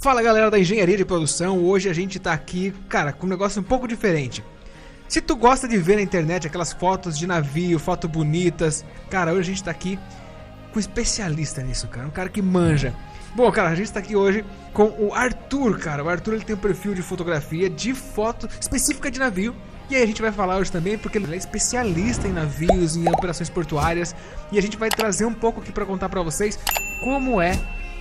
[0.00, 3.60] Fala galera da engenharia de produção, hoje a gente tá aqui, cara, com um negócio
[3.60, 4.42] um pouco diferente.
[5.06, 9.40] Se tu gosta de ver na internet aquelas fotos de navio, fotos bonitas, cara, hoje
[9.40, 9.98] a gente tá aqui
[10.72, 12.94] com um especialista nisso, cara, um cara que manja.
[13.34, 14.42] Bom, cara, a gente tá aqui hoje
[14.72, 16.02] com o Arthur, cara.
[16.02, 19.54] O Arthur ele tem um perfil de fotografia de foto específica de navio.
[19.90, 23.06] E aí a gente vai falar hoje também porque ele é especialista em navios, em
[23.06, 24.16] operações portuárias,
[24.50, 26.58] e a gente vai trazer um pouco aqui para contar para vocês
[27.04, 27.52] como é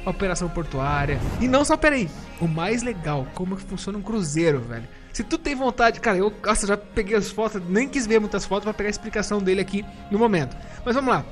[0.10, 1.20] operação portuária.
[1.40, 4.88] E não só, peraí, o mais legal, como que funciona um cruzeiro, velho.
[5.12, 8.46] Se tu tem vontade, cara, eu nossa, já peguei as fotos, nem quis ver muitas
[8.46, 10.56] fotos para pegar a explicação dele aqui no momento.
[10.86, 11.26] Mas vamos lá.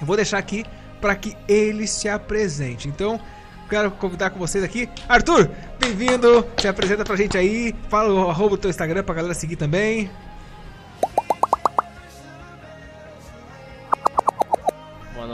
[0.00, 0.64] Eu vou deixar aqui
[1.00, 2.88] para que ele se apresente.
[2.88, 3.18] Então,
[3.68, 4.88] quero convidar com vocês aqui.
[5.08, 6.46] Arthur, bem-vindo.
[6.58, 7.74] Se apresenta pra gente aí.
[7.88, 10.10] Fala o arroba do teu Instagram pra galera seguir também.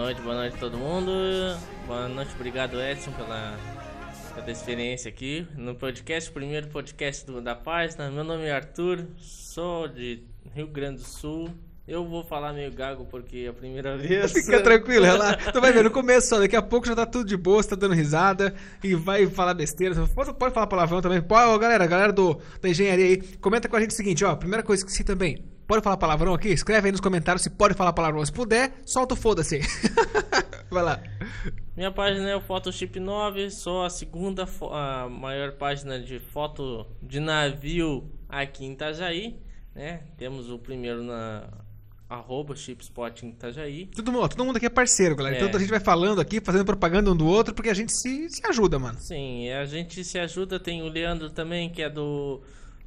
[0.03, 1.13] Noite, boa noite a todo mundo.
[1.87, 3.57] Boa noite, obrigado Edson pela,
[4.35, 8.11] pela experiência aqui no podcast, primeiro podcast do, da página.
[8.11, 10.25] Meu nome é Arthur, sou de
[10.57, 11.51] Rio Grande do Sul.
[11.87, 14.33] Eu vou falar meio gago porque é a primeira vez.
[14.33, 15.53] Fica tranquilo, relaxa.
[15.53, 17.69] Tu vai ver no começo só, daqui a pouco já tá tudo de boa, você
[17.69, 19.95] tá dando risada e vai falar besteira.
[20.13, 21.23] Pode, pode falar palavrão também.
[21.23, 24.35] Pode, galera, galera do, da engenharia aí, comenta com a gente o seguinte, ó.
[24.35, 25.45] Primeira coisa que esqueci também.
[25.73, 26.51] Pode falar palavrão aqui?
[26.51, 28.23] Escreve aí nos comentários se pode falar palavrão.
[28.27, 29.59] Se puder, solta o foda-se.
[30.71, 31.03] vai lá.
[31.75, 37.19] Minha página é o Photoshop 9, sou a segunda a maior página de foto de
[37.19, 39.41] navio aqui em Itajaí.
[39.75, 40.03] Né?
[40.19, 41.49] Temos o primeiro na
[42.07, 43.87] arroba Chipspot em Itajaí.
[43.87, 45.37] Todo mundo, todo mundo aqui é parceiro, galera.
[45.37, 45.49] Então, é.
[45.49, 48.29] Então a gente vai falando aqui, fazendo propaganda um do outro, porque a gente se,
[48.29, 48.99] se ajuda, mano.
[48.99, 50.61] Sim, a gente se ajuda.
[50.61, 52.43] Tem o Leandro também, que é do,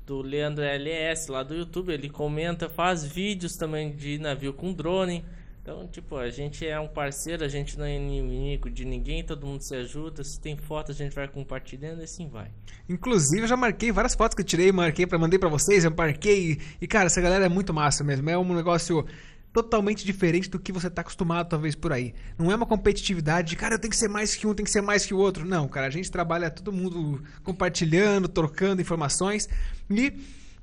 [0.06, 1.94] do Leandro LS lá do YouTube.
[1.94, 5.26] Ele comenta, faz vídeos também de navio com drone.
[5.66, 9.48] Então, tipo, a gente é um parceiro, a gente não é inimigo de ninguém, todo
[9.48, 10.24] mundo se ajuda.
[10.24, 12.52] Se tem foto, a gente vai compartilhando e assim vai.
[12.88, 15.90] Inclusive, eu já marquei várias fotos que eu tirei, marquei para mandei para vocês, eu
[15.90, 16.60] marquei.
[16.80, 18.30] E, cara, essa galera é muito massa mesmo.
[18.30, 19.08] É um negócio
[19.56, 22.14] totalmente diferente do que você tá acostumado, talvez, por aí.
[22.38, 24.70] Não é uma competitividade de, cara, eu tenho que ser mais que um, tem que
[24.70, 25.46] ser mais que o outro.
[25.46, 29.48] Não, cara, a gente trabalha todo mundo compartilhando, trocando informações.
[29.90, 30.12] E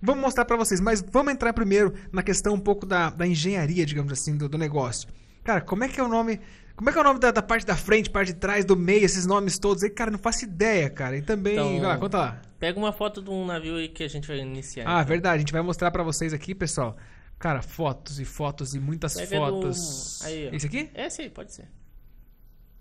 [0.04, 3.86] Vamos mostrar para vocês, mas vamos entrar primeiro na questão um pouco da, da engenharia,
[3.86, 5.08] digamos assim, do, do, negócio.
[5.44, 6.40] Cara, como é que é o nome.
[6.74, 8.76] Como é que é o nome da, da, parte da frente, parte de trás, do
[8.76, 9.90] meio, esses nomes todos aí?
[9.90, 11.16] Cara, não faço ideia, cara.
[11.16, 11.52] E também.
[11.52, 12.42] Então, vai lá, conta lá.
[12.58, 14.88] Pega uma foto de um navio aí que a gente vai iniciar.
[14.88, 15.04] Ah, então.
[15.04, 15.36] verdade.
[15.36, 16.96] A gente vai mostrar para vocês aqui, pessoal.
[17.42, 20.20] Cara, fotos e fotos e muitas fotos.
[20.20, 20.26] Do...
[20.26, 20.54] Aí.
[20.54, 20.88] Esse aqui?
[20.94, 21.68] É, sim, pode ser.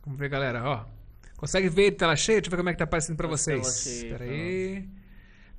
[0.05, 0.85] Vamos ver, galera, ó.
[1.35, 2.39] Consegue ver tela cheia?
[2.39, 4.05] Deixa eu ver como é que tá aparecendo pra vocês.
[4.19, 4.87] Aí.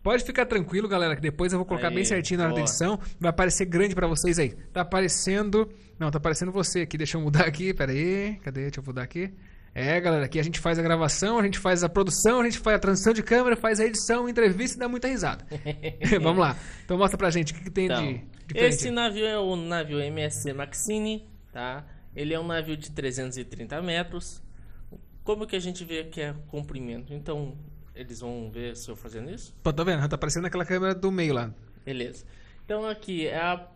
[0.04, 2.60] Pode ficar tranquilo, galera, que depois eu vou colocar aí, bem certinho na hora da
[2.60, 2.96] edição.
[3.18, 4.50] Vai aparecer grande para vocês aí.
[4.72, 5.68] Tá aparecendo.
[5.98, 6.96] Não, tá aparecendo você aqui.
[6.96, 7.74] Deixa eu mudar aqui.
[7.74, 8.38] Pera aí.
[8.44, 8.62] Cadê?
[8.62, 9.34] Deixa eu mudar aqui.
[9.74, 12.58] É, galera, aqui a gente faz a gravação, a gente faz a produção, a gente
[12.58, 15.46] faz a transição de câmera, faz a edição, entrevista e dá muita risada.
[16.20, 16.56] Vamos lá.
[16.84, 18.18] Então mostra pra gente o que, que tem então, de,
[18.48, 21.86] de Esse navio é o navio MSC Maxine, tá?
[22.14, 24.42] Ele é um navio de 330 metros.
[25.24, 27.14] Como que a gente vê que é comprimento?
[27.14, 27.56] Então,
[27.94, 29.54] eles vão ver se eu fazendo isso?
[29.62, 30.06] Pô, tá vendo?
[30.06, 31.50] Tá aparecendo aquela câmera do meio lá.
[31.84, 32.26] Beleza.
[32.64, 33.66] Então aqui é a,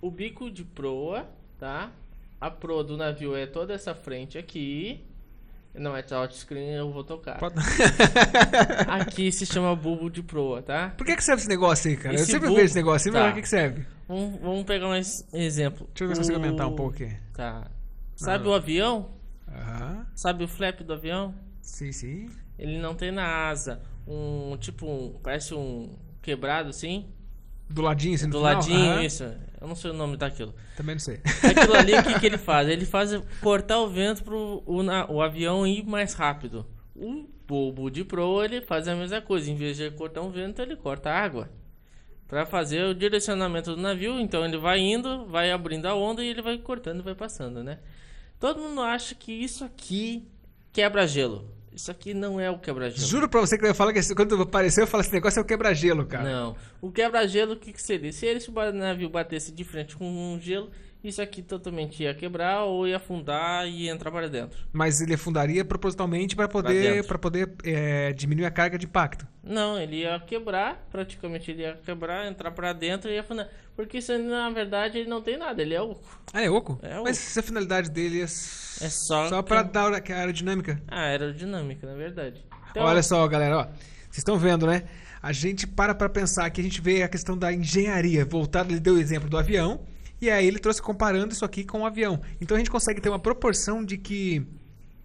[0.00, 1.28] o bico de proa,
[1.58, 1.92] tá?
[2.40, 5.04] A proa do navio é toda essa frente aqui.
[5.80, 7.38] Não é touchscreen, eu vou tocar.
[7.38, 7.54] Pode...
[8.86, 10.92] aqui se chama bulbo de proa, tá?
[10.96, 12.14] Por que, que serve esse negócio aí, cara?
[12.14, 12.56] Esse eu sempre bulbo...
[12.56, 13.32] vejo esse negócio, tá.
[13.32, 13.86] que, que serve?
[14.06, 15.88] Vamos, vamos pegar um exemplo.
[15.88, 17.16] Deixa eu ver se eu consigo aumentar um pouco aqui.
[17.32, 17.70] Tá.
[18.14, 18.50] Sabe ah.
[18.50, 19.10] o avião?
[19.48, 20.06] Aham.
[20.14, 21.34] Sabe o flap do avião?
[21.62, 22.28] Sim, sim
[22.60, 27.06] ele não tem na asa um tipo um, parece um quebrado assim.
[27.70, 28.54] Do ladinho, assim, Do final?
[28.54, 29.24] ladinho, isso.
[29.60, 30.52] Eu não sei o nome daquilo.
[30.76, 31.20] Também não sei.
[31.24, 32.68] Aquilo ali, o que, que ele faz?
[32.68, 33.10] Ele faz
[33.40, 36.66] cortar o vento pro o, na, o avião ir mais rápido.
[36.96, 39.50] O bulbo de proa, ele faz a mesma coisa.
[39.50, 41.48] Em vez de cortar um vento, ele corta a água.
[42.26, 44.18] Para fazer o direcionamento do navio.
[44.18, 47.62] Então ele vai indo, vai abrindo a onda e ele vai cortando e vai passando,
[47.62, 47.78] né?
[48.38, 50.26] Todo mundo acha que isso aqui
[50.72, 51.44] quebra gelo.
[51.80, 53.06] Isso aqui não é o quebra-gelo.
[53.06, 55.46] Juro pra você que eu falo que quando apareceu, eu falo esse negócio é o
[55.46, 56.24] quebra-gelo, cara.
[56.30, 56.56] Não.
[56.78, 58.12] O quebra-gelo, o que, que seria?
[58.12, 60.70] Se esse navio batesse de frente com um gelo,
[61.02, 64.58] isso aqui totalmente ia quebrar ou ia afundar e ia entrar para dentro.
[64.72, 69.26] Mas ele afundaria propositalmente para poder, pra poder é, diminuir a carga de impacto?
[69.42, 73.48] Não, ele ia quebrar, praticamente ele ia quebrar, entrar para dentro e ia afundar.
[73.74, 76.20] Porque isso, na verdade, ele não tem nada, ele é oco.
[76.32, 76.78] Ah, é oco?
[76.82, 77.04] É oco.
[77.04, 79.72] Mas se a finalidade dele é, é só, só para que...
[79.72, 80.82] dar a aerodinâmica?
[80.86, 82.44] Ah, aerodinâmica, na verdade.
[82.70, 82.84] Então...
[82.84, 83.64] Olha só, galera, ó.
[83.64, 84.84] Vocês estão vendo, né?
[85.22, 88.80] A gente para para pensar que a gente vê a questão da engenharia voltada, ele
[88.80, 89.80] deu o exemplo do avião,
[90.20, 92.20] e aí ele trouxe comparando isso aqui com o um avião.
[92.40, 94.46] Então a gente consegue ter uma proporção de que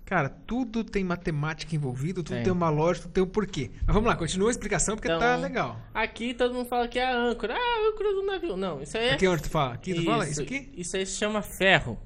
[0.05, 2.43] Cara, tudo tem matemática envolvida, tudo Tem.
[2.43, 3.71] tem uma lógica, tudo tem um porquê.
[3.87, 5.79] Mas vamos lá, continua a explicação porque Então, tá legal.
[5.91, 7.55] Aqui todo mundo fala que é a âncora.
[7.55, 8.55] Ah, a âncora do navio.
[8.55, 9.13] Não, isso aí é.
[9.13, 9.73] Aqui é onde tu fala?
[9.73, 10.29] Aqui tu fala?
[10.29, 10.71] Isso aqui?
[10.77, 11.99] Isso aí se chama ferro.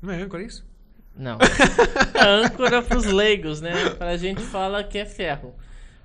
[0.00, 0.64] Não é âncora isso?
[1.14, 1.36] Não.
[2.14, 3.90] a âncora pros leigos, né?
[3.90, 5.54] Pra gente fala que é ferro.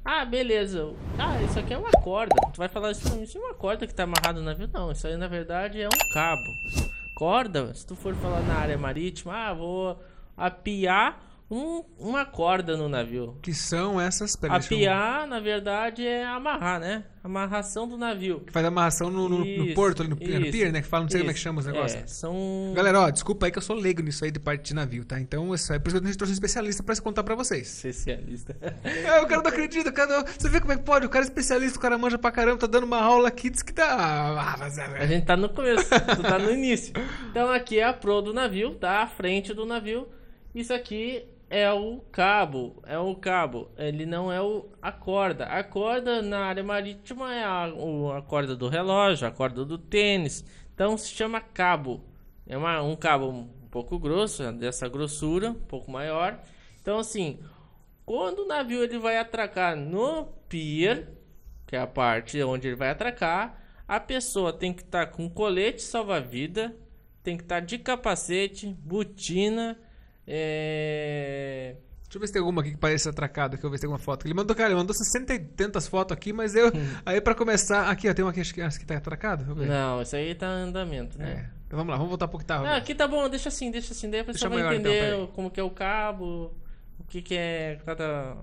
[0.04, 0.94] Ah, beleza.
[1.18, 2.36] Ah, isso aqui é uma corda.
[2.54, 4.70] Tu vai falar isso pra mim, isso é uma corda que tá amarrada no navio?
[4.74, 6.42] Não, isso aí na verdade é um cabo.
[7.16, 10.00] Corda, se tu for falar na área marítima, ah, vou
[10.36, 11.22] apiar
[11.52, 13.38] um- uma corda no navio.
[13.42, 14.38] Que são essas...
[14.42, 17.04] Eu- Apiar, na verdade, é amarrar, né?
[17.24, 18.40] Amarração do navio.
[18.40, 20.82] Que faz amarração no, no- no Isso, porto, ali no, no isso, pier, né?
[20.82, 21.44] Que fala, não sei como é que isso.
[21.44, 22.02] chama os negócios.
[22.02, 22.72] É, são...
[22.74, 25.20] Galera, ó, desculpa aí que eu sou leigo nisso aí de parte de navio, tá?
[25.20, 27.36] Então, isso aí, por isso que a gente trouxe um especialista pra se contar pra
[27.36, 27.68] vocês.
[27.68, 28.56] Especialista.
[28.84, 31.06] É, o cara não acredita, o cara não- Você vê como é que pode?
[31.06, 33.62] O cara é especialista, o cara manja pra caramba, tá dando uma aula aqui, diz
[33.62, 34.58] que tá...
[34.98, 36.94] É, A gente tá no começo, tu tá no início.
[37.30, 39.02] Então aqui é a pro do navio, tá?
[39.04, 40.08] A frente do navio.
[40.56, 43.70] Isso aqui é o cabo, é o cabo.
[43.78, 45.46] Ele não é o, a corda.
[45.46, 49.78] A corda na área marítima é a, o- a corda do relógio, a corda do
[49.78, 50.46] tênis.
[50.74, 52.04] Então se chama cabo.
[52.48, 56.40] É uma- um cabo um pouco grosso, dessa grossura, um pouco maior.
[56.82, 57.40] Então assim,
[58.06, 61.10] quando o navio ele vai atracar no pier,
[61.68, 65.82] que é a parte onde ele vai atracar, a pessoa tem que estar com colete
[65.82, 66.76] salva-vida,
[67.24, 69.78] tem que estar de capacete, botina,
[70.34, 71.76] é...
[72.04, 73.88] Deixa eu ver se tem alguma aqui que parece atracada, que eu ver se tem
[73.88, 74.26] alguma foto.
[74.28, 76.70] Ele mandou, cara, ele mandou 60 e tantas fotos aqui, mas eu...
[77.06, 77.90] Aí pra começar...
[77.90, 79.46] Aqui, ó, tem uma aqui, acho que, acho que tá atracada.
[79.46, 81.26] Não, isso aí tá em andamento, É.
[81.26, 81.50] né?
[81.70, 82.66] Vamos lá, vamos voltar pro que tava.
[82.66, 85.12] Não, aqui tá bom, deixa assim, deixa assim, daí a pessoa Deixa vai então, entender
[85.12, 85.28] peraí.
[85.34, 86.54] como que é o cabo,
[87.00, 88.36] o que que é cada,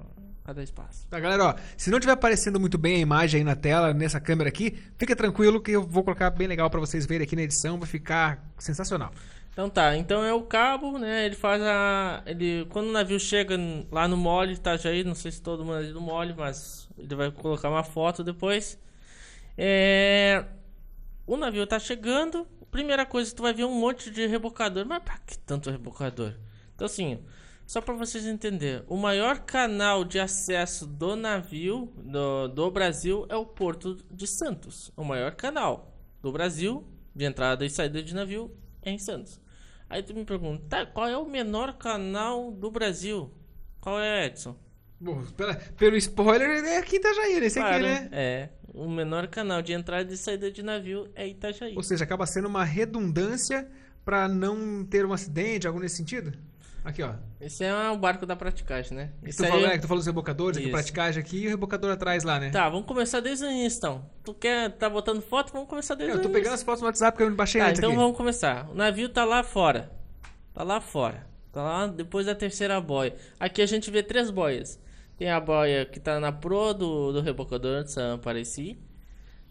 [0.47, 1.07] cada espaço.
[1.11, 4.19] Tá, galera, ó, se não tiver aparecendo muito bem a imagem aí na tela, nessa
[4.19, 7.43] câmera aqui, fica tranquilo que eu vou colocar bem legal pra vocês verem aqui na
[7.43, 9.13] edição, vai ficar sensacional.
[9.59, 11.27] Então tá, então é o cabo, né?
[11.27, 12.23] Ele faz a.
[12.27, 13.57] Ele, quando o navio chega
[13.91, 17.29] lá no mole, Itajaí, não sei se todo mundo é no mole, mas ele vai
[17.33, 18.79] colocar uma foto depois.
[19.57, 20.45] É,
[21.27, 24.87] o navio tá chegando, primeira coisa, tu vai ver um monte de rebocador.
[24.87, 26.35] Mas pra que tanto rebocador?
[26.77, 27.19] Então assim,
[27.67, 33.35] só pra vocês entenderem, o maior canal de acesso do navio do, do Brasil é
[33.35, 34.93] o Porto de Santos.
[34.97, 39.48] O maior canal do Brasil de entrada e saída de navio é em Santos.
[39.91, 43.31] Aí tu me pergunta, tá, qual é o menor canal do Brasil?
[43.81, 44.55] Qual é, Edson?
[45.01, 48.09] Bom, pela- pelo spoiler, é aqui Itajaí, esse aqui, Claro, né?
[48.13, 51.75] É, o menor canal de entrada e saída de navio é Itajaí.
[51.77, 53.67] Ou seja, acaba sendo uma redundância
[54.05, 56.37] pra não ter um acidente, algo nesse sentido.
[56.89, 57.13] Aqui, ó.
[57.39, 59.11] Esse é o barco da praticagem, né?
[59.23, 59.65] Tu Isso falou, aí...
[59.67, 60.73] é, que tu falou dos rebocadores, aqui, Isso.
[60.73, 62.49] praticagem aqui e o rebocador atrás lá, né?
[62.49, 64.07] Tá, vamos começar desde o início então.
[64.25, 65.53] Tu quer tá botando foto?
[65.53, 66.41] Vamos começar desde eu o tô início.
[66.43, 67.99] pegando as fotos no WhatsApp que eu baixei Tá, antes então aqui.
[67.99, 68.71] vamos começar.
[68.71, 69.93] O navio tá lá fora.
[70.55, 71.27] Tá lá fora.
[71.53, 73.15] Tá lá depois da terceira boia.
[73.39, 74.81] Aqui a gente vê três boias.
[75.19, 78.79] Tem a boia que tá na pro do, do rebocador de São Pareci.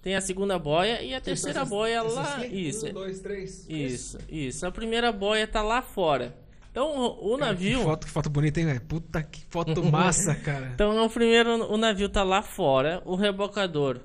[0.01, 2.37] Tem a segunda boia e a terceira boia lá.
[2.37, 2.67] aqui?
[2.67, 2.87] Isso.
[2.87, 3.67] Um, dois, três.
[3.69, 4.65] Isso, isso.
[4.65, 6.35] A primeira boia tá lá fora.
[6.77, 7.79] Então o Cara, navio.
[7.79, 8.81] Que foto, que foto bonita, hein, velho?
[8.81, 10.69] Puta que foto massa, cara.
[10.75, 13.99] Então o primeiro o navio tá lá fora, o rebocador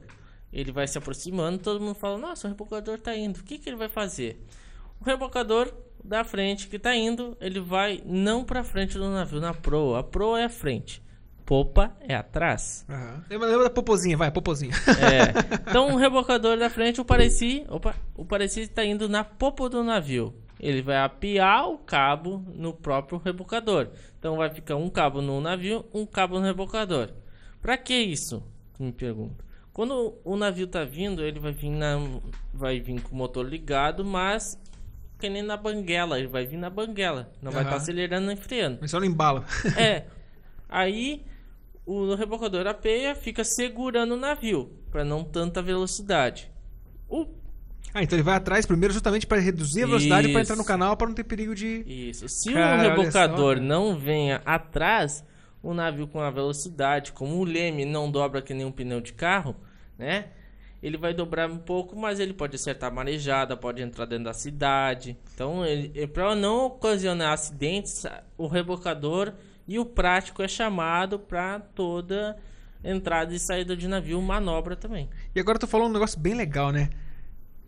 [0.51, 3.41] ele vai se aproximando, todo mundo fala: "Nossa, o rebocador tá indo.
[3.41, 4.43] O que que ele vai fazer?"
[4.99, 5.71] O rebocador
[6.03, 9.99] da frente que tá indo, ele vai não pra frente do navio, na proa.
[10.01, 11.03] A proa é a frente.
[11.45, 12.87] Popa é atrás.
[13.29, 14.73] Lembra, lembra da popozinha, vai, popozinha.
[14.99, 15.61] É.
[15.69, 19.85] Então o rebocador da frente, o Pareci, opa, o Pareci tá indo na popa do
[19.85, 20.42] navio.
[20.63, 23.89] Ele vai apiar o cabo no próprio rebocador.
[24.17, 27.11] Então vai ficar um cabo no navio, um cabo no rebocador.
[27.61, 28.43] Pra que isso?
[28.79, 29.45] Me pergunta.
[29.73, 31.97] Quando o navio tá vindo, ele vai vir na
[32.55, 34.57] vai vir com o motor ligado, mas
[35.19, 37.83] que nem na banguela, ele vai vir na banguela, não vai estar Aham.
[37.83, 38.79] acelerando nem freando.
[38.81, 39.45] Mas só no embalo.
[39.77, 40.05] É.
[40.69, 41.25] Aí
[41.85, 46.51] o rebocador apeia, fica segurando o navio para não tanta velocidade.
[47.09, 47.27] O
[47.95, 50.39] Ah, então ele vai atrás primeiro justamente pra reduzir a velocidade Isso.
[50.39, 51.85] entrar no canal pra não ter perigo de.
[51.87, 55.25] isso, se Cara, o rebocador só, não venha atrás,
[55.63, 59.13] o navio com a velocidade, como o leme não dobra que nem um pneu de
[59.13, 59.55] carro,
[59.99, 60.27] né?
[60.83, 64.33] Ele vai dobrar um pouco, mas ele pode acertar a marejada, pode entrar dentro da
[64.33, 65.17] cidade.
[65.33, 68.05] Então, ele, para não ocasionar acidentes,
[68.37, 69.33] o rebocador
[69.69, 72.37] e o prático é chamado para toda
[72.83, 75.09] entrada e saída de navio, manobra também.
[75.33, 76.91] E agora tu falou um negócio bem legal, né?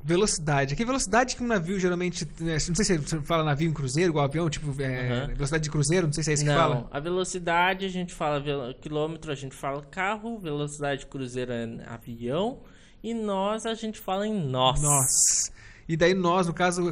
[0.07, 0.77] Velocidade.
[0.77, 2.29] Que velocidade que um navio geralmente.
[2.43, 5.27] é, Não sei se você fala navio em cruzeiro, igual avião, tipo, é, Aham.
[5.29, 6.89] velocidade de cruzeiro, não sei se é isso que Não, fala.
[6.91, 8.43] a velocidade a gente fala
[8.83, 12.59] quilômetro, a gente fala carro, velocidade cruzeiro é avião
[13.03, 14.83] e nós a gente fala em nós.
[14.83, 15.51] Nossa.
[15.89, 16.83] E daí nós, no caso,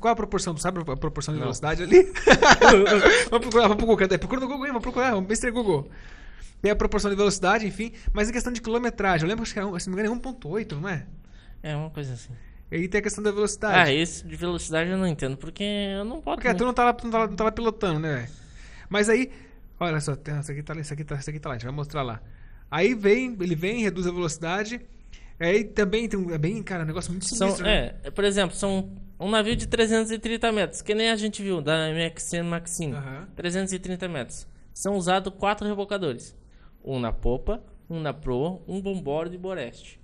[0.00, 0.54] qual a proporção?
[0.54, 2.02] Tu sabe a proporção de velocidade ali?
[3.30, 3.96] vamos procurar, vamos pro Google.
[3.96, 4.18] Cadê?
[4.18, 5.50] Procura no Google aí, vamos procurar, vamos Mr.
[5.50, 5.88] Google.
[6.60, 7.92] Tem a proporção de velocidade, enfim.
[8.12, 10.80] Mas em questão de quilometragem, eu lembro que era, se não me engano, é 1.8,
[10.80, 11.06] não é?
[11.62, 12.32] É, uma coisa assim.
[12.70, 13.90] E aí tem a questão da velocidade.
[13.90, 16.36] Ah, esse de velocidade eu não entendo, porque eu não posso.
[16.36, 18.28] Porque tu não tá lá, não tá lá, não tá lá pilotando, né, velho?
[18.90, 19.30] Mas aí,
[19.80, 21.66] olha só, isso aqui tá lá, isso aqui tá, isso aqui tá lá, a gente
[21.66, 22.20] vai mostrar lá.
[22.70, 24.80] Aí vem, ele vem, reduz a velocidade.
[25.40, 27.64] Aí também tem um, é bem, cara, um negócio muito São, sinistro.
[27.64, 27.94] né?
[28.02, 31.88] é, por exemplo, são um navio de 330 metros, que nem a gente viu da
[31.90, 32.92] MXN Maxine.
[32.92, 33.28] Aham.
[33.36, 34.46] 330 metros.
[34.74, 36.36] São usados quatro rebocadores.
[36.84, 40.00] Um na popa, um na proa, um bombordo e boreste.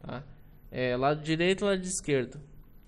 [0.00, 0.22] Tá?
[0.70, 2.40] É, lado direito e lado esquerdo.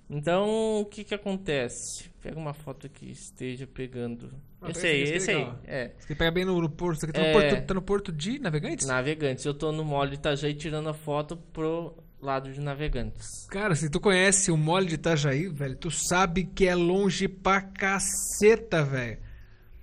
[0.08, 2.10] Então, o que que acontece?
[2.20, 4.30] Pega uma foto que esteja pegando.
[4.60, 5.48] Ah, esse aí, esse, esse aí.
[5.64, 5.92] É.
[5.98, 7.32] Você pega bem no, no porto, aqui tá, É.
[7.32, 8.86] no porto, tá no porto de Navegantes?
[8.86, 9.44] Navegantes.
[9.44, 13.46] Eu tô no mole de Itajaí tirando a foto pro lado de Navegantes.
[13.48, 17.62] Cara, se tu conhece o mole de Itajaí, velho, tu sabe que é longe pra
[17.62, 19.18] caceta, velho.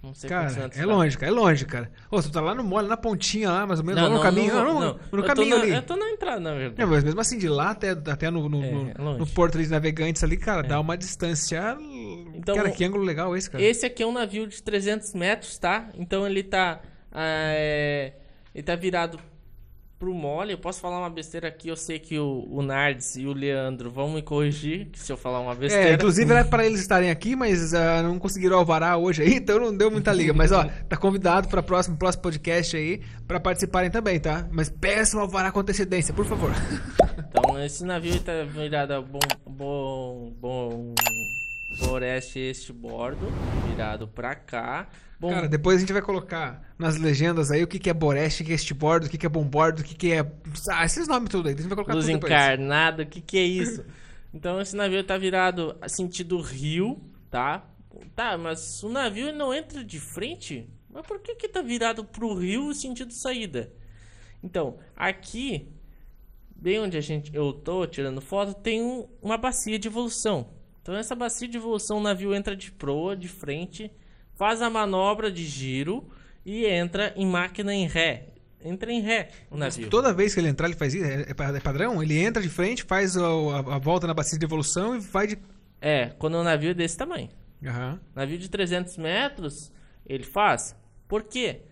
[0.04, 0.86] Não sei quantos Cara, anos é tá.
[0.86, 1.92] longe, cara, é longe, cara.
[2.10, 4.54] Ô, tu tá lá no mole, na pontinha lá, mais ou menos, lá no caminho.
[4.54, 5.00] não, Não, não.
[5.12, 5.72] no caminho na- ali.
[5.74, 6.82] Eu tô na entrada, na verdade.
[6.82, 9.58] É, mas mesmo assim, de lá até, até no, no, É, no- é no porto
[9.62, 11.76] de navegantes ali, cara, dá uma distância.
[12.36, 13.64] Então, cara, que ângulo legal esse, cara.
[13.64, 15.90] Esse aqui é um navio de 300 metros, tá?
[15.96, 16.80] Então ele tá.
[17.12, 18.14] ah, é,
[18.54, 19.20] ele tá virado
[20.00, 20.54] pro mole.
[20.54, 21.68] Eu posso falar uma besteira aqui.
[21.68, 25.40] Eu sei que o, o Nardes e o Leandro vão me corrigir se eu falar
[25.40, 25.90] uma besteira.
[25.90, 29.60] É, inclusive era pra eles estarem aqui, mas ah, não conseguiram alvará hoje aí, então
[29.60, 30.34] não deu muita liga.
[30.34, 34.48] Mas ó, tá convidado para próximo próximo podcast aí pra participarem também, tá?
[34.52, 36.52] Mas peçam alvará com antecedência, por favor.
[37.30, 39.20] Então esse navio tá virado a bom.
[39.46, 40.34] bom.
[40.40, 40.96] bom.
[41.80, 43.28] Boreste este bordo,
[43.70, 44.88] virado pra cá.
[45.20, 48.44] Bom, Cara, depois a gente vai colocar nas legendas aí o que, que é boreste,
[48.44, 50.20] o que, é estibordo, o que, que é bombordo, o que, que é.
[50.72, 51.56] Ah, esses nomes tudo aí.
[51.56, 52.32] A gente vai colocar Luz tudo depois.
[52.32, 53.84] encarnada, o que que é isso?
[54.34, 57.66] Então esse navio tá virado sentido rio, tá?
[58.16, 60.70] Tá, mas o navio não entra de frente?
[60.90, 63.72] Mas por que que tá virado pro rio sentido saída?
[64.44, 65.68] Então, aqui,
[66.56, 70.50] bem onde a gente, eu tô tirando foto, tem um- uma bacia de evolução.
[70.88, 73.92] Então essa bacia de evolução, o navio entra de proa, de frente,
[74.36, 76.08] faz a manobra de giro
[76.46, 78.30] e entra em máquina em ré.
[78.64, 79.90] Entra em ré o navio.
[79.90, 81.04] Toda vez que ele entrar, ele faz isso?
[81.04, 82.02] É, é é padrão?
[82.02, 85.38] Ele entra de frente, faz a, a- volta na bacia de evolução e vai de.
[85.82, 87.28] É, quando o navio é desse tamanho.
[87.66, 88.00] Aham.
[88.16, 89.70] Navio de 300 metros,
[90.06, 90.74] ele faz.
[91.06, 91.64] Por quê?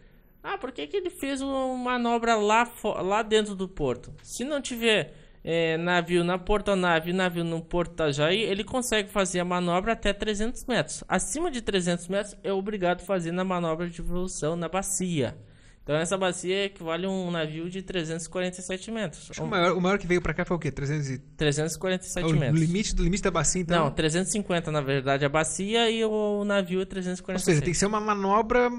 [0.44, 2.70] Ah, por que, que ele fez uma manobra lá,
[3.02, 4.14] lá dentro do porto?
[4.22, 5.14] Se não tiver
[5.48, 10.12] é, navio na portonave e navio no porto Itajaí, ele consegue fazer a manobra até
[10.12, 11.04] 300 metros.
[11.08, 15.38] Acima de 300 metros, é obrigado a fazer na manobra de evolução na bacia.
[15.84, 19.30] Então essa bacia equivale a um navio de 347 metros.
[19.30, 20.72] Acho o maior, o maior que veio pra cá foi o quê?
[20.72, 21.20] 300 e...
[21.20, 22.60] 347 o metros.
[22.60, 23.84] limite do limite da bacia, então.
[23.84, 27.46] Não, 350 na verdade a bacia e o navio é Ou 347.
[27.46, 28.72] seja, tem que ser uma manobra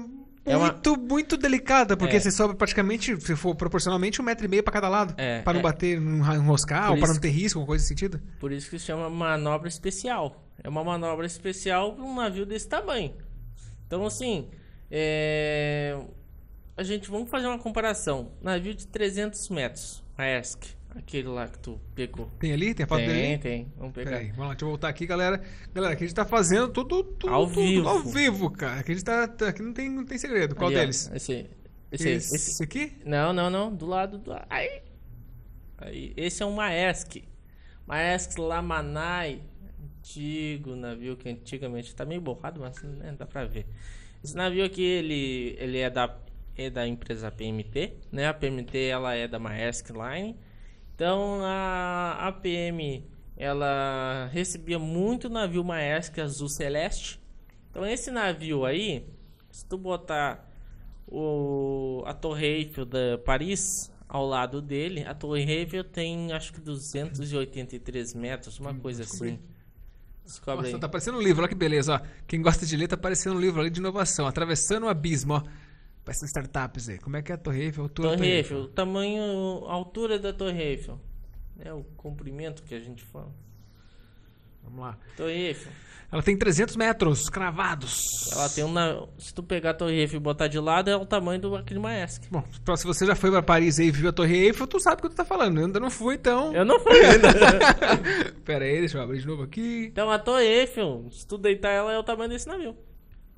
[0.47, 2.19] É uma- muito, muito delicada, porque É.
[2.19, 5.13] você sobe praticamente, se for proporcionalmente, um metro e meio pra cada lado.
[5.17, 5.63] É, pra não é.
[5.63, 8.21] bater, não enroscar, ou isso não ter risco, alguma coisa nesse sentido.
[8.39, 10.43] Por isso que se chama manobra especial.
[10.63, 13.13] É uma manobra especial para um navio desse tamanho.
[13.85, 14.49] Então, assim,
[14.89, 15.97] é...
[16.75, 18.31] a gente vamos fazer uma comparação.
[18.41, 20.63] Navio de 300 metros, Maersk,
[20.97, 22.27] aquele lá que tu pegou.
[22.39, 22.73] Tem ali?
[22.73, 23.13] Tem a foto dele?
[23.13, 23.73] Tem, tem.
[23.77, 24.11] Vamos pegar.
[24.11, 25.41] Peraí, vamos lá, deixa eu voltar aqui, galera.
[25.73, 27.87] Galera, aqui a gente tá fazendo tudo, tudo, Ao tudo vivo.
[27.89, 28.79] ao vivo, cara.
[28.79, 30.55] Aqui a gente tá, tá- aqui não tem, não tem segredo.
[30.55, 31.11] Qual Ali, ó, deles?
[31.13, 31.49] Esse,
[31.91, 32.63] esse, aí, Esse, esse.
[32.63, 32.93] aqui?
[33.05, 33.73] Não, não, não.
[33.73, 34.31] Do lado do.
[34.49, 34.81] Aí.
[35.77, 36.13] Aí.
[36.17, 37.17] Esse é um Maersk.
[37.85, 39.41] Maersk Lamanai.
[39.99, 43.65] Antigo navio que antigamente tá meio borrado, mas né, dá pra ver.
[44.23, 46.17] Esse navio aqui, ele, ele é, da,
[46.55, 48.25] é da empresa PMT, né?
[48.27, 50.35] A PMT ela é da Maersk Line.
[50.97, 53.05] Então a, a PM
[53.37, 57.21] ela recebia muito navio Maersk azul celeste.
[57.69, 59.07] Então esse navio aí,
[59.51, 60.49] se tu botar
[61.07, 66.59] o, a Torre Eiffel da Paris ao lado dele, a Torre Eiffel tem acho que
[66.59, 69.37] 283 metros, uma coisa assim.
[70.25, 70.81] Descobre Nossa, aí.
[70.81, 72.01] tá parecendo um livro, olha que beleza, ó.
[72.25, 74.25] Quem gosta de ler tá parecendo um livro ali de inovação.
[74.25, 75.43] Atravessando o abismo, ó.
[76.07, 76.97] Parece startups aí.
[76.99, 77.89] Como é que é a Torre Eiffel?
[77.89, 80.97] Da Torre Eiffel, o tamanho, a altura da Torre Eiffel.
[81.59, 83.29] É o comprimento que a gente fala.
[84.63, 84.97] Vamos lá.
[85.17, 85.69] Torre Eiffel.
[86.09, 88.31] Ela tem 300 metros cravados.
[88.31, 89.09] Ela tem uma.
[89.17, 91.81] Se tu pegar a Torre Eiffel e botar de lado, é o tamanho do aquele
[91.81, 92.23] Maersk.
[92.31, 92.41] Bom,
[92.77, 95.01] se você já foi pra Paris aí e viu a Torre Eiffel, tu sabe o
[95.01, 95.59] que tu tá falando.
[95.59, 96.55] Eu ainda não fui, então.
[96.55, 97.27] Eu não fui ainda.
[98.45, 99.89] Pera aí, deixa eu abrir de novo aqui.
[99.91, 102.77] então a Torre Eiffel, se tu deitar ela, é o tamanho desse navio.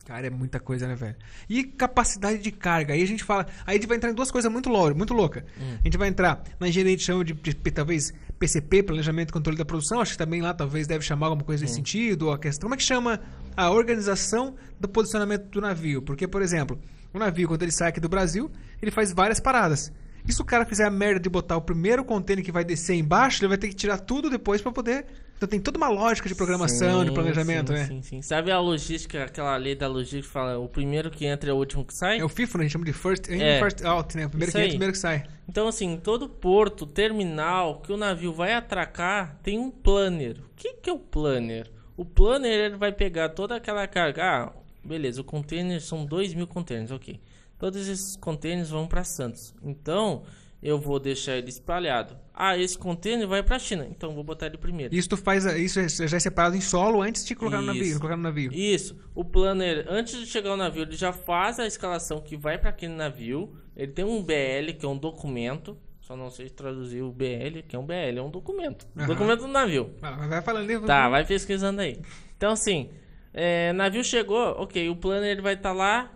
[0.10, 1.16] Cara, é muita coisa, né, velho?
[1.48, 2.96] E capacidade de carga.
[2.96, 3.46] Aí a gente fala.
[3.64, 5.46] Aí a gente vai entrar em duas coisas muito loucas, muito louca.
[5.82, 9.56] A gente vai entrar na engenharia de chão de, de, talvez PCP, planejamento e controle
[9.56, 10.02] da produção.
[10.02, 12.24] Acho que também lá talvez deve chamar alguma coisa nesse sentido.
[12.24, 12.66] Ou a questão.
[12.66, 13.22] Como é que chama
[13.56, 16.02] a organização do posicionamento do navio?
[16.02, 16.80] Porque, por exemplo,
[17.14, 18.50] o navio, quando ele sai aqui do Brasil,
[18.82, 19.94] ele faz várias paradas.
[20.28, 22.96] E se o cara fizer a merda de botar o primeiro container que vai descer
[22.96, 25.06] embaixo, ele vai ter que tirar tudo depois pra poder.
[25.40, 27.86] Então tem toda uma lógica de programação, de Sim, planejamento, sim, né?
[27.86, 28.22] Sim, sim.
[28.22, 31.56] Sabe a logística, aquela lei da logística que fala o primeiro que entra é o
[31.56, 32.20] último que sai?
[32.20, 32.64] É o FIFO, né?
[32.64, 33.58] A gente chama de first in, É.
[33.58, 34.26] first out, né?
[34.26, 34.68] O primeiro Isso que entra, aí.
[34.68, 35.26] o primeiro que sai.
[35.48, 40.42] Então, assim, todo porto, terminal que o navio vai atracar tem um planner.
[40.42, 41.72] O que, que é o planner?
[41.96, 44.22] O planner ele vai pegar toda aquela carga.
[44.24, 44.54] Ah,
[44.84, 47.18] beleza, o container são 2 mil containers, ok.
[47.58, 49.54] Todos esses containers vão para Santos.
[49.64, 50.24] Então,
[50.62, 52.18] eu vou deixar ele espalhado.
[52.42, 53.86] Ah, esse container vai para China.
[53.92, 54.96] Então, vou botar ele primeiro.
[54.96, 57.84] Isso tu faz, isso é- já é separado em solo antes de colocar no navio,
[57.84, 58.00] Isso.
[58.00, 58.50] colocar no navio.
[58.54, 58.98] Isso.
[59.14, 62.70] O planner, antes de chegar ao navio, ele já faz a escalação que vai para
[62.70, 63.54] aquele navio.
[63.76, 65.78] Ele tem um BL, que é um documento.
[66.00, 68.88] Só não sei traduzir o BL, que é um BL, é um documento.
[68.98, 69.06] Aham.
[69.08, 69.92] Documento do navio.
[70.00, 70.80] Vai, vai- falando aí.
[70.80, 72.00] Tá, vai pesquisando aí.
[72.38, 72.90] Então, assim,
[73.34, 76.10] é, navio chegou, ok, o planner ele vai estar lá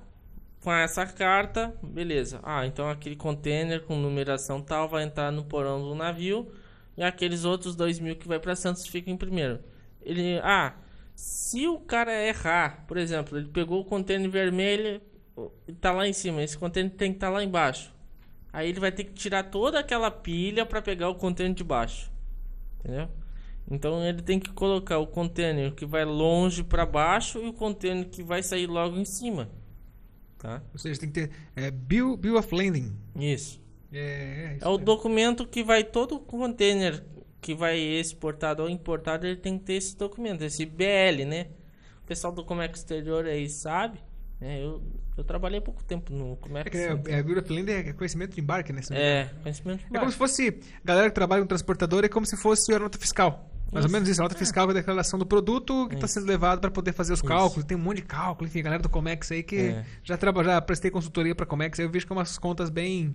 [0.64, 2.40] com essa carta, beleza.
[2.42, 6.50] Ah, então aquele container com numeração tal vai entrar no porão do navio
[6.96, 9.60] e aqueles outros dois mil que vai para Santos ficam em primeiro.
[10.02, 10.74] Ele, ah,
[11.14, 15.02] se o cara errar, por exemplo, ele pegou o container vermelho
[15.68, 17.94] e tá lá em cima, esse container tem que estar lá embaixo.
[18.54, 22.10] Aí ele vai ter que tirar toda aquela pilha para pegar o container de baixo.
[22.80, 23.10] Entendeu?
[23.70, 28.08] Então ele tem que colocar o container que vai longe para baixo e o container
[28.08, 29.50] que vai sair logo em cima.
[30.44, 30.62] Tá?
[30.74, 32.94] Ou seja, tem que ter é, bill, bill of landing.
[33.16, 33.62] Isso.
[33.94, 34.00] É,
[34.52, 37.02] é, isso É o documento que vai todo container
[37.40, 41.48] que vai exportado ou importado, ele tem que ter esse documento, esse BL, né?
[42.04, 44.00] O pessoal do Comércio Exterior aí sabe,
[44.40, 44.62] né?
[44.62, 44.82] Eu,
[45.16, 47.10] eu trabalhei pouco tempo no É, Comércio que, é, Exterior.
[47.20, 48.82] é, bill of landing é conhecimento de embarque, né?
[48.92, 50.60] É, conhecimento É como se fosse.
[50.84, 53.50] Galera que trabalha com transportador é como se fosse a nota fiscal.
[53.74, 53.94] Mais ou Isso.
[53.94, 54.22] menos isso.
[54.22, 57.14] A nota fiscal é a declaração do produto que está sendo levado para poder fazer
[57.14, 57.28] os Isso.
[57.28, 57.66] cálculos.
[57.66, 58.48] Tem um monte de cálculo.
[58.48, 59.86] Enfim, a galera do Comex aí que É.
[60.04, 61.80] já, traba, já prestei consultoria para Comex.
[61.80, 63.14] aí Eu vejo que é umas contas bem.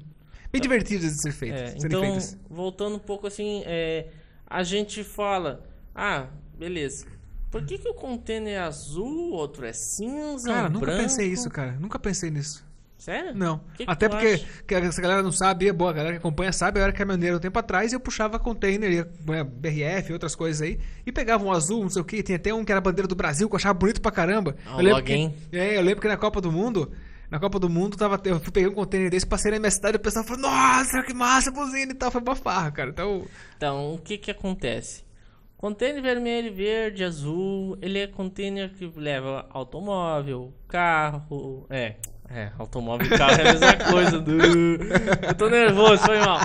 [0.51, 1.75] Bem divertidas de ser feitas.
[1.75, 2.37] É, então, feitas.
[2.51, 4.07] voltando um pouco assim, é,
[4.47, 5.63] a gente fala,
[5.95, 6.27] ah,
[6.59, 7.07] beleza.
[7.51, 11.03] Por que, que o container é azul, outro é cinza, Cara, um nunca branco?
[11.03, 11.73] pensei isso, cara.
[11.81, 12.67] Nunca pensei nisso.
[12.99, 13.33] Sério?
[13.33, 13.61] Não.
[13.75, 16.53] Que que Até porque que essa galera não sabe, é boa, a galera que acompanha
[16.53, 20.35] sabe, eu era caminhoneiro um tempo atrás e eu puxava container, ia, né, BRF, outras
[20.35, 22.81] coisas aí, e pegava um azul, não sei o que, tem até um que era
[22.81, 24.57] bandeira do Brasil, que eu achava bonito pra caramba.
[24.67, 26.91] Ah, eu lembro que, é, eu lembro que na Copa do Mundo,
[27.31, 29.99] na Copa do Mundo, tava, eu pegar um container desse, passei na minha cidade e
[29.99, 32.91] o pessoal falou, nossa, que massa, buzina e tal, foi uma farra, cara.
[32.91, 33.25] Então,
[33.57, 35.05] Então, o que que acontece?
[35.57, 41.97] Container vermelho, verde, azul, ele é container que leva automóvel, carro, é,
[42.31, 44.21] é, automóvel e carro é a mesma coisa.
[44.21, 44.33] Du.
[44.33, 46.41] Eu tô nervoso, foi mal.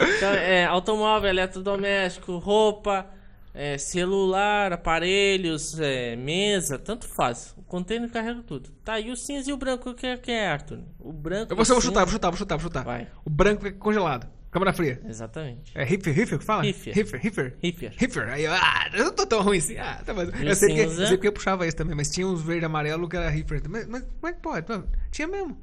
[0.00, 3.06] Então, é, automóvel, eletrodoméstico, roupa,
[3.54, 7.54] é, celular, aparelhos, é, mesa, tanto faz.
[7.56, 8.70] O container carrega tudo.
[8.84, 10.80] Tá, e o cinza e o branco, o que é, que é Arthur?
[11.00, 12.84] O branco eu vou, vou chutar, cinza- vou chutar, vou chutar, vou chutar.
[12.84, 13.08] Vai.
[13.24, 15.00] O branco fica congelado, câmara fria.
[15.06, 15.72] Exatamente.
[15.74, 16.66] É Hiffer, Hiffer que fala?
[16.66, 16.98] Hiffer.
[16.98, 17.56] Hiffer, Hiffer.
[17.62, 17.94] Hiffer.
[18.00, 18.28] Hiffer.
[18.28, 19.76] Aí eu, ah, eu não tô tão ruim assim.
[19.76, 22.26] Ah, tá, mas eu sei, que, eu sei porque eu puxava isso também, mas tinha
[22.26, 23.62] uns verde e amarelo que era Hiffer.
[23.68, 24.66] Mas, mas como é que pode?
[25.10, 25.58] Tinha mesmo.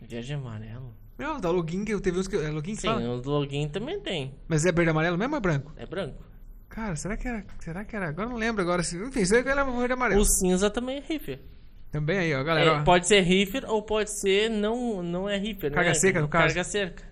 [0.00, 0.94] Verde e amarelo.
[1.18, 2.36] Não, da login que eu teve uns que.
[2.36, 3.00] É login que Sim, fala?
[3.02, 4.34] o login também tem.
[4.48, 5.72] Mas é verde e amarelo mesmo ou é branco?
[5.76, 6.24] É branco.
[6.68, 7.44] Cara, será que era.
[7.60, 8.08] Será que era?
[8.08, 8.82] Agora eu não lembro agora.
[8.82, 10.20] Enfim, sei que era verde e amarelo.
[10.20, 11.38] O cinza também é riffer.
[11.90, 12.70] Também aí, ó, galera.
[12.70, 12.84] É, ó.
[12.84, 15.70] pode ser riffer ou pode ser não, não é riffer.
[15.70, 15.94] Carga né?
[15.94, 16.46] seca, no caso.
[16.46, 17.04] Carga seca.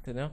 [0.00, 0.30] Entendeu?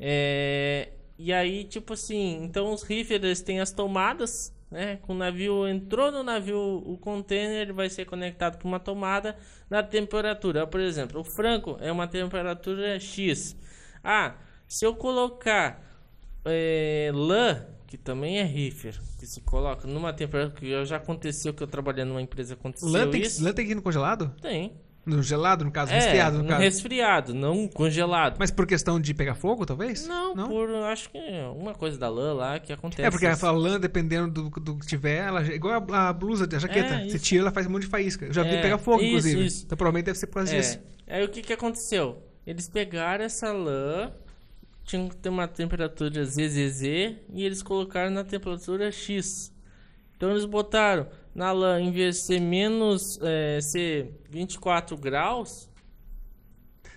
[0.00, 4.96] É, e aí, tipo assim, então os riffers eles têm as tomadas, né?
[5.02, 9.36] Com o navio entrou no navio, o container ele vai ser conectado com uma tomada
[9.68, 10.66] na temperatura.
[10.66, 13.56] Por exemplo, o franco é uma temperatura X.
[14.04, 15.82] Ah, se eu colocar
[16.44, 21.62] é, lã, que também é riffer, que se coloca numa temperatura que já aconteceu que
[21.62, 23.42] eu trabalhei numa empresa aconteceu Lã tem, que, isso.
[23.42, 24.34] lã tem que ir no congelado?
[24.40, 24.76] Tem.
[25.08, 26.60] No gelado, no caso, É, resfriado, no um caso.
[26.62, 28.36] resfriado, não congelado.
[28.38, 30.06] Mas por questão de pegar fogo, talvez?
[30.06, 33.02] Não, por acho que é uma coisa da lã lá que acontece.
[33.02, 33.46] É porque isso.
[33.46, 37.08] a lã, dependendo do, do que tiver, ela, igual a, a blusa, a jaqueta, É,
[37.08, 38.26] você tira, ela faz um monte de faísca.
[38.26, 39.46] Eu já vi É, pegar fogo, isso, inclusive.
[39.46, 39.64] isso.
[39.64, 40.78] Então provavelmente deve ser por causa disso.
[41.06, 41.16] É.
[41.16, 42.22] Aí o que que aconteceu?
[42.46, 44.12] Eles pegaram essa lã,
[44.84, 49.52] tinham que ter uma temperatura ZZZ e eles colocaram na temperatura X.
[50.18, 55.70] Então eles botaram na lã, em vez de ser menos, é, ser 24 graus.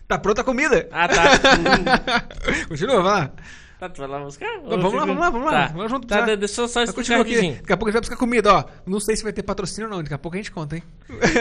[0.08, 0.90] Tá pronta a comida!
[0.92, 2.26] Ah, tá.
[2.68, 3.32] Continua, vai lá.
[3.80, 4.60] Tá, tu vai lá buscar?
[4.60, 5.52] Vamos lá, vamos lá, vamos lá.
[5.52, 6.26] Tá, Vamos lá junto tá, já.
[6.26, 7.52] de- deixa eu só explicar aqui.
[7.54, 8.64] Daqui a pouco a gente vai buscar comida, ó.
[8.86, 10.04] Não sei se vai ter patrocínio ou não.
[10.04, 10.84] Daqui a pouco a gente conta, hein?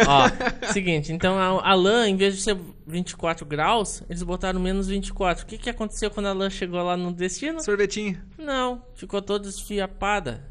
[0.07, 4.89] Ó, seguinte, então a, a lã, em vez de ser 24 graus, eles botaram menos
[4.89, 5.45] 24.
[5.45, 7.63] O que, que aconteceu quando a lã chegou lá no destino?
[7.63, 8.19] Sorvetinho.
[8.39, 10.45] Não, ficou toda esfiapada.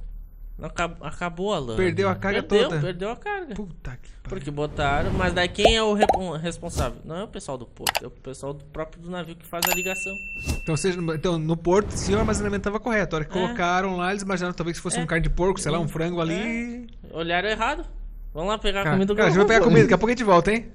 [0.59, 1.75] Não acab- acabou a lã.
[1.77, 2.81] Perdeu a carga perdeu, toda.
[2.81, 3.55] Perdeu a carga.
[3.55, 4.19] Puta que pariu.
[4.29, 6.99] Porque botaram, mas daí quem é o repon- responsável?
[7.05, 9.63] Não é o pessoal do porto, é o pessoal do próprio do navio que faz
[9.71, 10.13] a ligação.
[10.61, 13.15] Então, seja, então, no porto, sim, o armazenamento estava correto.
[13.15, 13.41] A hora que É.
[13.41, 15.01] colocaram lá, eles imaginaram talvez que fosse É.
[15.01, 16.87] um carne de porco, sei lá, um frango ali.
[17.11, 17.85] Olharam errado.
[18.33, 19.97] Vamos lá pegar a Cara, comida do cara, a gente vai pegar comida, daqui a
[19.97, 20.71] pouco a gente volta, hein?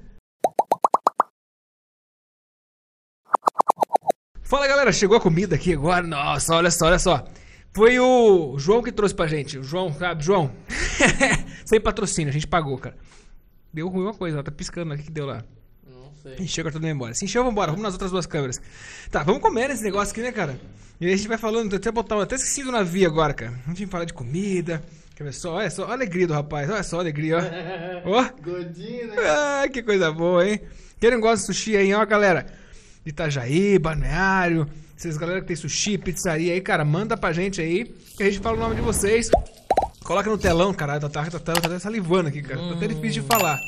[4.42, 6.07] Fala galera, chegou a comida aqui agora.
[6.07, 7.25] Nossa, olha só, olha só.
[7.74, 9.58] Foi o João que trouxe pra gente.
[9.58, 10.50] O João, sabe, João?
[11.66, 12.96] Sem patrocínio, a gente pagou, cara.
[13.72, 15.42] Deu ruim uma coisa, ela tá piscando aqui que deu lá.
[15.84, 16.37] Não sei.
[16.38, 17.12] Encheu, tudo embora.
[17.14, 17.72] Se encheu, vambora.
[17.72, 18.62] Vamos nas outras duas câmeras.
[19.10, 20.56] Tá, vamos comer esse negócio aqui, né, cara?
[21.00, 23.58] E aí a gente vai falando, até botar, até esqueci do navio agora, cara.
[23.66, 24.80] A gente fala de comida.
[25.16, 25.54] Quer ver só?
[25.54, 26.70] Olha só, olha a alegria do rapaz.
[26.70, 27.38] Olha só a alegria,
[28.04, 28.10] ó.
[28.20, 28.30] Ó.
[28.40, 29.16] Godinho, né?
[29.18, 30.60] Ah, que coisa boa, hein?
[31.00, 32.46] Quem não gosta de sushi aí, ó, galera.
[33.04, 34.68] Itajaí, Balneário.
[34.96, 37.85] Vocês, galera que tem sushi, pizzaria aí, cara, manda pra gente aí.
[38.16, 39.28] Que a gente fala o nome de vocês.
[40.04, 41.00] Coloca no telão, caralho.
[41.00, 42.61] Tá, tá, tá, tá, tá até salivando aqui, cara.
[42.61, 43.59] Tá até difícil de falar.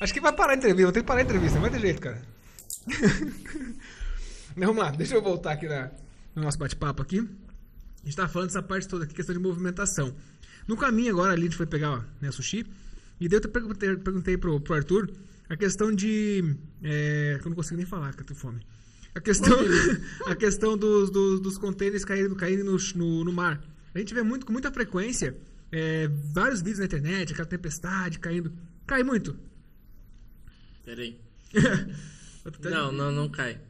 [0.00, 0.84] Acho que vai parar a entrevista.
[0.84, 1.54] Vou ter que parar a entrevista.
[1.56, 2.22] Não vai ter jeito, cara.
[4.56, 4.90] Vamos lá.
[4.90, 5.90] Deixa eu voltar aqui na-
[6.34, 7.18] no nosso bate-papo aqui.
[7.18, 10.14] A gente tava falando dessa parte toda aqui, questão de movimentação.
[10.66, 12.64] No caminho agora ali, a gente foi pegar ó, né, sushi.
[13.20, 15.10] E daí eu até perguntei, perguntei pro, pro Arthur
[15.48, 16.56] a questão de.
[16.82, 18.60] É, que eu não consigo nem falar, que eu tô fome.
[19.16, 19.56] A questão,
[20.28, 23.64] a questão dos, dos, dos containers caindo, caindo no, no, no mar.
[23.94, 25.34] A gente vê muito, com muita frequência
[25.72, 28.52] é, vários vídeos na internet, aquela tempestade caindo.
[28.86, 29.34] Cai muito.
[30.84, 31.18] Peraí.
[32.62, 33.60] Não, não, não cai.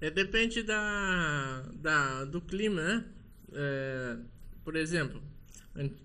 [0.00, 3.04] É, depende da, da, do clima, né?
[3.52, 4.16] É,
[4.64, 5.22] por exemplo,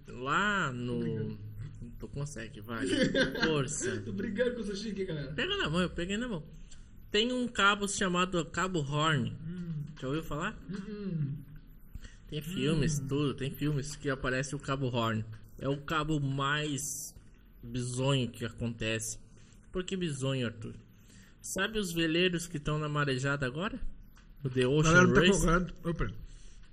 [0.10, 1.38] lá no.
[1.98, 2.86] Tu consegue, vai.
[3.46, 3.96] Força.
[4.04, 5.32] Tô brigando com o sushi aqui, galera.
[5.32, 6.44] Pega na mão, eu peguei na mão.
[7.16, 9.34] Tem um cabo chamado Cabo Horn.
[10.02, 10.54] Já ouviu falar?
[12.28, 15.24] Tem filmes, tudo, tem filmes que aparece o Cabo Horn.
[15.58, 17.16] É o cabo mais
[17.64, 19.18] bizonho que acontece.
[19.72, 20.74] Por que bizonho, Arthur?
[21.40, 23.80] Sabe os veleiros que estão na marejada agora?
[24.44, 26.14] O The Ocean Galera, não tá,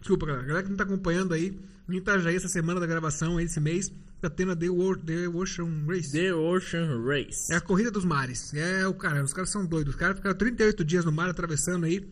[0.03, 0.45] Galera, desculpa, galera.
[0.47, 4.29] Galera que não tá acompanhando aí, em Itajaí, essa semana da gravação, esse mês, tá
[4.29, 6.13] tendo a The, Wo- The Ocean Race.
[6.13, 7.53] The Ocean Race.
[7.53, 8.53] É a corrida dos mares.
[8.55, 9.95] É o cara, os caras são doidos.
[9.95, 12.07] Os caras ficaram 38 dias no mar atravessando aí.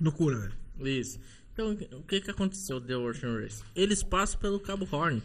[0.00, 0.54] Loucura, velho.
[0.88, 1.18] Isso.
[1.52, 3.62] Então, o que que aconteceu The Ocean Race?
[3.76, 5.22] Eles passam pelo Cabo Horn.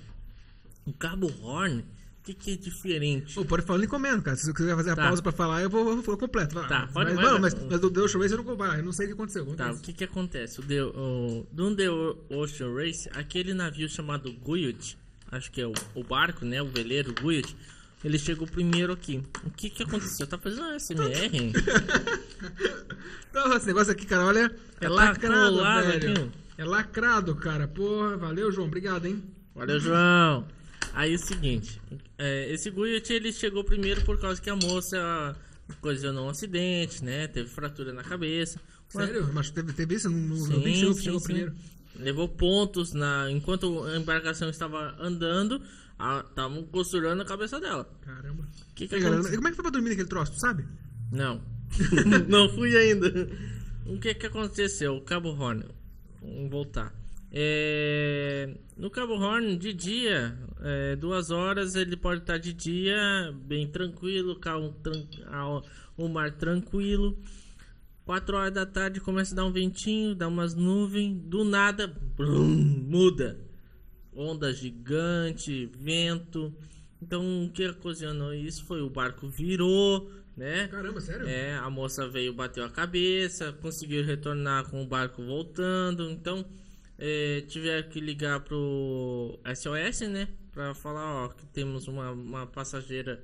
[0.86, 1.84] O Cabo Horn,
[2.34, 3.34] que que é diferente?
[3.36, 4.36] Pô, pode falar comendo, cara.
[4.38, 5.04] Se você quiser fazer a Tá.
[5.08, 6.56] pausa pra falar, eu vou, eu vou completo.
[6.68, 7.39] Tá, pode- mas, não, vai.
[7.42, 8.78] mas, mas do The Ocean Race eu não comparo.
[8.80, 9.46] Eu não sei o que aconteceu.
[9.56, 10.60] Tá, o que que acontece?
[10.60, 11.89] O The, o, no The
[12.30, 14.98] Ocean Race, aquele navio chamado Guyot,
[15.32, 17.56] acho que é o, o barco, né, o veleiro Guyot,
[18.04, 19.24] ele chegou primeiro aqui.
[19.46, 20.26] O que que aconteceu?
[20.28, 21.52] Tá fazendo um SMR?
[23.34, 24.52] Não, esse negócio aqui, cara, olha.
[24.82, 26.12] É, Tá lacrado, velho.
[26.13, 26.32] aqui.
[26.58, 27.68] É lacrado, cara.
[27.68, 28.68] Porra, valeu, João.
[28.68, 29.24] Obrigado, hein?
[29.56, 30.46] Valeu, João.
[30.93, 31.82] Aí é o seguinte,
[32.17, 35.36] é, esse Guyot ele chegou primeiro por causa que a moça
[35.78, 37.28] ocasionou um acidente, né?
[37.28, 38.60] Teve fratura na cabeça.
[38.89, 39.30] Sério?
[39.34, 40.10] Mas teve, teve isso?
[40.10, 41.25] Não, não, Sim, chegou, sim, chegou sim.
[41.25, 41.56] primeiro.
[41.95, 45.62] Levou pontos na enquanto a embarcação estava andando,
[46.30, 47.89] estavam costurando a cabeça dela.
[48.02, 48.47] Caramba.
[48.73, 50.65] Que que e como é que foi pra dormir naquele troço, tu sabe?
[51.12, 51.41] Não.
[52.28, 53.08] não fui ainda.
[53.86, 54.95] O que que aconteceu?
[54.95, 55.65] O Cabo Horn.
[56.21, 56.93] Vamos voltar.
[57.32, 62.98] É, No Cabo Horn, de dia, é, duas horas, ele pode estar de dia,
[63.46, 65.06] bem tranquilo, calmo, tran...
[65.98, 67.18] o mar tranquilo.
[68.06, 72.48] Quatro horas da tarde começa a dar um ventinho, dá umas nuvens, do nada, brum,
[72.48, 73.39] muda.
[74.12, 76.52] Onda gigante, vento.
[77.00, 80.68] Então, o que ocasionou isso foi o barco virou, né?
[80.70, 81.28] Caramba, sério?
[81.28, 86.10] É, a moça veio, bateu a cabeça, conseguiu retornar com o barco voltando.
[86.10, 86.44] Então,
[86.99, 90.27] é, tiveram que ligar pro SOS, né?
[90.51, 93.23] Pra falar, ó, que temos uma, uma passageira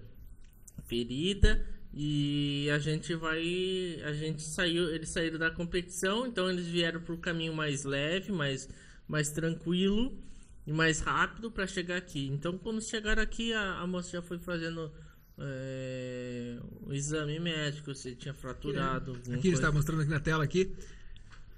[0.86, 4.02] ferida e a gente vai.
[4.06, 8.70] A gente saiu, eles saíram da competição, então eles vieram pro caminho mais leve, mais,
[9.08, 10.18] mais tranquilo
[10.66, 12.28] e mais rápido para chegar aqui.
[12.28, 14.92] Então, quando chegaram aqui, a, a moça já foi fazendo
[15.38, 19.12] é, o exame médico, se tinha fraturado.
[19.12, 19.62] alguma Aqui a gente coisa.
[19.62, 20.74] tá mostrando aqui na tela aqui.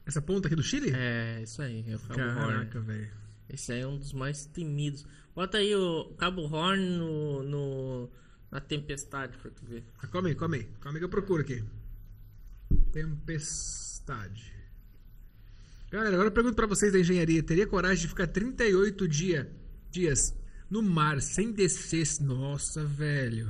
[0.08, 0.92] Essa ponta aqui do Chile?
[0.96, 2.36] É, isso aí, é o Cabo Horn.
[2.36, 3.12] Caraca, velho.
[3.50, 5.06] Esse aí é um dos mais temidos.
[5.36, 8.10] Bota aí o Cabo Horn no, no-
[8.50, 9.84] na tempestade pra tu ver.
[10.02, 10.64] Ah, Come aí, come aí.
[10.82, 11.64] Come aí que eu procuro aqui.
[12.92, 14.54] Tempestade.
[15.92, 19.52] Galera, agora eu pergunto pra vocês da engenharia: teria coragem de ficar 38 dia,
[19.92, 20.34] dias
[20.70, 22.06] no mar sem descer?
[22.22, 23.50] Nossa, velho.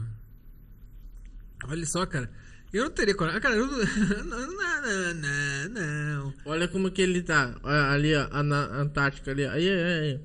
[1.66, 2.32] Olha só, cara.
[2.74, 3.42] Eu não teria coragem.
[3.42, 3.78] Cara, eu não.
[4.26, 6.34] Não, não, não.
[6.46, 7.56] Olha como que ele tá.
[7.64, 9.46] Ali, ó, a na Antártica ali.
[9.46, 10.20] Aí, aí, aí.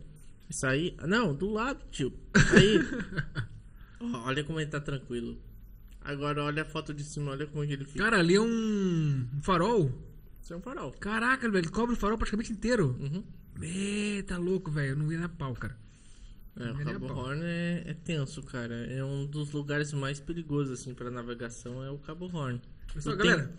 [0.51, 0.97] Isso aí.
[1.07, 2.13] Não, do lado, tio.
[2.53, 2.79] Aí.
[4.25, 5.39] Olha como ele tá tranquilo.
[6.05, 8.03] Agora olha a foto de cima, olha como que ele fica.
[8.03, 9.93] Cara, ali é um um farol.
[10.43, 10.91] Isso é um farol.
[10.99, 12.97] Caraca, velho, ele cobre o farol praticamente inteiro.
[12.99, 13.23] Uhum.
[14.27, 14.91] Tá louco, velho.
[14.91, 15.77] Eu não vi na pau, cara.
[16.55, 17.07] É, o Cabo.
[17.15, 18.75] Horn é, é tenso, cara.
[18.93, 22.61] É um dos lugares mais perigosos, assim, pra navegação, é o Cabo Horn.
[22.93, 23.53] Pessoal, E tem- galera.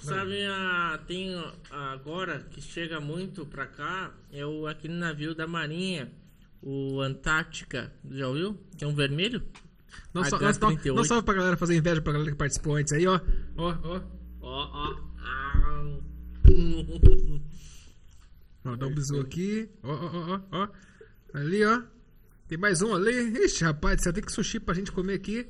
[0.00, 1.34] Sabe, a, tem
[1.70, 6.10] agora que chega muito pra cá, é o, aquele navio da Marinha,
[6.62, 7.92] o Antártica.
[8.10, 8.58] Já ouviu?
[8.78, 9.42] Que é um vermelho?
[10.14, 10.94] Não, só, não, só- H38.
[10.94, 13.20] não só pra galera fazer inveja pra galera que participou antes aí, ó.
[13.56, 14.00] Ó, ó.
[14.40, 15.00] Ó, ó.
[15.18, 15.98] ah.
[18.64, 19.68] Ó, dá um bisu aqui.
[19.82, 20.68] Ó, ó, ó, ó, ó.
[21.38, 21.82] Ali, ó.
[22.50, 23.12] Tem mais um ali.
[23.44, 25.48] Ixi, rapaz, você tem que sushi pra gente comer aqui.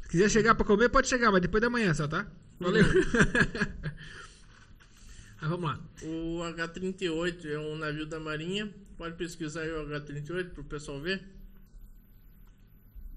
[0.00, 2.26] Se quiser chegar pra comer, pode chegar, mas depois da manhã só, tá?
[2.58, 2.82] Valeu.
[5.38, 5.78] mas vamos lá.
[6.04, 8.74] O H38 é um navio da Marinha.
[8.96, 11.22] Pode pesquisar aí o H38 pro pessoal ver.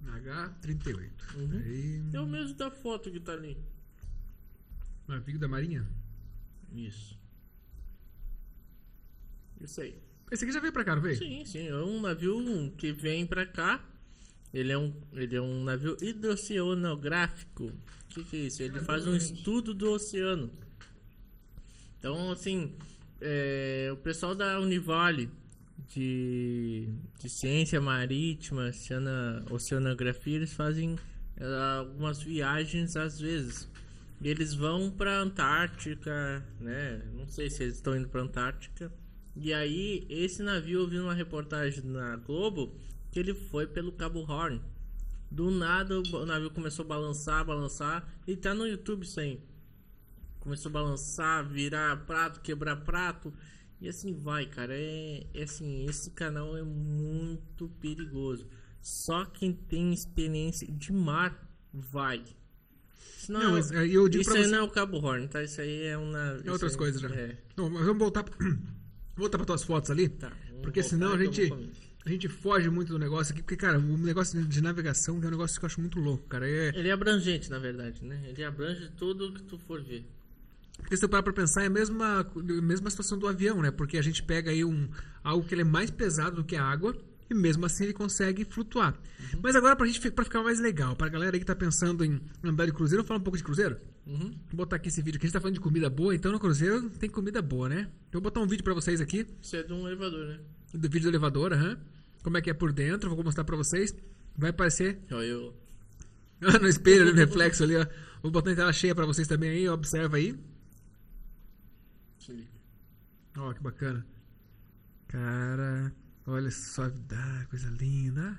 [0.03, 1.11] H38.
[1.35, 1.61] Uhum.
[1.63, 3.57] Aí, É o mesmo da foto que tá ali.
[5.07, 5.87] navio da Marinha.
[6.73, 7.17] Isso.
[9.61, 10.04] Isso aí.
[10.31, 11.17] Esse aqui já veio pra cá, não veio?
[11.17, 13.83] Sim, sim, é um navio que vem pra cá.
[14.53, 17.65] Ele é um, ele é um navio hidroceanográfico.
[17.65, 17.73] O
[18.09, 18.63] que, que é isso?
[18.63, 20.49] Ele faz um estudo do oceano.
[21.99, 22.73] Então, assim,
[23.19, 25.29] é, o pessoal da Univale
[25.93, 26.88] de,
[27.19, 30.97] de ciência marítima, oceana, oceanografia, eles fazem
[31.38, 31.45] é,
[31.77, 33.69] algumas viagens às vezes.
[34.21, 37.01] E eles vão pra Antártica, né?
[37.13, 38.91] Não sei se eles estão indo pra Antártica.
[39.35, 42.73] E aí, esse navio, eu vi uma reportagem na Globo
[43.11, 44.61] que ele foi pelo Cabo Horn.
[45.29, 48.07] Do nada, o navio começou a balançar, balançar.
[48.25, 49.41] E tá no YouTube isso aí.
[50.39, 53.33] Começou a balançar, virar prato, quebrar prato.
[53.81, 54.73] E assim vai, cara.
[54.73, 58.47] É, é assim, esse canal é muito perigoso.
[58.81, 62.23] Só quem tem experiência de mar vai.
[63.17, 65.43] Senão, Não, mas, é, eu digo isso aí você- não é o Cabo Horn, tá?
[65.43, 66.37] Isso aí é uma.
[66.41, 67.09] isso outras aí- coisas já.
[67.09, 67.37] É.
[67.57, 68.23] Não, mas vamos voltar,
[69.15, 70.10] voltar pra tuas fotos ali.
[70.10, 71.54] Tá, Porque senão a eu gente,
[72.06, 73.41] a gente foge muito do negócio aqui.
[73.41, 76.47] Porque, cara, o negócio de navegação é um negócio que eu acho muito louco, cara.
[76.49, 78.21] É, Ele é abrangente, na verdade, né?
[78.28, 80.06] Ele abrange tudo que tu for ver.
[80.78, 83.71] porque se tu parar pra pensar, é a mesma, a mesma situação do avião, né?
[83.71, 84.89] Porque a gente pega aí um,
[85.23, 86.95] algo que é mais pesado do que a água.
[87.29, 88.93] E mesmo assim ele consegue flutuar.
[88.93, 89.39] Uhum.
[89.41, 92.21] Mas agora pra gente pra ficar mais legal, pra galera aí que tá pensando em
[92.43, 93.77] andar de cruzeiro, vamos falar um pouco de cruzeiro?
[94.05, 94.31] Uhum.
[94.47, 96.39] Vou botar aqui esse vídeo que a gente tá falando de comida boa, então no
[96.39, 97.89] cruzeiro tem comida boa, né?
[98.09, 99.25] Então eu vou botar um vídeo pra vocês aqui.
[99.41, 100.39] Isso é de um elevador, né?
[100.73, 101.79] do vídeo do elevador, aham.
[102.21, 103.95] Como é que é por dentro, vou mostrar pra vocês.
[104.38, 105.53] Vai aparecer Olha eu.
[106.61, 107.85] no espelho, no reflexo ali, ó.
[108.21, 110.38] Vou botar em tela cheia pra vocês também aí, observa aí.
[113.38, 114.05] Ó, que bacana.
[115.07, 115.93] Cara,
[116.27, 118.38] olha só, ah, coisa linda.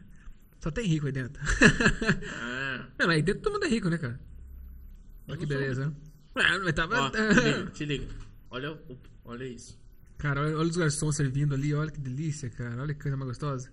[0.61, 1.43] Só tem rico aí dentro.
[2.35, 2.89] Ah.
[2.99, 4.19] Não, aí dentro todo mundo é rico, né, cara?
[5.29, 5.95] Olha que beleza.
[6.35, 7.01] Ah, mas tava...
[7.01, 8.07] Ó, te liga, te liga.
[8.51, 8.79] Olha,
[9.25, 9.79] olha isso.
[10.19, 12.83] Cara, olha, olha os garçons servindo ali, olha que delícia, cara.
[12.83, 13.71] Olha que coisa mais gostosa.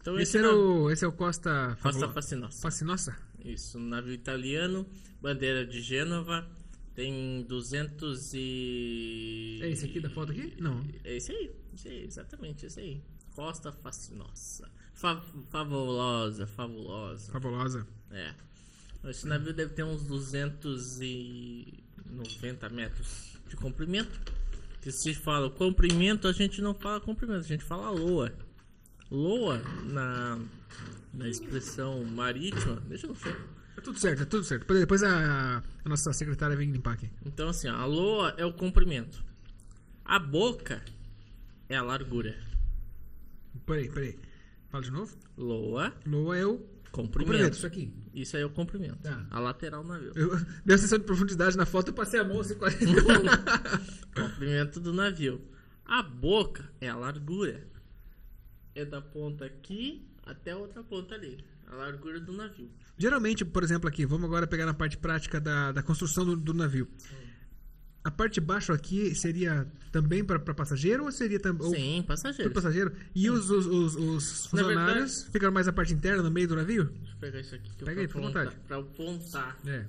[0.00, 1.76] Então Esse, era o, esse é o Costa...
[1.82, 2.60] Costa Fascinosa.
[2.60, 3.16] Fascinosa?
[3.44, 4.86] Isso, um navio italiano,
[5.20, 6.48] bandeira de Gênova,
[6.94, 9.60] tem 200 e...
[9.62, 10.54] É esse aqui da foto aqui?
[10.60, 10.84] Não.
[11.04, 13.02] É esse aí, esse aí, exatamente, esse aí.
[13.38, 14.68] Costa Fascinosa.
[14.94, 17.30] Fa fabulosa, fabulosa.
[17.30, 17.86] Fabulosa.
[18.10, 18.34] É.
[19.04, 24.10] Esse navio deve ter uns 290 metros de comprimento.
[24.82, 28.34] Que se fala comprimento, a gente não fala comprimento, a gente fala loa.
[29.08, 30.40] Loa, na,
[31.14, 33.36] na expressão marítima, deixa no chão.
[33.76, 34.66] É tudo certo, é tudo certo.
[34.74, 37.08] Depois- a, a nossa secretária vem limpar aqui.
[37.24, 39.22] Então, assim, a loa é o comprimento.
[40.04, 40.82] A boca
[41.68, 42.47] é a largura.
[43.68, 44.18] Peraí, peraí.
[44.70, 45.14] Fala de novo.
[45.36, 46.58] Loa, Loa é o
[46.90, 47.30] comprimento.
[47.30, 47.92] comprimento, isso aqui.
[48.14, 48.98] Isso aí é o comprimento.
[49.02, 49.26] Tá.
[49.30, 50.12] A lateral do navio.
[50.14, 50.30] Eu,
[50.64, 52.78] deu a sensação de profundidade na foto, eu passei a mão assim, quase.
[54.16, 55.40] Comprimento do navio.
[55.84, 57.66] A boca é a largura.
[58.74, 61.44] É da ponta aqui até a outra ponta ali.
[61.66, 62.70] A largura do navio.
[62.96, 66.54] Geralmente, por exemplo, aqui, vamos agora pegar na parte prática da, da construção do, do
[66.54, 66.88] navio.
[68.04, 71.70] A parte de baixo aqui seria também para passageiro ou seria também.
[71.74, 72.50] Sim, passageiro.
[72.52, 72.92] Passageiro?
[73.14, 76.84] E os, os, os, os funcionários ficam mais na parte interna, no meio do navio?
[76.84, 77.70] Deixa eu pegar isso aqui.
[77.70, 78.56] Que Pega eu aí, fica à vontade.
[78.66, 79.58] Pra apontar.
[79.66, 79.84] É.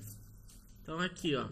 [0.81, 1.47] Então aqui, ó.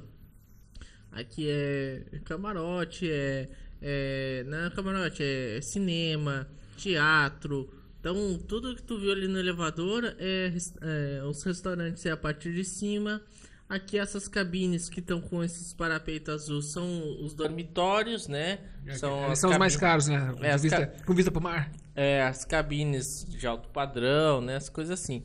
[1.12, 3.50] Aqui é camarote, é,
[3.82, 7.74] é não é camarote, é cinema, teatro.
[8.00, 12.54] Então, tudo que tu viu ali no elevador é, é os restaurantes é a partir
[12.54, 13.22] de cima.
[13.70, 16.88] Aqui essas cabines que estão com esses parapeitos azuis são
[17.22, 18.60] os dormitórios, né?
[18.96, 20.34] São, são os mais caros, né?
[20.42, 21.06] É, com, vista, ca...
[21.06, 21.70] com vista pro mar.
[21.94, 24.56] É, as cabines de alto padrão, né?
[24.56, 25.22] As coisas assim.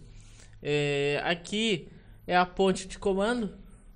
[0.61, 1.89] É, aqui
[2.27, 3.55] é a ponte de comando,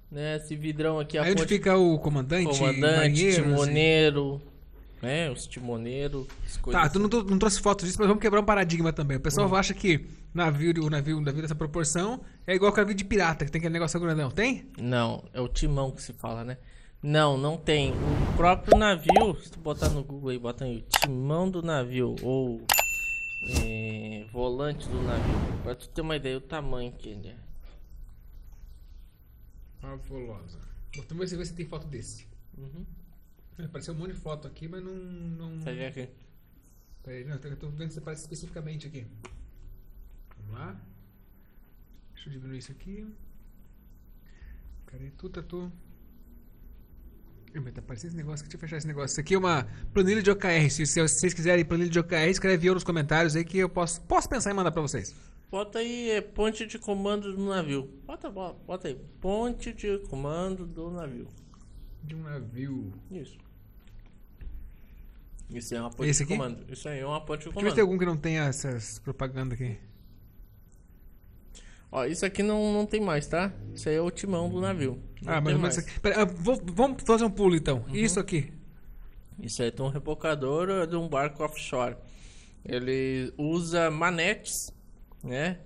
[0.09, 0.37] né?
[0.37, 1.42] Esse vidrão aqui é a Aí ponte...
[1.42, 4.55] onde fica o comandante, comandante, timoneiro, assim.
[5.02, 5.30] Né?
[5.30, 6.26] Os timoneiros,
[6.70, 9.16] Tá, tu não, não, trouxe foto disso, mas vamos quebrar um paradigma também.
[9.16, 9.54] O pessoal uhum.
[9.54, 13.44] acha que navio, o navio, o navio dessa proporção é igual aquele navio de pirata,
[13.44, 14.30] que tem aquele negócio grandão.
[14.30, 14.68] Tem?
[14.78, 16.59] Não, é o timão que se fala, né?
[17.02, 17.92] Não, não tem.
[17.92, 22.61] O próprio navio, se tu botar no Google aí, bota aí, timão do navio ou
[23.62, 27.37] é, volante do navio, pra tu ter uma ideia do tamanho que ele é.
[29.80, 30.59] Fabulosa.
[31.09, 32.26] Vamos ver se tem foto desse.
[32.56, 32.85] Uhum.
[33.58, 34.94] Apareceu um monte de foto aqui, mas não.
[34.94, 35.58] não...
[35.60, 36.08] Tá aqui.
[37.02, 39.06] Peraí, não, eu tô vendo se aparece especificamente aqui.
[40.38, 40.80] Vamos lá.
[42.14, 43.06] Deixa eu diminuir isso aqui.
[44.86, 45.72] Cadê tu, tatu?
[47.72, 49.14] Tá aparecendo esse negócio aqui, deixa eu fechar esse negócio.
[49.14, 50.68] Isso aqui é uma planilha de OKR.
[50.68, 54.00] Se, se vocês quiserem planilha de OKR, escreve eu nos comentários aí que eu posso,
[54.02, 55.14] posso pensar em mandar pra vocês.
[55.50, 57.88] Bota aí é, ponte de comando do navio.
[58.04, 58.96] Bota, bota aí.
[59.20, 61.28] Ponte de comando do navio.
[62.02, 62.92] De um navio.
[63.10, 63.38] Isso.
[65.50, 66.37] Isso é uma ponte Esse de aqui?
[66.37, 66.72] comando.
[66.72, 67.54] Isso aí é uma ponte de comando.
[67.54, 69.76] Deixa eu ver se tem algum que não tenha essas propaganda aqui.
[71.90, 73.52] Ó, isso aqui não, não tem mais, tá?
[73.72, 75.00] Isso aí é o timão do navio.
[75.22, 77.85] Não ah, mas, mas pera, ah, vou, vamos fazer um pulo então.
[77.88, 77.94] Uhum.
[77.94, 78.52] Isso aqui.
[79.40, 81.96] Isso aí é um rebocador de um barco offshore.
[82.64, 84.74] Ele usa manetes
[85.26, 85.59] né?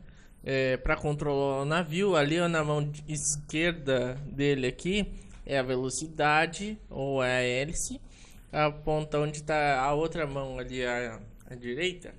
[0.43, 5.13] É, para controlar o navio, ali na mão esquerda dele aqui
[5.45, 8.01] é a velocidade ou é a hélice.
[8.53, 12.15] A ponta onde está a outra mão ali a, a direita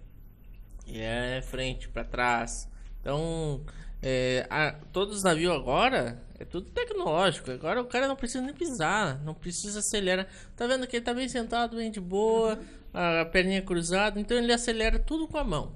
[0.88, 2.70] e é frente para trás.
[3.00, 3.62] Então,
[4.02, 7.52] é, a, todos os navios agora é tudo tecnológico.
[7.52, 10.28] Agora o cara não precisa nem pisar, não precisa acelerar.
[10.56, 12.60] Tá vendo que ele tá bem sentado, bem de boa,
[12.94, 15.76] a perninha cruzada, então ele acelera tudo com a mão.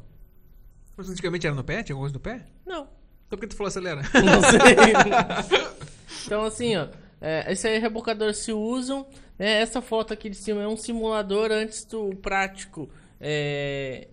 [0.97, 1.83] Mas antigamente era no pé?
[1.83, 2.45] Tinha alguma coisa no pé?
[2.65, 2.87] Não.
[3.27, 4.01] Então por que tu falou acelera?
[4.01, 5.71] Não sei.
[6.25, 6.87] então assim, ó.
[7.21, 9.07] É, esse aí rebocador se usam.
[9.37, 9.61] Né?
[9.61, 12.89] Essa foto aqui de cima é um simulador antes do prático.
[13.19, 14.07] É,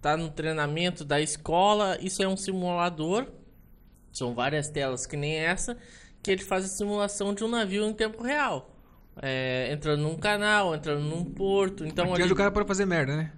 [0.00, 1.98] tá no treinamento da escola.
[2.00, 3.26] Isso é um simulador.
[4.12, 5.76] São várias telas que nem essa.
[6.22, 8.74] Que ele faz a simulação de um navio em tempo real.
[9.20, 11.84] É, entrando num canal, entrando num porto.
[11.84, 12.32] Então, Aqui é ali...
[12.32, 13.32] o cara pode fazer merda, né?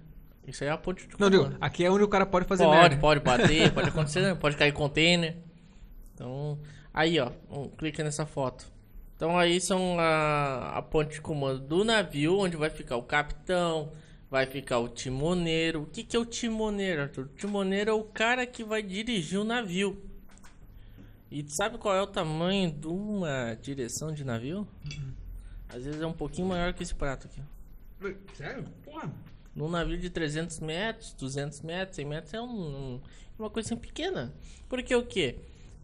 [0.47, 2.63] Isso aí é a ponte de Não, digo, aqui é onde o cara pode fazer
[2.63, 2.97] pode, merda.
[2.97, 5.37] Pode, pode bater, pode acontecer, pode cair container.
[6.13, 6.59] Então,
[6.93, 7.31] aí ó,
[7.77, 8.71] clica nessa foto.
[9.21, 13.91] Então aí são a, a ponte de comando do navio, onde vai ficar o capitão,
[14.31, 15.83] vai ficar o timoneiro.
[15.83, 17.25] O que, que é o timoneiro, Arthur?
[17.25, 20.03] O timoneiro é o cara que vai dirigir o navio.
[21.29, 24.67] E sabe qual é o tamanho de uma direção de navio?
[24.91, 25.13] Uhum.
[25.69, 27.43] Às vezes é um pouquinho maior que esse prato aqui.
[28.33, 28.65] Sério?
[28.83, 29.13] Porra.
[29.55, 33.01] Num navio de 300 metros, 200 metros, 100 metros é um, um,
[33.37, 34.33] uma coisa pequena.
[34.67, 35.35] Porque o que?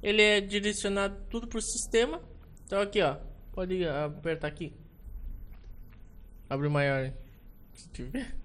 [0.01, 2.19] Ele é direcionado tudo pro sistema.
[2.65, 3.26] Então aqui, ó.
[3.57, 4.71] Pode apertar aqui.
[6.47, 7.11] Abre maior.
[7.73, 8.35] Se tiver.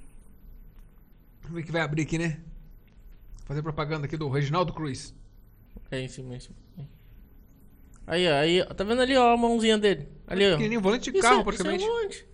[1.42, 2.40] Vamos ver que vai abrir aqui, né?
[3.44, 5.14] Fazer propaganda aqui do Reginaldo Cruz.
[5.90, 6.57] É em cima, em cima.
[8.07, 10.09] Aí, ó, aí, tá vendo ali, ó, a mãozinha dele?
[10.27, 10.53] Ali, ó.
[10.53, 11.83] Pequenininho, volante de carro, é, praticamente.
[11.83, 12.29] Isso é, volante.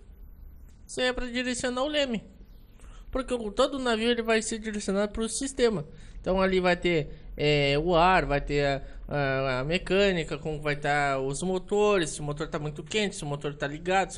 [0.87, 2.23] isso é pra direcionar o leme.
[3.11, 5.85] Porque todo navio ele vai ser direcionado para o sistema.
[6.21, 10.73] Então ali vai ter é, o ar, vai ter a, a, a, mecânica, como vai
[10.75, 14.11] estar tá os motores, se o motor está muito quente, se o motor está ligado,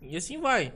[0.00, 0.72] e assim vai.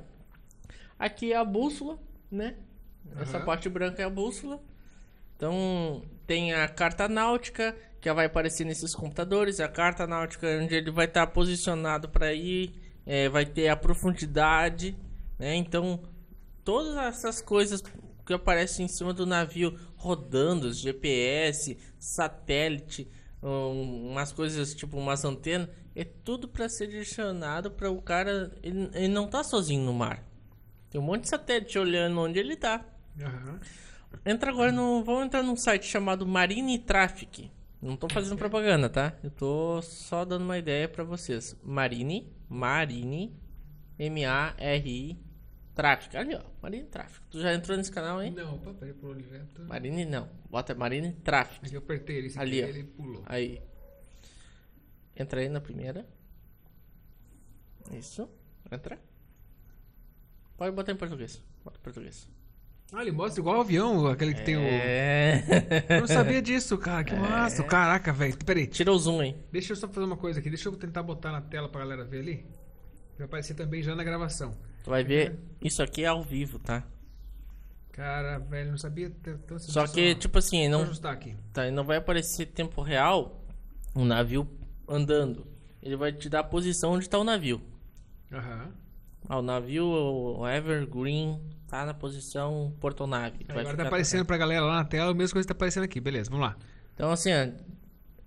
[0.98, 1.98] Aqui é a bússola,
[2.30, 2.56] né?
[3.04, 3.22] Uhum.
[3.22, 4.60] Essa parte branca é a bússola.
[5.36, 9.60] Então tem a carta náutica que vai aparecer nesses computadores.
[9.60, 12.74] A carta náutica onde ele vai estar tá posicionado para ir,
[13.06, 14.96] é, vai ter a profundidade,
[15.38, 15.54] né?
[15.54, 16.00] Então
[16.64, 17.82] todas essas coisas
[18.24, 23.08] que aparecem em cima do navio rodando, GPS, satélite,
[23.42, 28.50] um, umas coisas tipo umas antenas, é tudo para ser direcionado para o cara.
[28.62, 30.24] Ele, ele, não tá sozinho no mar.
[30.90, 32.84] Tem um monte de satélite olhando onde ele tá.
[33.20, 33.60] Uhum.
[34.24, 35.04] Entra agora no.
[35.04, 37.50] Vamos entrar num site chamado Marine Traffic.
[37.80, 39.12] Não tô fazendo propaganda, tá?
[39.22, 41.54] Eu tô só dando uma ideia para vocês.
[41.62, 43.36] Marine, Marine,
[43.98, 45.23] M-A-R-I
[45.74, 46.16] Tráfico.
[46.16, 46.40] Ali, ó.
[46.62, 47.26] Marine Tráfico.
[47.30, 48.32] Tu já entrou nesse canal, hein?
[48.32, 49.62] Não, opa, peraí pro Oliveto.
[49.64, 50.28] Marine não.
[50.48, 51.66] Bota Marine Tráfico.
[51.66, 52.66] Aqui eu apertei ele, ali, ó.
[52.66, 53.22] ele pulou.
[53.26, 53.60] Aí.
[55.16, 56.06] Entra aí na primeira.
[57.92, 58.28] Isso.
[58.70, 58.98] Entra.
[60.56, 61.42] Pode botar em português.
[61.64, 62.28] Bota em português.
[62.92, 64.60] Ah, ele mostra igual o avião, aquele que tem o.
[64.60, 65.42] É.
[65.88, 67.02] Eu não sabia disso, cara.
[67.02, 67.64] Que massa.
[67.64, 68.36] Caraca, velho.
[68.44, 68.68] Peraí.
[68.68, 69.36] Tira o zoom aí.
[69.50, 70.48] Deixa eu só fazer uma coisa aqui.
[70.48, 72.46] Deixa eu tentar botar na tela pra galera ver ali.
[73.18, 74.56] Vai aparecer também já na gravação.
[74.84, 75.38] Tu vai ver.
[75.62, 76.84] Isso aqui é ao vivo, tá?
[77.90, 79.10] Cara, velho, não sabia
[79.58, 80.84] Só que, tipo assim, não,
[81.52, 83.44] tá, não vai aparecer tempo real
[83.94, 84.48] um navio
[84.86, 85.46] andando.
[85.82, 87.62] Ele vai te dar a posição onde tá o navio.
[88.32, 88.72] Aham.
[89.26, 93.44] Ah, o navio, o Evergreen, tá na posição portonave.
[93.46, 95.84] Vai Agora tá aparecendo pra galera lá na tela a mesma coisa que tá aparecendo
[95.84, 95.98] aqui.
[96.00, 96.56] Beleza, vamos lá.
[96.94, 97.48] Então, assim, ó,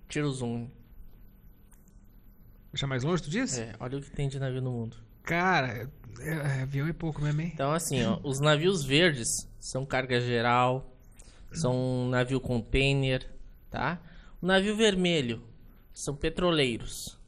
[0.08, 0.68] tira o zoom.
[2.72, 3.60] Deixa mais longe, tu disse?
[3.60, 4.96] É, olha o que tem de navio no mundo.
[5.22, 5.90] Cara,
[6.20, 7.50] é, é, avião é pouco mesmo, hein?
[7.52, 10.94] Então, assim, ó, os navios verdes são carga geral,
[11.52, 13.28] são um navio container,
[13.70, 14.00] tá?
[14.40, 15.42] O navio vermelho
[15.92, 17.18] são petroleiros.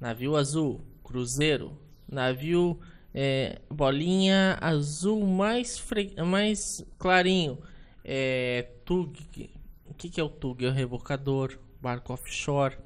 [0.00, 1.78] Navio azul, cruzeiro.
[2.08, 2.78] Navio
[3.14, 6.14] é, bolinha azul mais, fre...
[6.24, 7.58] mais clarinho.
[8.04, 9.50] É, tug.
[9.84, 10.64] O que, que é o tug?
[10.64, 12.78] É o rebocador, barco offshore.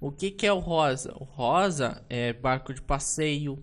[0.00, 1.14] O que, que é o rosa?
[1.20, 3.62] O rosa é barco de passeio.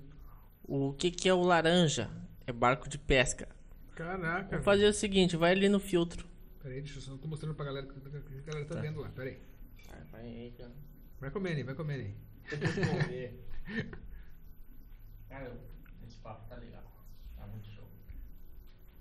[0.67, 2.09] O que, que é o laranja?
[2.45, 3.47] É barco de pesca.
[3.95, 4.49] Caraca.
[4.49, 6.27] Vamos fazer o seguinte, vai ali no filtro.
[6.61, 7.15] Peraí, deixa eu só.
[7.15, 9.09] Tô mostrando pra galera que que a galera tá, vendo lá.
[9.09, 9.39] Peraí.
[10.11, 10.71] Vai aí, cara.
[11.21, 12.13] Vai comendo aí, vai comendo aí.
[15.29, 15.51] Cara,
[16.05, 16.83] esse papo tá legal.
[17.35, 17.85] Tá muito show.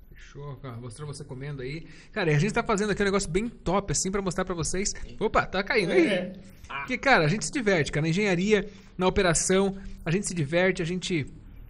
[0.09, 0.77] Fechou, cara.
[0.77, 1.87] Mostrando você comendo aí.
[2.13, 4.55] Cara, e a gente tá fazendo aqui um negócio bem top, assim, pra mostrar pra
[4.55, 4.93] vocês.
[5.21, 6.33] Opa, tá caindo aí.
[6.67, 8.03] Porque, cara, a gente se diverte, cara.
[8.03, 11.27] Na engenharia, na operação, a gente se diverte, a gente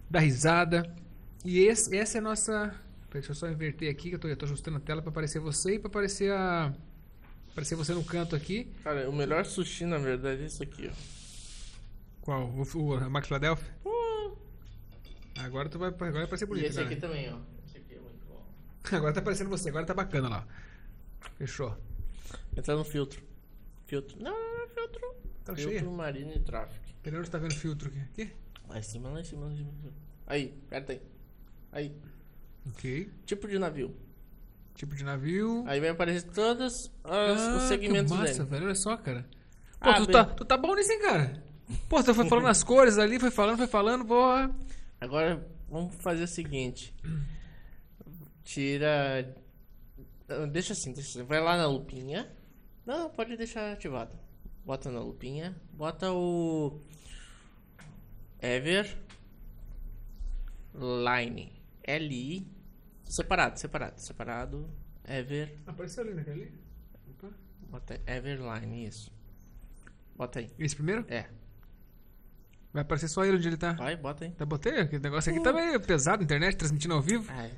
[0.09, 0.95] dá risada.
[1.45, 2.67] E esse, essa é a nossa.
[3.09, 5.09] Peraí, Deixa eu só inverter aqui, que eu tô, eu tô ajustando a tela pra
[5.09, 6.73] aparecer você e pra aparecer a.
[7.51, 8.71] Aparecer você no canto aqui.
[8.83, 10.93] Cara, o melhor sushi, na verdade, é isso aqui, ó.
[12.21, 12.49] Qual?
[12.49, 13.75] O, o a Max Philadelphia?
[15.39, 16.87] Agora tu vai, agora vai aparecer E bonito, esse cara.
[16.87, 17.37] aqui também, ó.
[17.65, 18.43] Esse aqui é muito bom.
[18.95, 20.47] Agora tá aparecendo você, agora tá bacana lá.
[21.37, 21.77] Fechou.
[22.55, 23.21] Entra no filtro.
[23.85, 24.17] Filtro.
[24.21, 25.15] Não, não é filtro.
[25.45, 25.91] Tá filtro cheio?
[25.91, 26.83] marino e tráfego.
[27.03, 27.99] Peraí, onde tá vendo filtro aqui?
[28.23, 28.33] Aqui?
[28.69, 29.71] Lá em cima, lá em cima, lá em cima.
[30.25, 31.01] Aí, aperta aí.
[31.71, 31.95] Aí.
[32.69, 33.09] Ok.
[33.25, 33.95] Tipo de navio.
[34.75, 35.63] Tipo de navio.
[35.67, 38.49] Aí vai aparecer todos as- Ah, os segmentos que massa, dele.
[38.49, 38.65] velho.
[38.65, 39.25] Olha só, cara.
[39.79, 40.11] Pô, Ah, tu, bem.
[40.13, 41.43] tá, tu tá bom nisso, hein, cara?
[41.89, 44.53] Pô, tu foi falando as cores ali, foi falando, foi falando, porra.
[44.99, 46.93] Agora vamos fazer o seguinte.
[48.43, 49.35] Tira.
[50.29, 51.27] Ah, Deixa assim, deixa assim.
[51.27, 52.29] Vai lá na lupinha.
[52.85, 54.15] Não, pode deixar ativado.
[54.65, 55.55] Bota na lupinha.
[55.73, 56.81] Bota o.
[58.39, 58.97] Ever.
[60.73, 61.61] Line.
[61.83, 62.47] L-I.
[63.03, 64.69] Separado, separado, separado.
[65.05, 65.57] Ever.
[65.65, 66.53] Apareceu ali naquele ali.
[67.09, 67.29] Opa.
[67.69, 69.11] Bota Everline, isso.
[70.15, 70.49] Bota aí.
[70.59, 71.05] Esse primeiro?
[71.07, 71.25] É.
[72.73, 73.73] Vai aparecer só ele onde ele tá.
[73.73, 74.31] Vai, bota aí.
[74.31, 74.79] Tá, botei?
[74.81, 77.31] Aquele negócio aqui tá meio pesado, internet, transmitindo ao vivo.
[77.31, 77.51] Ai,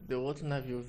[0.00, 0.84] deu outro navio.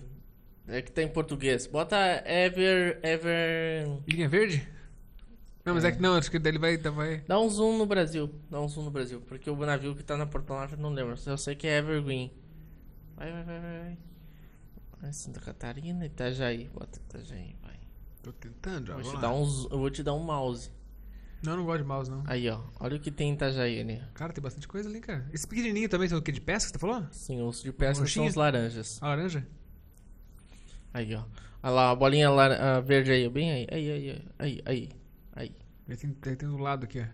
[0.67, 1.67] É que tá em português.
[1.67, 2.99] Bota Ever.
[3.03, 4.01] Ever.
[4.07, 4.67] Linha verde?
[5.65, 6.77] Não, mas é, que não, acho que ele vai.
[6.77, 7.21] vai...
[7.27, 8.29] Dá um zoom no Brasil.
[8.51, 9.19] Dá um zoom no Brasil.
[9.21, 11.15] Porque o navio que tá na portonagem eu não lembro.
[11.25, 12.31] Eu sei que é Evergreen.
[13.15, 13.97] Vai, vai, vai, vai.
[15.01, 15.13] vai.
[15.13, 16.69] Santa Catarina, Itajaí.
[16.71, 17.79] Bota Itajaí, vai.
[18.21, 18.93] Tô tentando, já.
[18.95, 20.71] Vou te dar um, eu vou te dar um mouse.
[21.43, 22.23] Não, não gosto de mouse, não.
[22.25, 22.59] Aí, ó.
[22.79, 24.01] Olha o que tem em Itajaí ali.
[24.13, 25.27] Cara, tem bastante coisa ali, cara.
[25.33, 26.31] Esse pequenininho também, são o que?
[26.31, 27.05] De pesca, que você falou?
[27.11, 29.01] Sim, os de pesca são os laranjas.
[29.01, 29.45] A laranja?
[30.93, 31.23] Aí, ó.
[31.61, 33.29] Olha lá, a bolinha lar- a verde aí.
[33.29, 33.67] Bem aí.
[33.71, 34.61] Aí, aí, aí.
[34.65, 34.89] Aí,
[35.35, 35.53] aí.
[35.87, 37.05] Ele tem, ele tem do lado aqui, ó.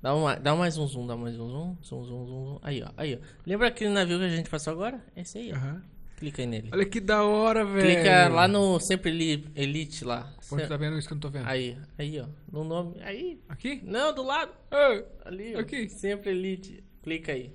[0.00, 1.76] Dá, uma, dá mais um zoom, dá mais um zoom.
[1.82, 2.58] Zoom, zoom, zoom, zoom.
[2.62, 2.90] Aí, ó.
[2.96, 3.26] Aí, ó.
[3.46, 5.02] Lembra aquele navio que a gente passou agora?
[5.16, 5.56] Esse aí, ó.
[5.56, 5.82] Aham.
[6.16, 6.70] Clica aí nele.
[6.72, 7.80] Olha que da hora, velho.
[8.00, 10.32] Clica lá no Sempre Eli- Elite lá.
[10.52, 11.46] Onde tá vendo isso que eu não tô vendo?
[11.46, 12.26] Aí, aí, ó.
[12.52, 13.00] No nome.
[13.02, 13.42] Aí.
[13.48, 13.80] Aqui?
[13.84, 14.52] Não, do lado.
[14.70, 15.60] Ah, Ali, ó.
[15.60, 15.88] Aqui.
[15.88, 16.84] Sempre Elite.
[17.02, 17.52] Clica aí.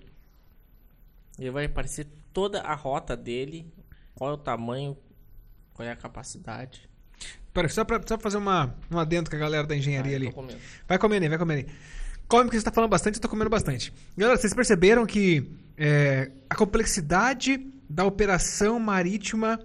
[1.38, 3.72] E vai aparecer toda a rota dele.
[4.16, 4.98] Qual é o tamanho.
[5.74, 6.89] Qual é a capacidade.
[7.60, 10.16] Pera, só pra, só pra fazer uma, um adendo com a galera da engenharia Ah,
[10.16, 10.34] ali.
[10.88, 11.76] Vai comendo aí, vai comendo aí.
[12.26, 13.92] Come porque você tá falando bastante, eu tô comendo bastante.
[14.16, 19.60] Galera, vocês perceberam que é, a complexidade da operação marítima,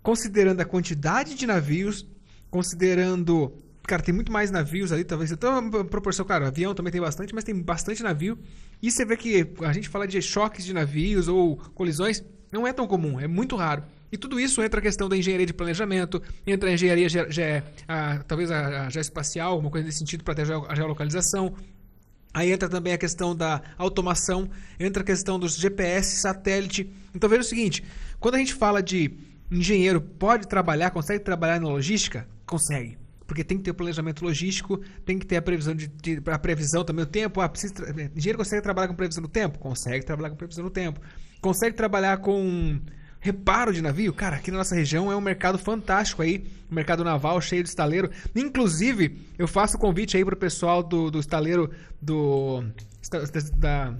[0.00, 2.06] considerando a quantidade de navios,
[2.50, 3.52] considerando.
[3.82, 5.32] Cara, tem muito mais navios ali, talvez.
[5.32, 8.38] Então, uma proporção, claro, avião também tem bastante, mas tem bastante navio.
[8.80, 12.22] E você vê que a gente fala de choques de navios ou colisões,
[12.52, 13.82] não é tão comum, é muito raro.
[14.12, 17.62] E tudo isso entra a questão da engenharia de planejamento, entra a engenharia, ge- ge-
[17.86, 21.54] a- talvez a, a geoespacial, alguma coisa nesse sentido, para ter a geo- a geolocalização.
[22.32, 24.48] Aí entra também a questão da automação,
[24.78, 26.92] entra a questão dos GPS, satélite.
[27.14, 27.82] Então veja o seguinte:
[28.18, 29.12] quando a gente fala de
[29.50, 32.26] engenheiro pode trabalhar, consegue trabalhar na logística?
[32.46, 32.98] Consegue.
[33.26, 36.38] porque tem que ter o planejamento logístico, tem que ter a previsão de, de a
[36.38, 37.40] previsão também, o tempo.
[37.40, 37.74] Ah, precisa,
[38.16, 39.56] engenheiro consegue trabalhar com previsão do tempo?
[39.60, 41.00] Consegue trabalhar com previsão do tempo.
[41.40, 42.80] Consegue trabalhar com
[43.20, 44.12] reparo de navio?
[44.12, 47.68] Cara, aqui na nossa região é um mercado fantástico aí, um mercado naval cheio de
[47.68, 48.10] estaleiro.
[48.34, 52.64] Inclusive, eu faço convite aí pro pessoal do, do estaleiro do
[53.56, 53.94] da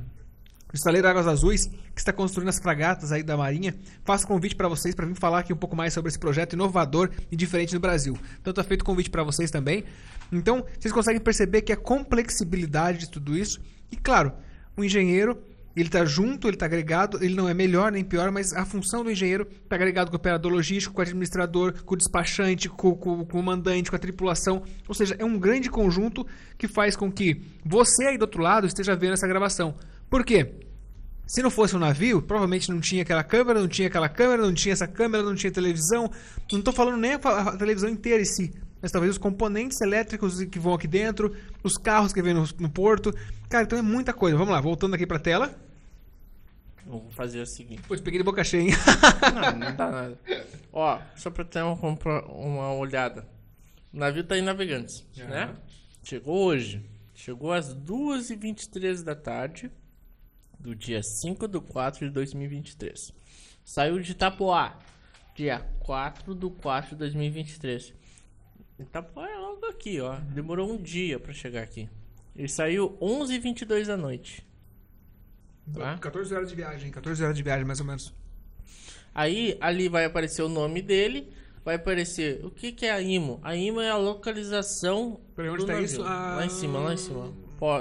[0.72, 3.74] estaleiro Águas Azuis, que está construindo as fragatas aí da Marinha.
[4.04, 7.10] Faço convite para vocês para vir falar aqui um pouco mais sobre esse projeto inovador
[7.30, 8.16] e diferente no Brasil.
[8.40, 9.84] Então tá feito convite para vocês também.
[10.32, 13.60] Então, vocês conseguem perceber que a complexibilidade de tudo isso.
[13.90, 14.32] E claro,
[14.76, 15.36] o engenheiro,
[15.76, 19.04] ele está junto, ele está agregado, ele não é melhor nem pior, mas a função
[19.04, 22.94] do engenheiro está agregado com o operador logístico, com o administrador, com o despachante, com,
[22.94, 24.62] com- com o mandante, com a tripulação.
[24.88, 26.26] Ou seja, é um grande conjunto
[26.58, 29.74] que faz com que você aí do outro lado esteja vendo essa gravação.
[30.08, 30.54] Por quê?
[31.26, 34.52] Se não fosse um navio, provavelmente não tinha aquela câmera, não tinha aquela câmera, não
[34.52, 36.10] tinha essa câmera, não tinha televisão.
[36.50, 40.42] Não estou falando nem a, a televisão inteira em si, mas talvez os componentes elétricos
[40.44, 43.12] que vão aqui dentro, os carros que vêm no, no porto.
[43.48, 44.36] Cara, então é muita coisa.
[44.36, 45.54] Vamos lá, voltando aqui pra tela.
[46.86, 47.82] Vou fazer o seguinte.
[47.86, 48.70] Pois peguei de boca cheia, hein?
[49.34, 50.18] Não, não dá nada.
[50.72, 51.74] Ó, só pra ter uma,
[52.28, 53.28] uma olhada.
[53.92, 55.28] O navio tá em Navegantes, Aham.
[55.28, 55.54] né?
[56.02, 56.84] Chegou hoje.
[57.14, 59.70] Chegou às 2h23 da tarde
[60.58, 63.12] do dia 5 de 4 de 2023.
[63.64, 64.78] Saiu de Itapoá,
[65.34, 67.92] dia 4 de 4 de 2023.
[68.80, 70.16] Itapoá é logo aqui, ó.
[70.34, 71.88] Demorou um dia pra chegar aqui.
[72.34, 74.46] Ele saiu 11h22 da noite.
[75.72, 75.98] Tá.
[75.98, 78.14] 14 horas de viagem, 14 horas de viagem mais ou menos.
[79.14, 81.32] Aí ali vai aparecer o nome dele,
[81.64, 83.38] vai aparecer o que, que é a IMO.
[83.42, 85.84] A IMO é a localização Peraí, onde do tá navio.
[85.86, 86.02] isso?
[86.02, 86.36] Ah.
[86.36, 87.32] Lá em cima, lá em cima.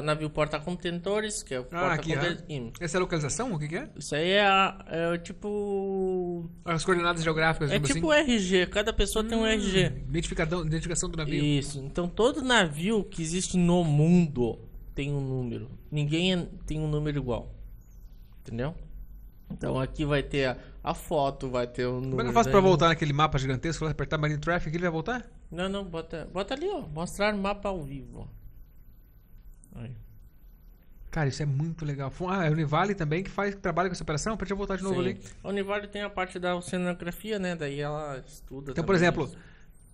[0.04, 2.74] Navio porta-contentores, que é o Ah, aqui, porta-contentores IMO.
[2.80, 3.54] Essa é a localização?
[3.54, 3.90] O que, que é?
[3.98, 6.50] Isso aí é, a- é o tipo...
[6.66, 8.32] As coordenadas geográficas, É digamos tipo assim.
[8.32, 9.86] RG, cada pessoa tem um RG.
[10.08, 11.44] Identificadão, identificação do navio.
[11.44, 14.60] Isso, então todo navio que existe no mundo
[14.94, 15.70] tem um número.
[15.92, 17.56] Ninguém é- tem um número igual.
[18.42, 18.76] Entendeu?
[19.52, 22.10] Então aqui vai ter a, a foto, vai ter o número.
[22.12, 23.86] Como é que eu faço pra voltar naquele mapa gigantesco?
[23.86, 25.26] Apertar Marine Traffic, ele vai voltar?
[25.52, 26.82] Não, não, bota, bota ali, ó.
[26.82, 28.30] Mostrar mapa ao vivo.
[29.76, 29.96] Aí.
[31.12, 32.14] Cara, isso é muito legal.
[32.30, 34.38] Ah, é o Univale também que faz que trabalha com essa operação?
[34.38, 35.10] Pra gente voltar de novo Sim.
[35.10, 35.22] ali.
[35.44, 37.56] A Univale tem a parte da oceanografia, né?
[37.56, 38.72] Daí ela estuda.
[38.72, 39.38] Então, por exemplo, isso.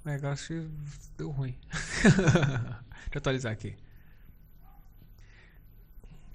[0.06, 0.70] o negócio
[1.18, 1.58] deu ruim.
[1.72, 3.76] Deixa eu atualizar aqui.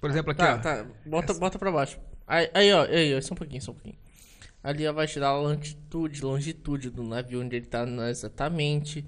[0.00, 0.58] Por exemplo, aqui, Tá, ó.
[0.58, 0.86] tá.
[1.04, 1.98] Bota, bota pra baixo.
[2.26, 2.84] Aí, aí, ó.
[2.84, 3.20] Aí, ó.
[3.20, 3.98] Só um pouquinho, só um pouquinho.
[4.62, 9.04] Ali ó, vai te dar a longitude, longitude do navio, onde ele tá né, exatamente.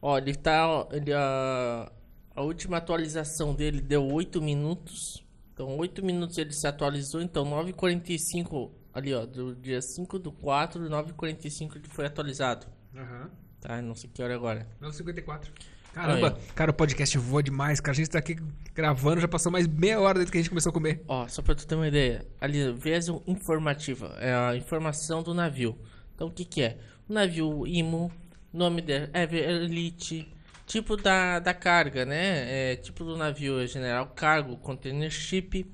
[0.00, 0.68] Ó, ele tá.
[0.68, 1.90] ó, Ele, a,
[2.36, 5.24] a última atualização dele deu 8 minutos.
[5.54, 7.22] Então, 8 minutos ele se atualizou.
[7.22, 8.70] Então, 9h45.
[8.92, 9.24] Ali, ó.
[9.24, 12.66] Do dia 5 do 4, 9h45 ele foi atualizado.
[12.94, 13.30] Aham.
[13.58, 13.80] Tá?
[13.80, 14.68] Não sei que hora é agora.
[14.80, 15.50] 954.
[15.94, 17.92] Caramba, cara, o podcast voa demais, cara.
[17.92, 18.36] A gente tá aqui
[18.74, 21.02] gravando, já passou mais meia hora desde que a gente começou a comer.
[21.08, 25.74] Ó, só pra tu ter uma ideia, ali, viés informativa, é a informação do navio.
[26.14, 26.76] Então, o que que é?
[27.08, 28.12] O navio IMO,
[28.52, 30.30] nome dele, Ever Elite,
[30.66, 32.72] tipo da, da carga, né?
[32.72, 35.64] É, tipo do navio é General Cargo, Container Ship,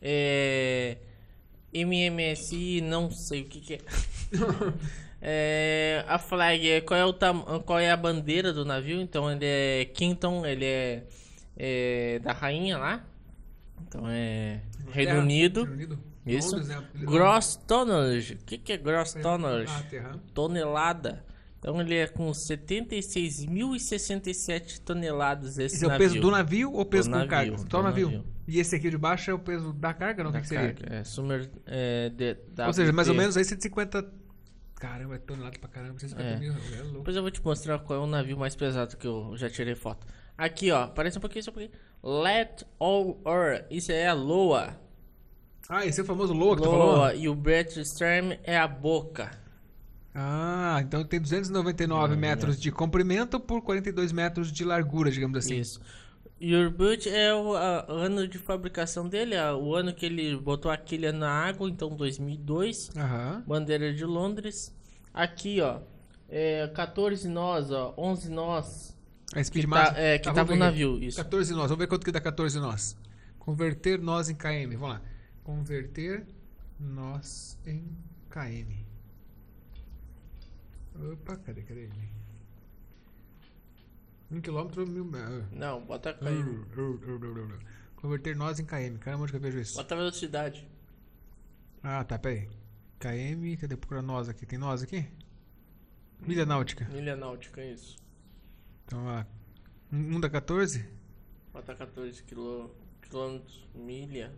[0.00, 0.98] é,
[1.72, 3.78] MMSI, não sei o que que é.
[5.26, 9.00] É, a flag é qual é o tam, qual é a bandeira do navio?
[9.00, 11.02] Então ele é Kington, ele é,
[11.56, 13.02] é da rainha lá.
[13.88, 15.64] Então é Reino Unido.
[15.64, 15.98] Reino Unido.
[16.26, 16.56] Isso.
[16.56, 16.84] Londres, né?
[17.06, 18.34] Gross tonnage.
[18.34, 19.72] O que, que é gross tonnage?
[19.72, 20.18] Ah.
[20.34, 21.24] Tonelada.
[21.64, 26.06] Então ele é com 76.067 toneladas esse, Esse é o navio.
[26.08, 27.56] peso do navio ou peso Do com navio, carga?
[27.70, 28.06] Só o navio.
[28.10, 28.24] navio.
[28.46, 30.28] E esse aqui de baixo é o peso da carga, não?
[30.30, 30.74] O Da que, que seria?
[30.74, 30.94] carga.
[30.96, 32.36] É, sumer, é, de,
[32.66, 34.06] Ou seja, mais ou menos aí 150.
[34.74, 35.98] Caramba, é tonelada pra caramba.
[35.98, 36.38] 150 É.
[36.38, 36.52] mil.
[36.52, 36.98] É louco.
[36.98, 39.74] Depois eu vou te mostrar qual é o navio mais pesado que eu já tirei
[39.74, 40.06] foto.
[40.36, 40.88] Aqui, ó.
[40.88, 41.72] Parece um pouquinho, só um pouquinho.
[42.02, 43.64] Let all or.
[43.70, 44.78] Isso é a Loa.
[45.66, 46.96] Ah, esse é o famoso Loa que tu falou?
[46.96, 47.14] Loa.
[47.14, 49.30] E o Brett Stern é a boca.
[50.14, 55.58] Ah, então tem 299 metros de comprimento por 42 metros de largura, digamos assim.
[55.58, 55.80] Isso.
[56.40, 60.70] Your Boot é o a- ano de fabricação dele, a- o ano que ele botou
[60.70, 62.90] a quilha na água, então 2002.
[62.96, 63.42] Aham.
[63.46, 64.72] Bandeira de Londres.
[65.12, 65.80] Aqui, ó.
[66.28, 67.94] É, 14 nós, ó.
[67.96, 68.96] 11 nós.
[69.34, 69.98] A Speed tá- Master.
[69.98, 71.16] é, que Tá, tava vamos no navio, isso.
[71.16, 71.64] 14 nós.
[71.70, 72.96] Vamos ver quanto que dá 14 nós.
[73.38, 74.72] Converter nós em km.
[74.76, 75.02] Vamos lá.
[75.42, 76.26] Converter
[76.78, 77.84] nós em
[78.30, 78.83] km.
[80.94, 82.08] Opa, cadê, cadê ele?
[84.30, 85.04] 1 km, mil...
[85.52, 87.58] Não, bota a Hum, hum, hum.
[87.96, 88.98] Converter nós em km.
[88.98, 89.76] Caramba, onde que eu vejo isso?
[89.76, 90.66] Bota a velocidade.
[91.82, 92.48] Ah, tá, peraí.
[92.98, 93.76] KM, cadê?
[93.76, 94.46] Procura nós aqui.
[94.46, 95.06] Tem nós aqui?
[96.20, 96.86] Milha náutica.
[96.86, 97.96] Milha náutica, isso.
[98.86, 99.24] Então, ó,
[99.92, 100.84] um dá 14?
[101.52, 102.70] Bota 14 quilô-
[103.02, 104.32] quilômetros milha.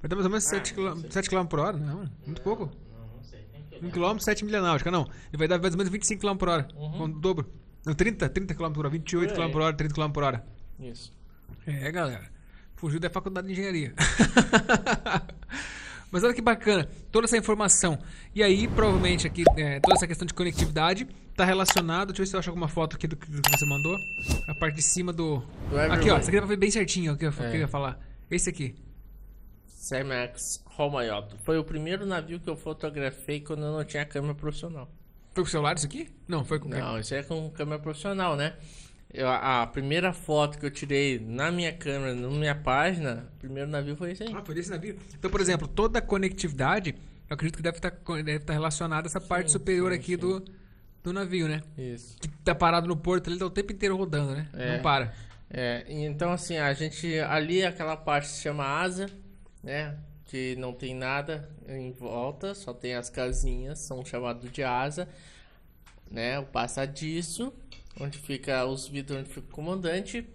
[0.00, 1.22] Vai dar mais ou menos Ah, 7 não sei.
[1.22, 1.76] km por hora?
[1.76, 2.64] Não, muito pouco.
[2.66, 2.70] Não.
[2.70, 2.83] Tem que
[3.84, 4.14] 1 olhar.
[4.14, 4.90] km, 7 milha náutica.
[4.90, 6.68] Não, ele vai dar mais ou menos 25 km por hora.
[6.76, 7.10] Uhum.
[7.20, 7.50] Dobro.
[7.86, 10.44] Não, 30, 30 km por hora, 28 Por km por hora, 30 km por hora.
[10.80, 11.12] Isso.
[11.66, 12.32] É, galera.
[12.76, 13.92] Fugiu da faculdade de engenharia.
[16.10, 17.98] Mas olha que bacana, toda essa informação.
[18.34, 22.08] E aí, provavelmente, aqui, é, toda essa questão de conectividade tá relacionado.
[22.08, 23.96] Deixa eu ver se eu acho alguma foto aqui do que você mandou.
[24.48, 25.42] A parte de cima do.
[25.70, 26.18] Do Aqui, ó.
[26.18, 27.50] Isso aqui dá pra ver bem certinho o que eu É.
[27.50, 27.98] queria falar.
[28.30, 28.76] Esse aqui.
[29.88, 31.36] Cemax Homayoto.
[31.44, 34.90] Foi o primeiro navio que eu fotografei quando eu não tinha câmera profissional.
[35.32, 36.08] Foi com o celular isso aqui?
[36.26, 38.54] Não, foi com Não, isso é com câmera profissional, né?
[39.12, 43.68] Eu- a primeira foto que eu tirei na minha câmera, na minha página, o primeiro
[43.70, 44.32] navio foi esse aí.
[44.34, 44.96] Ah, foi desse navio.
[45.18, 46.94] Então, por exemplo, toda a conectividade,
[47.28, 50.12] eu acredito que deve estar deve estar relacionada a essa parte Sim, superior sim, aqui
[50.12, 50.16] sim.
[50.16, 50.42] do,
[51.02, 51.62] do navio, né?
[51.76, 52.16] Isso.
[52.18, 54.48] Que tá parado no porto, ele tá o tempo inteiro rodando, né?
[54.54, 54.76] É.
[54.76, 55.12] Não para.
[55.50, 59.06] É, então assim, a gente ali aquela parte se chama asa,
[59.64, 59.98] né?
[60.26, 65.08] Que não tem nada em volta, só tem as casinhas, são chamados de asa,
[66.10, 66.38] né?
[66.38, 67.52] O passadiço,
[67.98, 70.28] onde fica os vidros, onde fica o comandante,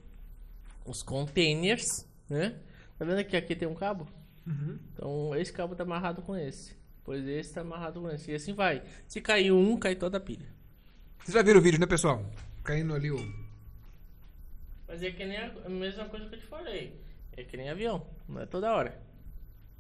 [0.86, 2.56] os containers, né?
[2.98, 4.08] Tá vendo que aqui tem um cabo?
[4.94, 6.76] Então esse cabo tá amarrado com esse.
[7.04, 8.32] Pois esse tá amarrado com esse.
[8.32, 8.84] E assim vai.
[9.08, 10.48] Se cair um, cai toda a pilha.
[11.20, 12.26] Vocês já viram o vídeo, né, pessoal?
[12.64, 13.18] Caindo ali o.
[14.88, 17.00] Mas é que nem a a mesma coisa que eu te falei.
[17.38, 19.09] É que nem avião, não é toda hora.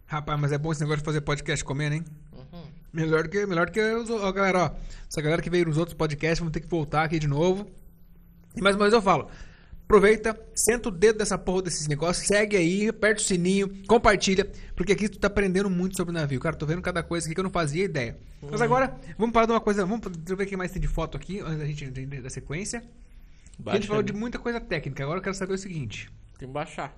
[0.09, 2.03] Rapaz, mas é bom esse negócio de fazer podcast comendo, hein?
[2.33, 2.63] Uhum.
[2.91, 4.71] Melhor que, melhor que os, ó, galera, ó.
[5.07, 7.69] Essa galera que veio nos outros podcasts vão ter que voltar aqui de novo.
[8.55, 9.29] E mais uma vez eu falo.
[9.83, 14.93] Aproveita, senta o dedo dessa porra desses negócios, segue aí, aperta o sininho, compartilha, porque
[14.93, 16.39] aqui tu tá aprendendo muito sobre o navio.
[16.39, 18.17] Cara, tô vendo cada coisa aqui que eu não fazia ideia.
[18.41, 21.17] Mas agora, vamos parar de uma coisa, vamos ver o que mais tem de foto
[21.17, 22.83] aqui, antes da gente entender da sequência.
[23.63, 26.09] a gente falou de muita coisa técnica, agora eu quero saber o seguinte.
[26.39, 26.95] Tem que baixar.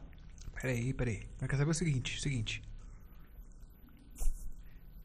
[0.61, 1.23] Peraí, peraí.
[1.41, 2.61] Eu quero saber o seguinte, o seguinte.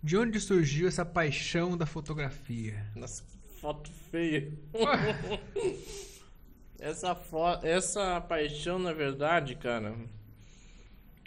[0.06, 2.80] De onde surgiu essa paixão da fotografia?
[2.94, 4.52] Nossa, que foto feia.
[6.78, 9.96] essa foto, essa paixão, na verdade, cara.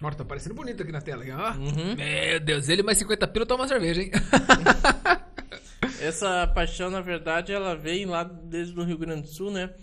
[0.02, 1.26] Nossa, tá parecendo bonito aqui na tela.
[1.26, 1.34] hein?
[1.34, 1.52] Ó.
[1.56, 1.96] Uhum.
[1.98, 4.12] Meu Deus, ele mais 50 pila toma uma cerveja, hein?
[6.00, 9.74] Essa paixão, na verdade, ela veio lá desde o Rio Grande do Sul, né?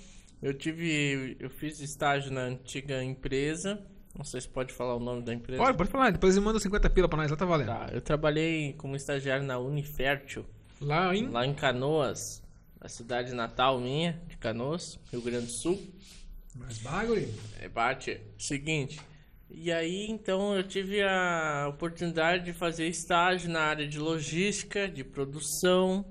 [0.40, 3.78] Eu tive, eu fiz estágio na antiga empresa.
[4.16, 5.62] Não sei se pode falar o nome da empresa.
[5.62, 7.66] Pode, pode falar, depois ele manda 50 pila pra nós, lá tá valendo.
[7.66, 10.46] Tá, eu trabalhei como estagiário na Unifértil,
[10.80, 11.28] Lá em.
[11.28, 12.42] lá em Canoas,
[12.80, 15.80] na cidade natal minha, de Canoas, Rio Grande do Sul.
[16.54, 17.28] Mas bagulho.
[17.60, 18.20] É, bate.
[18.38, 18.98] Seguinte.
[19.50, 25.04] E aí, então, eu tive a oportunidade de fazer estágio na área de logística, de
[25.04, 26.04] produção.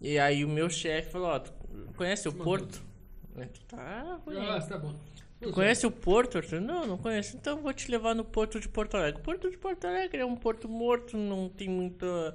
[0.00, 1.52] E aí o meu chefe falou, ó, tu
[1.96, 2.82] conhece o Porto?
[3.68, 4.46] Tá, conheço.
[4.46, 4.94] Nossa, tá bom.
[5.40, 6.60] Tu conhece o Porto, Arthur?
[6.60, 7.36] Não, não conheço.
[7.36, 9.22] Então eu vou te levar no Porto de Porto Alegre.
[9.22, 12.34] Porto de Porto Alegre é um porto morto, não tem muita...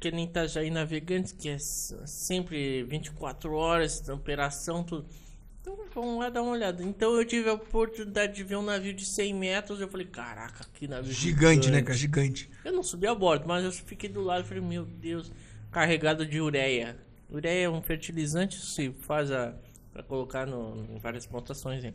[0.00, 5.06] Que nem Itajaí Navegantes, que é sempre 24 horas de operação, tudo.
[5.60, 6.82] Então vamos lá dar uma olhada.
[6.82, 9.80] Então eu tive a oportunidade de ver um navio de 100 metros.
[9.80, 11.96] Eu falei, caraca, que navio Gigante, né, cara?
[11.96, 12.50] Gigante.
[12.64, 15.32] Eu não subi a bordo, mas eu fiquei do lado e falei, meu Deus,
[15.70, 16.96] carregado de ureia.
[17.30, 19.54] Ureia é um fertilizante, se faz a,
[19.92, 21.84] pra colocar no, em várias plantações.
[21.84, 21.94] Hein?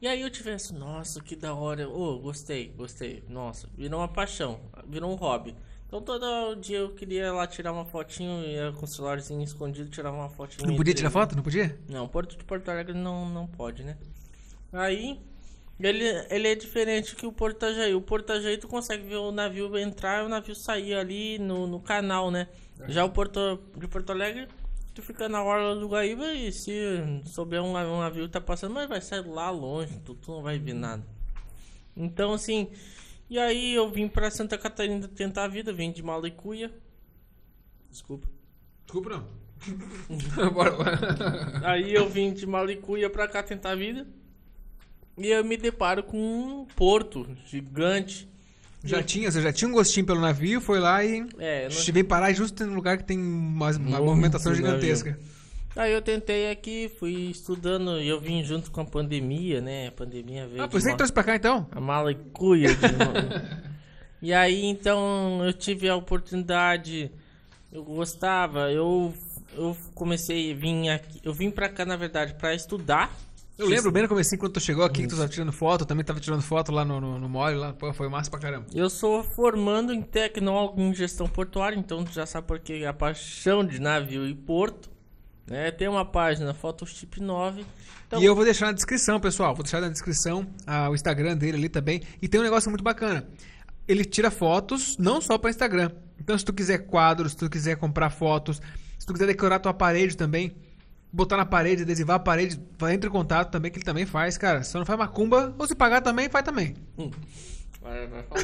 [0.00, 1.88] E aí eu tivesse, nossa, que da hora.
[1.88, 3.22] Ô, gostei, gostei.
[3.28, 5.56] Nossa, virou uma paixão, virou um hobby.
[5.86, 10.12] Então todo dia eu queria lá tirar uma fotinho, ia com o celularzinho escondido, tirar
[10.12, 10.68] uma fotinho.
[10.68, 11.36] Não podia tirar foto?
[11.36, 11.78] Não podia?
[11.88, 13.96] não, Porto de Porto Alegre não, não pode, né?
[14.72, 15.18] Aí,
[15.78, 17.94] ele, ele é diferente que o Porto Itajaí.
[17.94, 21.66] O Porto Itajaí tu consegue ver o navio entrar e o navio sair ali no,
[21.66, 22.48] no canal, né?
[22.88, 24.48] Já o Porto de Porto Alegre,
[24.96, 26.72] tu fica na orla do Guaíba e se
[27.26, 30.58] souber um, um navio tá passando, mas vai sair lá longe, tu, tu não vai
[30.58, 31.06] ver nada.
[31.94, 32.70] Então, assim,
[33.28, 36.72] e aí eu vim pra Santa Catarina tentar a vida, vim de Malicuia.
[37.90, 38.26] Desculpa.
[38.86, 39.28] Desculpa, não.
[40.50, 41.60] bora, bora.
[41.62, 44.06] Aí eu vim de Malicuia pra cá tentar a vida.
[45.18, 48.26] E eu me deparo com um porto gigante.
[48.84, 51.26] Já tinha, você já tinha um gostinho pelo navio, foi lá e.
[51.38, 54.64] É, não- parar justo no lugar que tem uma, uma movimentação navio.
[54.66, 55.18] gigantesca.
[55.74, 59.88] Aí eu tentei aqui, fui estudando e eu vim junto com a pandemia, né?
[59.88, 60.62] A pandemia veio.
[60.62, 61.66] Ah, foi você que trouxe pra cá então?
[61.70, 62.68] A Malicuia.
[62.68, 62.76] de-
[64.22, 67.10] e aí então eu tive a oportunidade,
[67.72, 69.12] eu gostava, eu,
[69.54, 73.14] eu comecei, vim aqui, eu vim pra cá na verdade pra estudar.
[73.58, 75.86] Eu lembro bem no comecinho quando tu chegou aqui, que tu tava tirando foto, eu
[75.86, 78.66] também tava tirando foto lá no, no, no mole, lá, pô, foi massa pra caramba.
[78.74, 83.64] Eu sou formando em tecnólogo em gestão portuária, então tu já sabe porque a paixão
[83.64, 84.90] de navio e porto.
[85.46, 85.70] né?
[85.70, 87.64] Tem uma página, Photoshop 9.
[88.06, 89.54] Então, E eu vou deixar na descrição, pessoal.
[89.54, 92.02] Vou deixar na descrição ah, o Instagram dele ali também.
[92.20, 93.26] E tem um negócio muito bacana.
[93.88, 95.90] Ele tira fotos não só para Instagram.
[96.20, 98.60] Então, se tu quiser quadros, se tu quiser comprar fotos,
[98.98, 100.54] se tu quiser decorar tua parede também,
[101.16, 104.36] botar na parede, adesivar a parede, vai entre em contato também, que ele também faz,
[104.36, 104.62] cara.
[104.62, 106.74] Se não faz macumba, ou se pagar também, faz também.
[106.98, 107.10] hum,
[107.80, 108.42] vai, vai falar.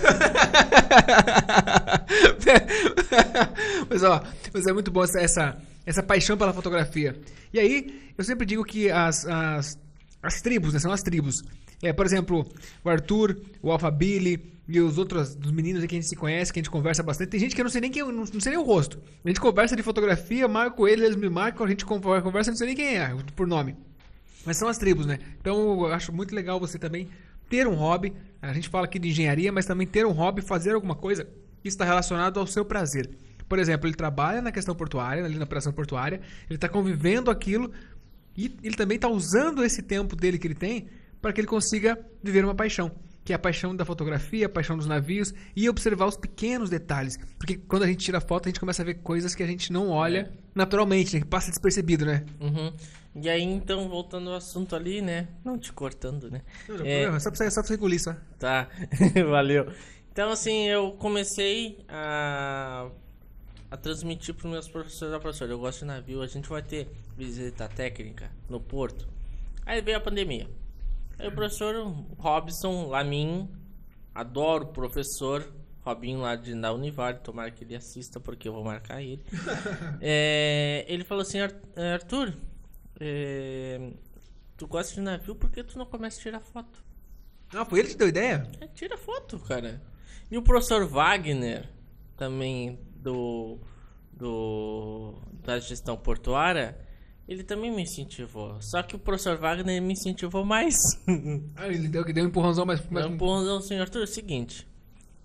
[3.91, 4.23] mas ó,
[4.55, 7.20] mas é muito bom essa, essa, essa paixão pela fotografia.
[7.53, 9.79] E aí, eu sempre digo que as, as,
[10.23, 10.81] as tribos, né?
[10.81, 11.45] São as tribos.
[11.83, 12.51] É, por exemplo,
[12.83, 16.53] o Arthur, o Alpha Billy e os outros dos meninos que a gente se conhece,
[16.53, 17.31] que a gente conversa bastante.
[17.31, 19.01] Tem gente que eu não sei nem quem, não, não sei nem o rosto.
[19.25, 22.59] A gente conversa de fotografia, marco eles, eles me marcam, a gente conversa, conversa não
[22.59, 23.77] sei nem quem é, por nome.
[24.45, 25.19] Mas são as tribos, né?
[25.41, 27.09] Então eu acho muito legal você também
[27.49, 28.13] ter um hobby.
[28.41, 31.29] A gente fala aqui de engenharia, mas também ter um hobby, fazer alguma coisa
[31.61, 33.11] que está relacionado ao seu prazer.
[33.49, 37.71] Por exemplo, ele trabalha na questão portuária, ali na operação portuária, ele está convivendo aquilo
[38.37, 40.89] e ele também está usando esse tempo dele que ele tem
[41.21, 42.91] para que ele consiga viver uma paixão.
[43.25, 47.18] Que é a paixão da fotografia, a paixão dos navios e observar os pequenos detalhes.
[47.39, 49.73] Porque quando a gente tira foto, a gente começa a ver coisas que a gente
[49.73, 51.20] não olha naturalmente, né?
[51.20, 52.25] que passa despercebido, né?
[52.41, 52.73] Uhum.
[53.14, 55.29] E aí, então, voltando ao assunto ali, né?
[55.45, 56.41] Não te cortando, né?
[56.68, 56.99] Não, não, É.
[57.01, 58.16] problema, só pra você, só pra você engolir, só.
[58.39, 58.68] Tá,
[59.31, 59.70] valeu.
[60.11, 62.89] Então, assim, eu comecei a,
[63.70, 67.68] a transmitir para meus professores, professor, eu gosto de navio, a gente vai ter visita
[67.68, 69.07] técnica no porto.
[69.64, 70.49] Aí veio a pandemia.
[71.23, 71.75] Aí o professor
[72.18, 73.49] Robson Lamin,
[74.14, 75.53] adoro o professor
[75.85, 79.23] Robinho lá de, da Univale, tomara que ele assista porque eu vou marcar ele.
[80.01, 82.35] É, ele falou assim, "Ar- é, Arthur,
[82.99, 83.93] é,
[84.57, 86.85] tu gosta de navio, por que tu não começa a tirar foto?
[87.53, 88.49] Não, foi ele que deu ideia?
[88.61, 89.81] É, tira foto, cara.
[90.31, 91.68] E o professor Wagner,
[92.16, 93.59] também do,
[94.12, 95.14] do
[95.45, 96.77] da gestão portuária,
[97.29, 98.61] ele também me incentivou.
[98.61, 100.77] Só que o professor Wagner me incentivou mais.
[101.57, 102.85] Ah, ele deu, deu um empurrãozão mais.
[102.91, 104.66] mais Não, pô, senhor Arthur, é o seguinte.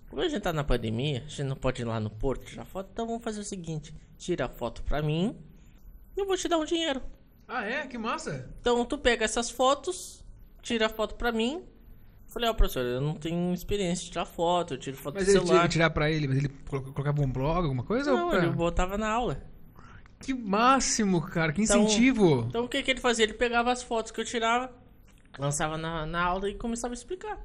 [0.08, 2.64] Como a gente tá na pandemia, a gente não pode ir lá no porto tirar
[2.64, 5.36] foto, então vamos fazer o seguinte: tira a foto pra mim
[6.16, 7.02] e eu vou te dar um dinheiro.
[7.46, 7.86] Ah, é?
[7.86, 8.48] Que massa.
[8.60, 10.24] Então tu pega essas fotos,
[10.62, 11.62] tira a foto pra mim.
[12.26, 15.30] Falei, ó, professor, eu não tenho experiência de tirar foto, eu tiro foto Mas do
[15.30, 15.62] ele tinha celular.
[15.66, 18.12] que tirar pra ele, mas ele colo- colocava um blog, alguma coisa?
[18.12, 18.38] Não, pra...
[18.44, 19.42] ele botava na aula.
[20.20, 21.52] Que máximo, cara.
[21.52, 22.46] Que Então- incentivo.
[22.48, 23.24] Então o que, que ele fazia?
[23.24, 24.72] Ele pegava as fotos que eu tirava,
[25.38, 27.38] lançava na, na aula e começava a explicar.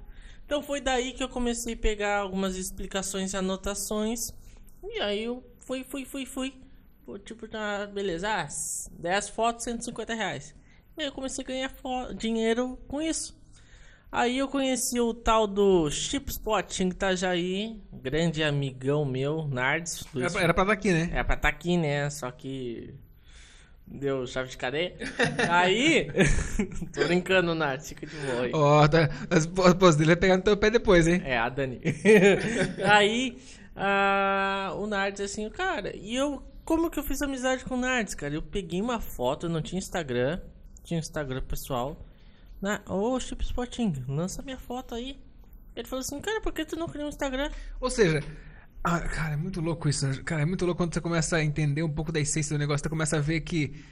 [0.46, 4.34] Então foi daí que eu comecei a pegar algumas explicações e anotações.
[4.84, 6.54] E aí eu fui, fui, fui, fui.
[7.26, 8.48] Tipo, tá, beleza, ah,
[9.00, 10.56] 10 fotos, 150 reais.
[10.98, 11.72] E aí eu comecei a ganhar
[12.16, 13.38] dinheiro com isso.
[14.16, 20.06] Aí eu conheci o tal do Chipspot em Itajaí, grande amigão meu, Nardes.
[20.16, 21.10] Era, pra- era pra estar aqui, né?
[21.12, 22.08] é pra estar aqui, né?
[22.12, 22.94] Só que.
[23.88, 24.96] Deu chave de cadeia.
[25.50, 26.08] Aí.
[26.94, 27.82] Tô brincando, Nath.
[27.88, 28.52] Fica de boa aí.
[28.54, 31.22] Ó, tá, as esposa dele vai pegar no teu pé depois, hein?
[31.26, 31.82] É, a Dani.
[32.86, 33.38] aí.
[34.78, 35.92] o Nardes assim, cara.
[35.96, 36.42] E eu.
[36.64, 38.34] Como que eu fiz amizade com o Nardes, cara?
[38.36, 40.40] Eu peguei uma foto, não tinha Instagram.
[40.84, 42.06] Tinha Instagram pessoal.
[42.64, 45.20] Na, Ô, Chip Sporting, lança minha foto aí.
[45.76, 47.50] Ele falou assim, cara, por que tu não cria um Instagram?
[47.82, 48.24] Ou seja,
[48.82, 50.08] ah, cara, é muito louco isso.
[50.24, 52.82] Cara, é muito louco quando você começa a entender um pouco da essência do negócio.
[52.84, 53.84] Você começa a ver que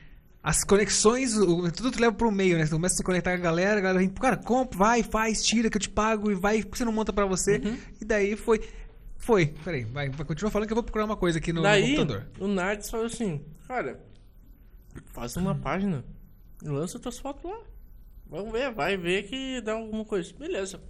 [0.42, 2.66] as conexões, o- tudo te leva pro meio, né?
[2.66, 5.44] Você começa a se conectar com a galera, a galera vem, cara, compra, vai, faz,
[5.44, 7.58] tira que eu te pago e vai, por que você não monta pra você?
[7.58, 7.78] Uhum.
[8.00, 8.62] E daí foi.
[9.18, 11.64] Foi, peraí, vai, vai continuar falando que eu vou procurar uma coisa aqui no, no
[11.64, 12.28] Daí, computador.
[12.40, 14.00] o Nardes falou assim, cara,
[15.08, 16.04] faz uma página
[16.64, 17.60] e lança tuas fotos lá.
[18.32, 20.34] Vamos ver, vai ver que dá alguma coisa.
[20.34, 20.82] Beleza.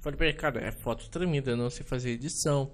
[0.00, 2.72] Falei pra ele, cara, é foto tremida, eu não sei fazer edição.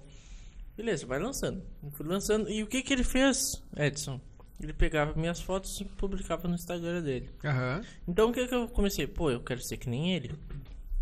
[0.77, 1.63] Beleza, vai lançando.
[1.83, 2.47] Eu fui lançando.
[2.47, 4.21] E o que que ele fez, Edson?
[4.61, 7.29] Ele pegava minhas fotos e publicava no Instagram dele.
[7.43, 7.81] Aham.
[8.07, 9.07] Então o que que eu comecei?
[9.07, 10.31] Pô, eu quero ser que nem ele.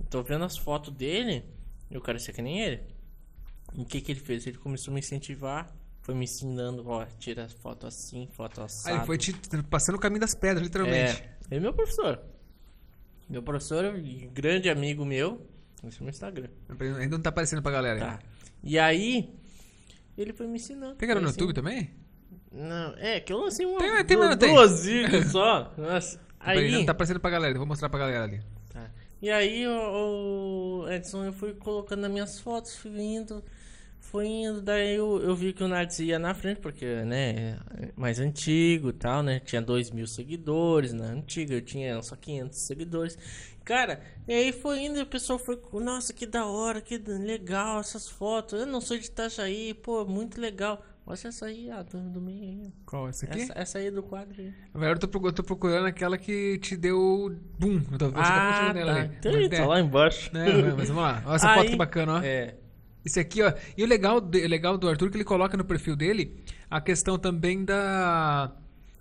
[0.10, 1.44] Tô vendo as fotos dele,
[1.92, 2.82] eu quero ser que nem ele.
[3.76, 4.48] E o que que ele fez?
[4.48, 5.70] Ele começou a me incentivar,
[6.02, 8.96] foi me ensinando, ó, tira foto assim, foto Aí assado.
[8.98, 9.34] ele foi te
[9.70, 11.22] passando o caminho das pedras, literalmente.
[11.22, 12.22] É, ele é meu professor.
[13.30, 13.94] Meu professor
[14.34, 15.46] grande amigo meu.
[15.86, 16.50] Esse é o meu Instagram.
[17.00, 18.00] Ainda não tá aparecendo pra galera.
[18.00, 18.20] Tá.
[18.64, 19.34] E aí,
[20.18, 20.96] ele foi me ensinando.
[20.96, 21.90] Tem cara no assim- YouTube também?
[22.52, 25.08] Não, é que eu lancei uma, Tem, tem, duas, tem.
[25.08, 25.74] duas só.
[25.78, 26.20] Nossa.
[26.40, 26.72] Aí...
[26.72, 28.42] Não tá aparecendo pra galera, vou mostrar pra galera ali.
[28.70, 28.90] Tá.
[29.22, 33.44] E aí, o, o Edson, eu fui colocando nas minhas fotos, fui indo,
[34.14, 37.90] fui indo, daí eu, eu vi que o Nardes ia na frente, porque, né, é
[37.96, 42.56] mais antigo e tal, né, tinha 2 mil seguidores, na antiga eu tinha só 500
[42.60, 43.18] seguidores.
[43.66, 47.80] Cara, e aí foi indo e o pessoal foi, nossa, que da hora, que legal
[47.80, 50.86] essas fotos, eu não sou de Itajaí, pô, muito legal.
[51.08, 52.72] Olha essa aí, ó, do, do meio aí.
[52.86, 53.10] Qual?
[53.10, 53.42] Essa aqui?
[53.42, 54.36] Essa, essa aí do quadro.
[54.74, 57.82] Agora eu tô, eu tô procurando aquela que te deu boom.
[57.92, 58.80] Eu tô, tá Ah, tá.
[58.80, 59.16] ela ali.
[59.18, 59.66] Então, Mas, tá é.
[59.66, 60.30] lá embaixo.
[60.32, 61.22] Não, mas vamos lá.
[61.26, 62.22] Olha essa foto Aí- que bacana, ó.
[62.24, 62.56] É.
[63.06, 63.52] Esse aqui, ó.
[63.78, 66.80] E o legal, o legal do Arthur é que ele coloca no perfil dele a
[66.80, 68.52] questão também da.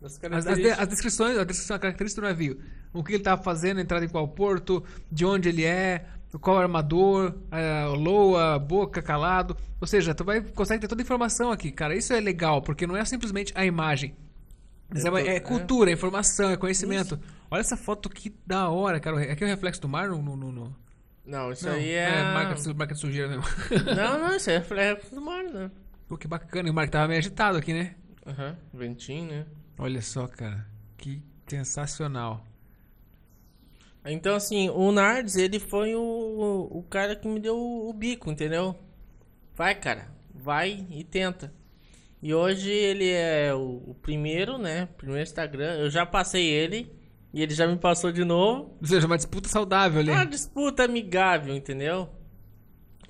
[0.00, 2.58] Das As, as, as descrições, a descrição, a característica do navio.
[2.92, 6.04] O que ele tava fazendo, entrada em qual porto, de onde ele é,
[6.40, 9.56] qual armador, a loa, boca, calado.
[9.80, 11.94] Ou seja, tu vai consegue ter toda a informação aqui, cara.
[11.96, 14.14] Isso é legal, porque não é simplesmente a imagem.
[14.90, 15.40] Mas é, Eu tô- é é.
[15.40, 17.18] cultura, é informação, é conhecimento.
[17.50, 19.22] Olha essa foto que da hora, cara.
[19.32, 20.76] Aqui é o reflexo do mar no, no- no-
[21.24, 22.22] Não, isso Não, aí é.
[22.34, 23.44] marca, de- marca de sujeira mesmo.
[23.96, 25.70] Não, não, isso aí é reflexo do mar, né?
[26.08, 26.68] Pô, que bacana.
[26.68, 27.94] E o mar tava meio agitado aqui, né?
[28.26, 29.46] Aham, ventinho, né?
[29.78, 30.66] Olha só, cara.
[30.98, 32.44] Que sensacional.
[34.04, 38.76] Então, assim, o Nardes, ele foi o, o cara que me deu o bico, entendeu?
[39.54, 41.52] Vai, cara, vai e tenta.
[42.20, 44.88] E hoje ele é o, o primeiro, né?
[44.96, 45.74] Primeiro Instagram.
[45.76, 46.92] Eu já passei ele
[47.32, 48.76] e ele já me passou de novo.
[48.80, 50.10] Ou seja, uma disputa saudável ali.
[50.10, 52.08] É uma disputa amigável, entendeu?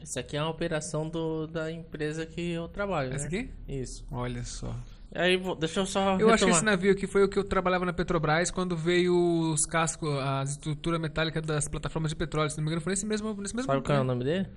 [0.02, 3.38] Isso aqui é uma operação do, da empresa que eu trabalho, Essa né?
[3.38, 3.50] aqui?
[3.68, 4.04] Isso.
[4.10, 4.74] Olha só.
[5.14, 6.56] Aí, deixa eu só Eu acho que retomar.
[6.56, 9.14] esse navio aqui foi o que eu trabalhava na Petrobras quando veio
[9.52, 12.48] os cascos, a estrutura metálica das plataformas de petróleo.
[12.50, 14.08] Se não me engano, foi nesse mesmo, nesse mesmo Sabe qual é o ano.
[14.12, 14.48] nome dele?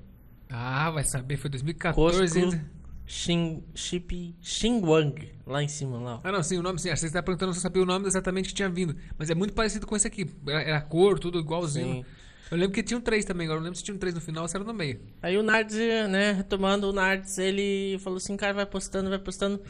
[0.49, 2.19] Ah, vai saber, foi 2014.
[2.21, 2.65] Cosco ainda.
[3.07, 6.21] Xin, Chip Xinguang, lá em cima, lá.
[6.23, 6.89] Ah, não, sim, o nome sim.
[6.89, 8.95] Acho que você está perguntando se eu sabia o nome exatamente que tinha vindo.
[9.17, 10.27] Mas é muito parecido com esse aqui.
[10.47, 12.03] Era, a cor, tudo igualzinho.
[12.03, 12.05] Sim.
[12.51, 14.47] Eu lembro que tinham três também, agora eu lembro se tinham três no final ou
[14.47, 15.01] se era no meio.
[15.21, 15.77] Aí o Nardes,
[16.09, 19.61] né, retomando o Nardes, ele falou assim, cara, vai postando, vai postando.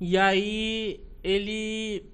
[0.00, 2.10] E aí ele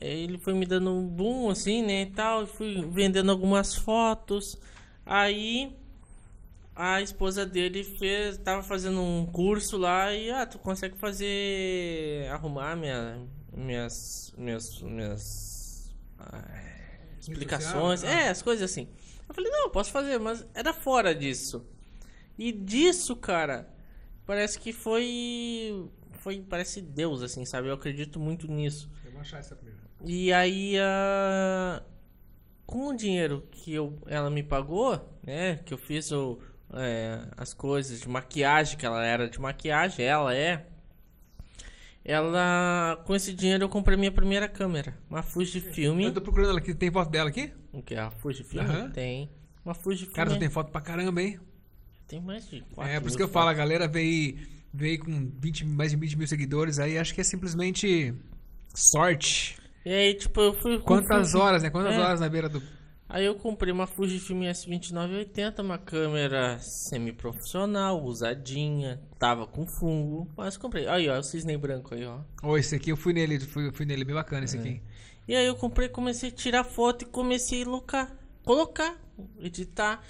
[0.00, 4.56] ele foi me dando um boom assim, né, e tal, fui vendendo algumas fotos.
[5.04, 5.72] Aí
[6.74, 12.74] a esposa dele fez, tava fazendo um curso lá e ah, tu consegue fazer arrumar
[12.76, 13.22] minha,
[13.52, 16.42] minhas minhas minhas ah,
[17.20, 18.26] explicações, social, né?
[18.26, 18.88] é, as coisas assim.
[19.28, 21.64] Eu falei, não, posso fazer, mas era fora disso.
[22.36, 23.68] E disso, cara,
[24.26, 25.88] parece que foi.
[26.12, 27.68] Foi, parece Deus, assim, sabe?
[27.68, 28.90] Eu acredito muito nisso.
[29.04, 29.84] Eu vou achar essa primeira.
[30.04, 31.82] E aí, a...
[32.66, 35.56] com o dinheiro que eu, ela me pagou, né?
[35.64, 36.38] Que eu fiz o,
[36.76, 40.66] é, as coisas de maquiagem, que ela era de maquiagem, ela é.
[42.04, 46.00] Ela, com esse dinheiro, eu comprei minha primeira câmera, uma Fujifilm.
[46.00, 46.74] Eu tô procurando ela aqui.
[46.74, 47.50] Tem foto dela aqui?
[47.72, 48.62] O que é a Fujifilm?
[48.62, 48.90] Aham.
[48.90, 49.30] Tem.
[49.64, 50.14] Uma Fujifilm.
[50.14, 51.40] Cara, tu tem foto pra caramba, hein?
[52.06, 53.58] Tem mais de quatro É, por isso que eu falo, a fotos.
[53.58, 54.36] galera veio,
[54.72, 58.14] veio com 20, mais de 20 mil seguidores aí, acho que é simplesmente
[58.74, 59.56] sorte.
[59.86, 60.78] E aí, tipo, eu fui.
[60.80, 61.70] Quantas Fuji- horas, né?
[61.70, 61.98] Quantas É.
[62.00, 62.62] horas na beira do.
[63.14, 70.88] Aí eu comprei uma Fujifilm S2980, uma câmera semi-profissional, usadinha, tava com fungo, mas comprei.
[70.88, 72.18] Aí, ó, o cisne branco aí, ó.
[72.42, 74.44] Ô, esse aqui eu fui nele, fui, fui nele, bem bacana É.
[74.46, 74.82] esse aqui.
[75.28, 78.12] E aí eu comprei, comecei a tirar foto e comecei a locar,
[78.42, 78.96] colocar,
[79.38, 80.02] editar.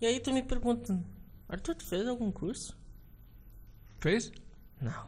[0.00, 1.00] E aí tu me pergunta,
[1.48, 2.76] Arthur, tu fez algum curso?
[4.00, 4.32] Fez?
[4.80, 5.06] Não,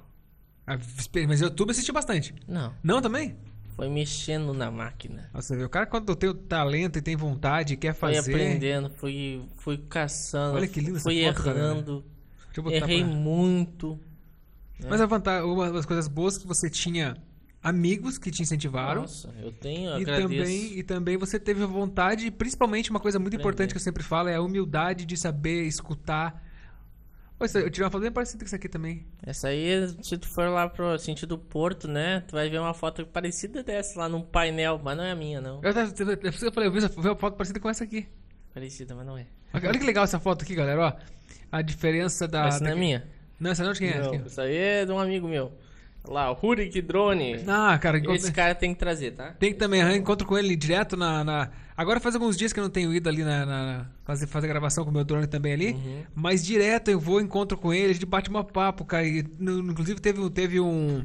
[0.68, 0.78] Ah,
[1.26, 2.32] Mas YouTube assisti bastante.
[2.46, 2.72] não.
[2.80, 3.36] Não também?
[3.80, 5.30] Foi mexendo na máquina.
[5.32, 8.30] Nossa, o cara quando tem o talento e tem vontade e quer Fui fazer.
[8.34, 12.04] aprendendo, fui, fui caçando, Olha que essa fui errando,
[12.44, 13.98] Deixa eu botar errei pra- muito.
[14.86, 17.16] Mas a vantagem, uma das coisas boas é que você tinha
[17.62, 19.00] amigos que te incentivaram.
[19.00, 20.28] Nossa, eu tenho, eu E agradeço.
[20.28, 23.42] também, e também você teve a vontade, e principalmente uma coisa muito Aprender.
[23.42, 26.49] importante que eu sempre falo, é a humildade de saber escutar.
[27.40, 29.06] Pô, isso- eu tirei uma foto bem parecida com isso aqui também.
[29.22, 32.22] Essa aí, se tu for lá pro sentido Porto, né?
[32.28, 35.40] Tu vai ver uma foto parecida dessa lá num painel, mas não é a minha,
[35.40, 35.58] não.
[35.62, 38.06] Eu, eu, eu, eu falei, eu vi essa- vi uma foto parecida com essa aqui.
[38.52, 39.26] Parecida, mas não é.
[39.54, 40.92] Olha que legal essa foto aqui, galera, ó.
[41.50, 42.46] A diferença da...
[42.48, 43.08] Essa não é da- minha.
[43.40, 44.00] Não, essa não é de quem é?
[44.02, 44.26] Não, Aqui.
[44.28, 45.50] isso aí é de um amigo meu.
[46.08, 47.44] Lá, o Hurik Drone.
[47.46, 49.32] Ah, cara, encontro- Esse cara tem que trazer, tá?
[49.38, 52.58] tem que também, eu encontro com ele direto na, na- Agora faz alguns dias que
[52.60, 55.52] eu não tenho ido ali na, na- fazer, fazer gravação com o meu drone também
[55.52, 55.72] ali.
[55.72, 56.02] Uhum.
[56.14, 59.06] Mas direto eu vou, encontro com ele, a gente bate uma papo, cara.
[59.06, 61.02] E, no- inclusive teve, um- teve um.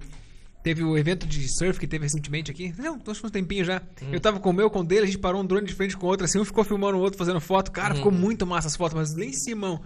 [0.63, 2.73] Teve o evento de surf que teve recentemente aqui.
[2.77, 3.81] Não, acho que uns tempinhos já.
[4.01, 4.07] Hum.
[4.11, 5.95] Eu tava com o meu, com o dele, a gente parou um drone de frente
[5.95, 7.71] com o outro, assim, um ficou filmando o outro, fazendo foto.
[7.71, 7.97] Cara, Uhum.
[7.97, 9.79] ficou muito massa as fotos, mas lá em cima.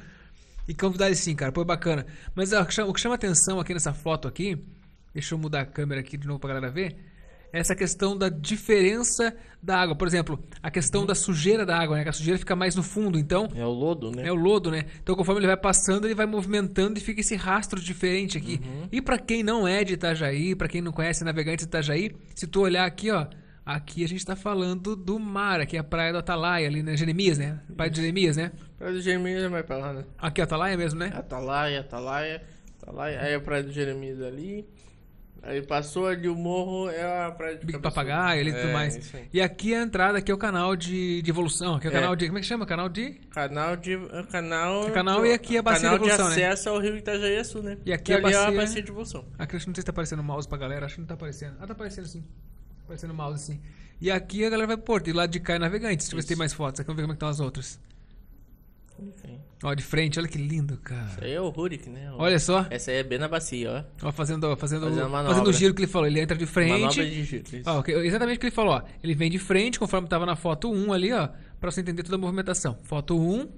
[0.68, 2.06] E convidar ele sim, cara, foi bacana.
[2.34, 4.58] Mas ó, o que chama atenção aqui nessa foto aqui,
[5.20, 6.96] deixa eu mudar a câmera aqui de novo pra galera ver,
[7.52, 9.96] essa questão da diferença da água.
[9.96, 10.72] Por exemplo, a Uhum.
[10.72, 12.04] questão da sujeira da água, né?
[12.04, 14.28] Que a sujeira fica mais no fundo, então É o lodo, né?
[14.28, 14.86] é o lodo, né?
[15.02, 18.62] Então conforme ele vai passando, ele vai movimentando e fica esse rastro diferente aqui.
[18.92, 22.46] E pra quem não é de Itajaí, pra quem não conhece Navegantes de Itajaí, se
[22.48, 23.26] tu olhar aqui, ó,
[23.66, 26.96] aqui a gente tá falando do mar, aqui é a praia do Atalaia, ali na
[26.96, 27.60] Jeremias, né?
[27.76, 28.52] Praia de Jeremias, né?
[28.78, 30.06] Praia do Jeremias é mais pra lá, né?
[30.20, 31.12] Aqui é Atalaia mesmo, né?
[31.16, 32.42] Atalaia, Atalaia,
[32.82, 33.22] Atalaia.
[33.22, 34.66] Aí a Praia do Jeremias ali.
[35.42, 37.80] Aí passou ali o morro, é a praia de Big.
[37.80, 38.96] Papagaio ali e tudo É, mais.
[38.96, 39.30] isso aí.
[39.34, 41.76] E aqui a entrada, aqui é o canal de, de evolução.
[41.76, 42.00] Aqui é o É.
[42.00, 42.26] canal de.
[42.28, 42.66] Como é que chama?
[42.66, 43.12] Canal de.
[43.32, 43.94] Canal de.
[43.94, 46.36] é Canal, O canal e aqui a bacia canal de evolução, né?
[46.36, 47.78] de acesso ao rio Itajaí-Sul, né?
[47.86, 49.26] E aqui E a ali é a bacia- bacia de evolução.
[49.38, 50.86] Aqui eu acho que não sei se tá aparecendo o mouse pra galera.
[50.86, 51.56] Acho que não tá aparecendo.
[51.60, 52.22] Ah, tá aparecendo sim.
[52.22, 53.60] Tá aparecendo o mouse sim.
[54.02, 55.10] E aqui a galera vai pro porto.
[55.10, 56.06] E lá de cá é navegantes.
[56.08, 56.80] Deixa eu ver se tem mais fotos.
[56.80, 57.80] Aqui vamos ver como é que estão as outras.
[59.62, 61.18] Ó, de frente, olha que lindo, Isso cara.
[61.22, 62.10] aí é o Rurik, né?
[62.14, 62.66] O- Olha só.
[62.70, 64.08] Essa aí é bem na bacia, ó.
[64.08, 66.08] Ó, fazendo, fazendo, Fazendo fazendo o giro que ele falou.
[66.08, 66.80] Ele entra de frente.
[66.80, 67.44] Manobra de giro.
[67.46, 67.70] isso.
[67.70, 68.82] Ó, exatamente o que ele falou, ó.
[69.04, 71.28] Ele vem de frente, conforme tava na foto 1 ali, ó.
[71.60, 72.78] Pra você entender toda a movimentação.
[72.84, 73.50] Foto 1.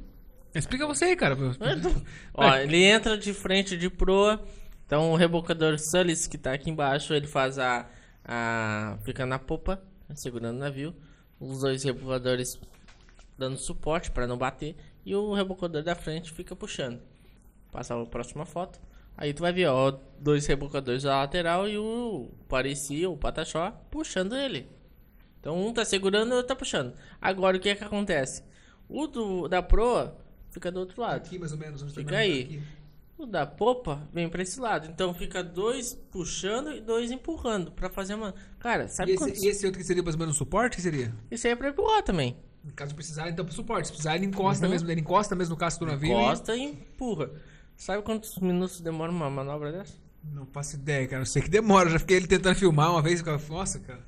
[0.55, 1.37] Explica você aí, cara.
[2.33, 4.41] Ó, ele entra de frente de proa.
[4.85, 7.87] Então o rebocador Sullis, que tá aqui embaixo, ele faz a.
[8.25, 9.81] a fica na popa,
[10.15, 10.93] segurando o navio.
[11.39, 12.59] Os dois rebocadores
[13.37, 14.75] dando suporte para não bater.
[15.05, 16.99] E o rebocador da frente fica puxando.
[17.71, 18.79] Passa a próxima foto.
[19.17, 24.35] Aí tu vai ver, ó, dois rebocadores da lateral e o Parecia, o Pataxó, puxando
[24.35, 24.67] ele.
[25.39, 26.93] Então um tá segurando e o outro tá puxando.
[27.19, 28.43] Agora o que é que acontece?
[28.87, 30.17] O do, da proa
[30.51, 31.17] fica do outro lado.
[31.17, 31.81] Aqui mais ou menos.
[31.81, 32.41] onde tá Fica aí.
[32.43, 32.61] aqui.
[33.17, 34.87] O da popa vem pra esse lado.
[34.87, 38.33] Então fica dois puxando e dois empurrando pra fazer uma.
[38.59, 39.37] Cara, sabe E quantos.
[39.37, 41.13] esse, e esse outro que seria mais ou menos um suporte, que seria?
[41.29, 42.35] Isso aí é pra empurrar também.
[42.75, 43.85] Caso precisar, então pro suporte.
[43.87, 44.71] Se precisar, ele encosta Uhum.
[44.71, 44.89] mesmo.
[44.91, 46.11] Ele encosta mesmo no casco do navio.
[46.11, 47.29] Encosta e empurra.
[47.75, 49.93] Sabe quantos minutos demora uma manobra dessa?
[49.93, 51.21] e- Não faço ideia, cara.
[51.23, 51.87] Eu sei que demora.
[51.89, 53.21] Eu já fiquei ele tentando filmar uma vez.
[53.21, 53.99] e Nossa, cara.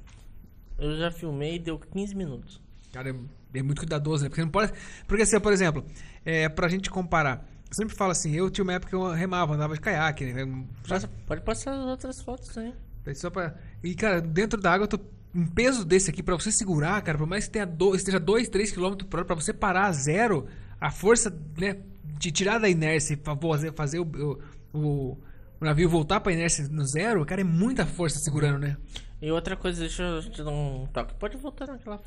[0.78, 2.62] Eu já filmei e deu 15 minutos.
[2.92, 3.16] Cara, é,
[3.60, 4.30] é muito cuidadoso, né?
[4.30, 4.72] Porque não pode.
[5.08, 5.84] Porque assim, por exemplo,
[6.24, 7.50] é, pra gente comparar.
[7.70, 10.46] Eu sempre falo assim, eu tinha uma época que eu remava, andava de caiaque, né?
[10.88, 12.72] Passa- pode passar as outras fotos aí.
[13.16, 13.56] Só pra...
[13.84, 15.00] E, cara, dentro da água, eu tô...
[15.34, 17.96] um peso desse aqui, pra você segurar, cara, por mais que tenha do...
[17.96, 20.48] esteja 2, 3 km por hora, pra você parar a zero,
[20.80, 21.78] a força, né,
[22.18, 24.40] de tirar da inércia e fa- fazer, fazer o,
[24.74, 25.18] o, o-
[25.60, 28.78] navio voltar pra inércia no zero, cara, é muita força segurando, né?
[29.22, 31.14] E outra coisa, deixa eu te dar um toque.
[31.16, 32.00] Pode voltar naquela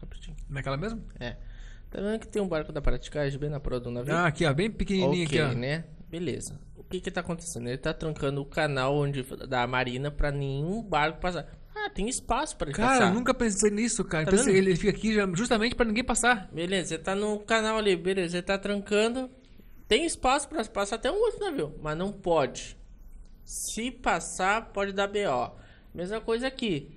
[0.00, 0.36] rapidinho.
[0.50, 1.00] Naquela mesmo?
[1.20, 1.36] É.
[1.88, 4.12] Tá vendo que tem um barco da praticagem bem na proa do navio?
[4.12, 5.56] Ah, aqui, ó, bem pequenininho ok, aqui, ó.
[5.56, 5.84] né?
[6.10, 6.58] Beleza.
[6.76, 7.68] O que que tá acontecendo?
[7.68, 11.46] Ele tá trancando o canal onde, da marina pra nenhum barco passar.
[11.76, 13.08] Ah, tem espaço pra ele Cara, passar.
[13.08, 14.24] eu nunca pensei nisso, cara.
[14.24, 14.66] Tá Pensei- vendo?
[14.68, 16.48] ele fica aqui justamente pra ninguém passar.
[16.52, 19.28] Beleza, ele tá no canal ali, beleza, ele tá trancando.
[19.88, 22.76] Tem espaço pra passar até um outro navio, mas não pode.
[23.44, 25.52] Se passar, pode dar BO.
[25.92, 26.90] Mesma coisa aqui.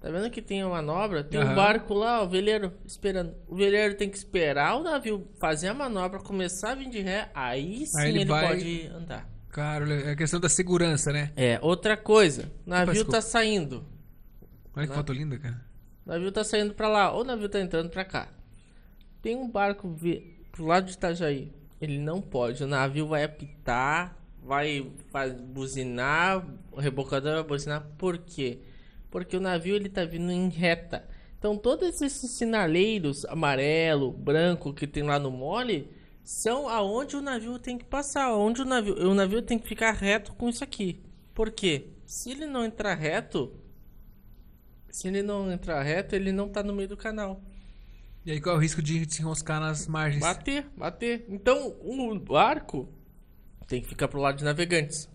[0.00, 1.22] Tá vendo que tem a manobra?
[1.22, 1.52] Tem Aham.
[1.52, 3.34] um barco lá, o veleiro, esperando.
[3.46, 7.28] O veleiro tem que esperar o navio fazer a manobra, começar a vir de ré,
[7.34, 9.28] aí sim ele ele, vai- pode andar.
[9.50, 11.32] Cara, é a questão da segurança, né?
[11.36, 13.18] É, outra coisa, o navio desculpa.
[13.18, 13.84] tá saindo.
[14.74, 14.96] Olha que Né?
[14.96, 15.64] foto linda, cara.
[16.06, 18.28] O navio tá saindo pra lá, ou o navio tá entrando pra cá.
[19.22, 19.94] Tem um barco
[20.50, 21.52] pro lado de Itajaí.
[21.80, 22.62] Ele não pode.
[22.62, 27.86] O navio vai apitar, vai faz, buzinar, o rebocador vai buzinar.
[27.98, 28.60] Por quê?
[29.10, 31.06] Porque o navio ele tá vindo em reta.
[31.38, 35.90] Então todos esses sinaleiros amarelo, branco que tem lá no mole
[36.22, 39.92] são aonde o navio tem que passar, onde o navio, o navio tem que ficar
[39.92, 41.00] reto com isso aqui.
[41.34, 41.88] Por quê?
[42.04, 43.52] Se ele não entrar reto,
[44.90, 47.40] se ele não entrar reto, ele não tá no meio do canal.
[48.24, 50.20] E aí qual é o risco de se enroscar nas margens?
[50.20, 51.24] Bater, bater.
[51.28, 52.88] Então, o barco
[53.66, 55.08] tem que ficar pro lado de navegantes.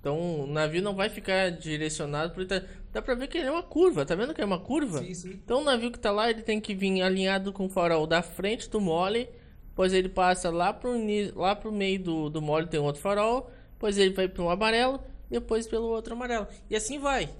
[0.00, 2.68] Então, o navio não vai ficar direcionado pro Ita...
[2.92, 4.98] Dá pra ver que ele é uma curva, tá vendo que é uma curva?
[4.98, 5.30] Sim, sim.
[5.30, 8.20] Então, o navio que tá lá, ele tem que vir alinhado com o farol da
[8.20, 9.28] frente do mole,
[9.68, 10.92] depois ele passa lá pro,
[11.34, 15.00] lá pro meio do, do mole, tem outro farol, depois ele vai pro amarelo,
[15.30, 16.46] depois pelo outro amarelo.
[16.68, 17.30] E assim vai,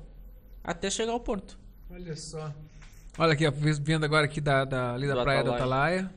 [0.63, 1.59] até chegar ao porto.
[1.91, 2.53] Olha só.
[3.19, 3.53] Olha aqui, ó,
[3.83, 6.11] vendo agora aqui da, da, ali da Do Praia da Atalaia.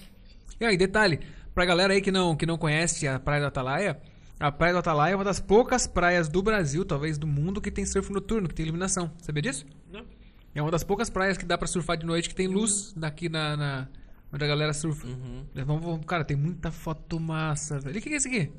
[0.60, 1.20] E aí, detalhe,
[1.54, 4.00] pra galera aí que não, que não conhece a Praia da Atalaia,
[4.40, 7.70] a Praia da Atalaia é uma das poucas praias do Brasil, talvez do mundo, que
[7.72, 9.12] tem surf noturno, que tem iluminação.
[9.22, 9.66] Sabia disso?
[9.92, 10.06] Não.
[10.54, 13.28] É uma das poucas praias que dá pra surfar de noite, que tem luz daqui
[13.28, 13.88] na, na-
[14.32, 15.06] onde a galera surfa.
[15.06, 15.46] Uhum.
[15.66, 17.96] Vamos, vamos- cara, tem muita foto massa, velho.
[17.98, 18.52] E o que que é isso aqui?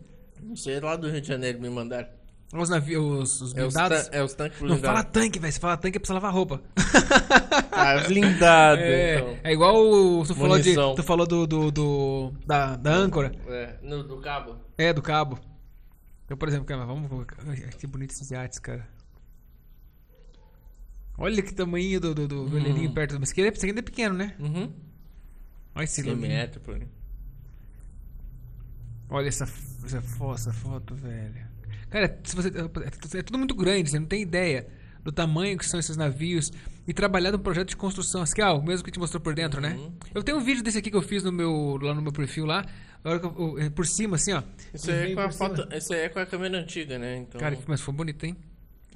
[0.43, 2.09] Não sei, lá do Rio de Janeiro me mandaram.
[2.55, 4.09] Os navios, os É os, blindados.
[4.13, 5.13] é os tanques não fala blindados.
[5.13, 5.53] tanque, velho.
[5.53, 6.63] Se fala tanque é pra você lavar roupa.
[7.79, 9.39] Ah, blindado, É, então.
[9.45, 13.31] é igual o- tu falou, de, tu falou do, do, do- da, da âncora.
[13.47, 14.57] É, no, do cabo.
[14.79, 15.39] É, do cabo.
[16.29, 17.09] Eu, por exemplo, cara, vamos.
[17.79, 18.89] Que bonito esses iates, cara.
[21.19, 23.21] Olha que tamanho do, do, do veleirinho perto do.
[23.21, 24.35] Mas aqui é- ainda é pequeno, né?
[24.39, 24.73] Uhum.
[25.75, 26.29] Olha esse 100 lobinho.
[26.29, 26.89] metros, por aí.
[29.11, 29.45] Olha essa,
[29.85, 29.99] essa,
[30.35, 31.47] essa foto, velho.
[31.91, 32.49] Cara, se você,
[33.19, 34.67] é tudo muito grande, você não tem ideia
[35.03, 36.51] do tamanho que são esses navios.
[36.89, 38.23] E trabalhar num projeto de construção.
[38.23, 39.75] Esse aqui, ah, o mesmo que te mostrou por dentro, né?
[39.75, 39.93] Uhum.
[40.15, 42.47] Eu tenho um vídeo desse aqui que eu fiz no meu, lá no meu perfil
[42.47, 42.65] lá.
[43.05, 44.43] Eu- eu- por cima, assim, ó.
[44.73, 47.17] Isso aí, é com a foto, isso é com a câmera antiga, né?
[47.19, 48.37] Então, Cara, mas foi bonito, hein?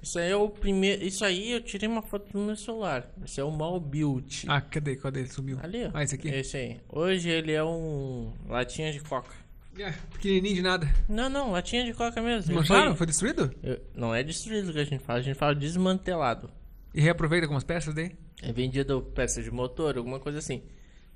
[0.02, 1.02] Isso aí é o primeiro.
[1.04, 3.08] Isso aí eu tirei uma foto no meu celular.
[3.24, 4.44] Esse é o Malbuilt.
[4.48, 4.96] Ah, cadê?
[4.96, 5.20] Cadê?
[5.20, 5.58] Ele sumiu.
[5.62, 5.90] Ali, ó.
[5.92, 6.28] Ah, esse aqui?
[6.28, 6.80] Esse aí.
[6.88, 9.34] Hoje ele é um latinha de coca.
[9.80, 10.94] É, pequenininho de nada.
[11.08, 12.54] Não, não, latinha de coca mesmo.
[12.54, 12.88] Mancharam?
[12.88, 13.54] foi- Foi destruído?
[13.62, 16.50] eu- não é destruído que a gente fala, a gente fala desmantelado.
[16.94, 18.12] E reaproveita algumas peças daí?
[18.42, 20.62] É vendido peça de motor, alguma coisa assim.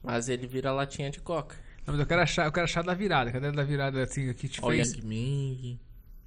[0.02, 1.56] Mas ele vira latinha de coca.
[1.86, 3.30] Não, mas eu quero achar, eu quero achar da virada.
[3.32, 4.92] Cadê da virada assim que te Olha fez?
[4.94, 5.78] que Ming.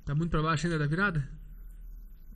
[0.06, 1.28] Tá muito pra baixo ainda da virada?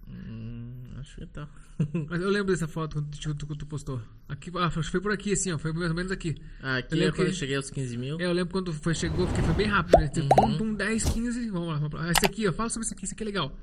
[0.07, 0.70] Hum,
[1.01, 1.47] acho que tá.
[2.09, 4.01] Mas eu lembro dessa foto quando tu, tu, tu postou.
[4.29, 5.57] Aqui, ah, que foi por aqui, assim, ó.
[5.57, 6.35] Foi mais ou menos aqui.
[6.61, 8.19] Ah, aqui Eu é quando que- eu cheguei aos 15 mil.
[8.19, 10.07] É, eu lembro quando foi, chegou, porque foi bem rápido, né?
[10.07, 11.49] Tipo, Pum, pum, 10, 15.
[11.49, 12.11] Vamos lá, vamos lá.
[12.11, 12.53] Esse aqui, ó.
[12.53, 13.55] Fala sobre esse aqui, esse aqui é legal.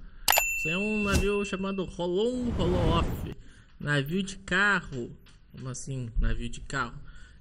[0.59, 3.35] Isso é um navio chamado Rolon Rolo-Off.
[3.81, 5.17] Navio de carro.
[5.53, 6.99] Como assim, navio de carro?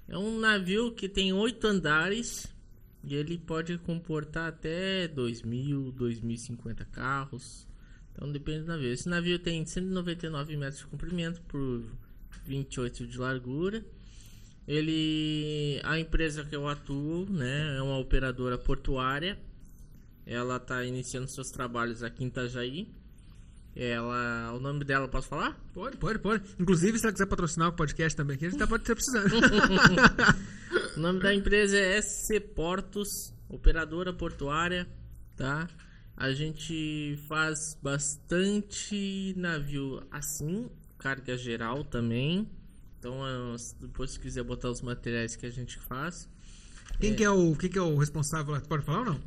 [0.08, 2.46] É um navio que tem oito andares
[3.04, 7.67] e ele pode comportar até 2.000, 2.050 carros.
[8.18, 8.92] Então depende do navio.
[8.92, 11.84] Esse navio tem 199 metros de comprimento por
[12.44, 13.84] 28 de largura.
[14.66, 19.38] Ele, a empresa que eu atuo, né, é uma operadora portuária.
[20.26, 22.92] Ela está iniciando seus trabalhos aqui em Itajaí.
[23.76, 25.56] Ela, o nome dela, posso falar?
[25.72, 26.42] Pode, pode, pode.
[26.58, 29.28] Inclusive, se ela quiser patrocinar o podcast também aqui, a gente tá, pode estar precisando.
[30.96, 34.88] O nome da empresa é SC Portos, operadora portuária,
[35.36, 35.68] tá?
[36.20, 42.50] A gente faz bastante navio assim, carga geral também.
[42.98, 46.28] Então, eh, depois se quiser botar os materiais que a gente faz.
[46.98, 48.60] Quem que é o, quem que é o responsável lá?
[48.60, 49.20] Pode falar ou não?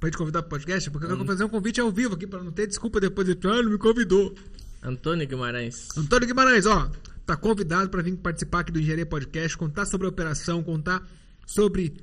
[0.00, 0.90] Pra gente convidar pro podcast?
[0.90, 3.38] Porque eu quero fazer um convite ao vivo aqui pra não ter desculpa depois de
[3.46, 4.34] ah, não me convidou.
[4.82, 5.96] Antônio Guimarães.
[5.96, 6.90] Antônio Guimarães, ó,
[7.24, 11.08] tá convidado para vir participar aqui do Engenharia Podcast, contar sobre a operação, contar
[11.46, 11.94] sobre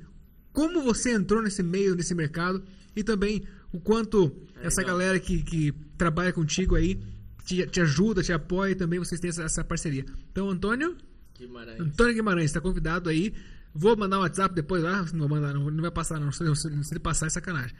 [0.50, 2.64] como você entrou nesse meio, nesse mercado
[2.96, 3.44] e também
[3.76, 4.96] o quanto essa legal.
[4.98, 7.00] galera que, que trabalha contigo aí
[7.44, 10.04] te, te ajuda, te apoia e também vocês têm essa, essa parceria.
[10.30, 10.96] Então, Antônio,
[11.38, 11.80] Guimarães.
[11.80, 13.34] Antônio Guimarães está convidado aí.
[13.74, 15.04] Vou mandar um WhatsApp depois lá.
[15.12, 16.30] Não vou mandar, não, não vai passar, não.
[16.30, 17.76] Se, se- ele passar, é sacanagem.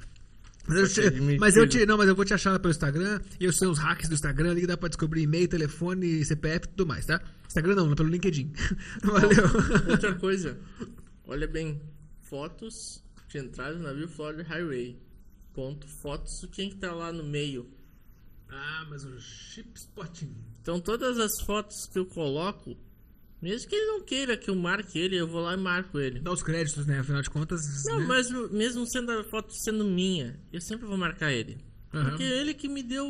[0.67, 3.21] Mas eu, te, mas eu te, não, mas eu vou te achar lá pelo Instagram.
[3.39, 6.65] E eu sei os hacks do Instagram ali que dá pra descobrir e-mail, telefone, CPF
[6.67, 7.21] e tudo mais, tá?
[7.47, 8.51] Instagram não, pelo LinkedIn.
[9.05, 9.45] Valeu.
[9.91, 10.59] Outra coisa,
[11.27, 11.81] olha bem,
[12.23, 14.99] fotos de entrada do navio Florida Highway.
[15.55, 17.71] Ponto, fotos, quem que tá lá no meio.
[18.51, 20.35] ah, mas o chip spotting.
[20.61, 22.77] Então todas as fotos que eu coloco,
[23.41, 26.19] mesmo que ele não queira que eu marque ele, eu vou lá e marco ele.
[26.19, 26.99] Dá os créditos, né?
[26.99, 27.61] Afinal de contas.
[27.85, 28.07] Não, né?
[28.07, 31.59] mas mesmo sendo a foto sendo minha, eu sempre vou marcar ele.
[31.93, 32.09] Aham.
[32.09, 33.07] Porque é ele que me deu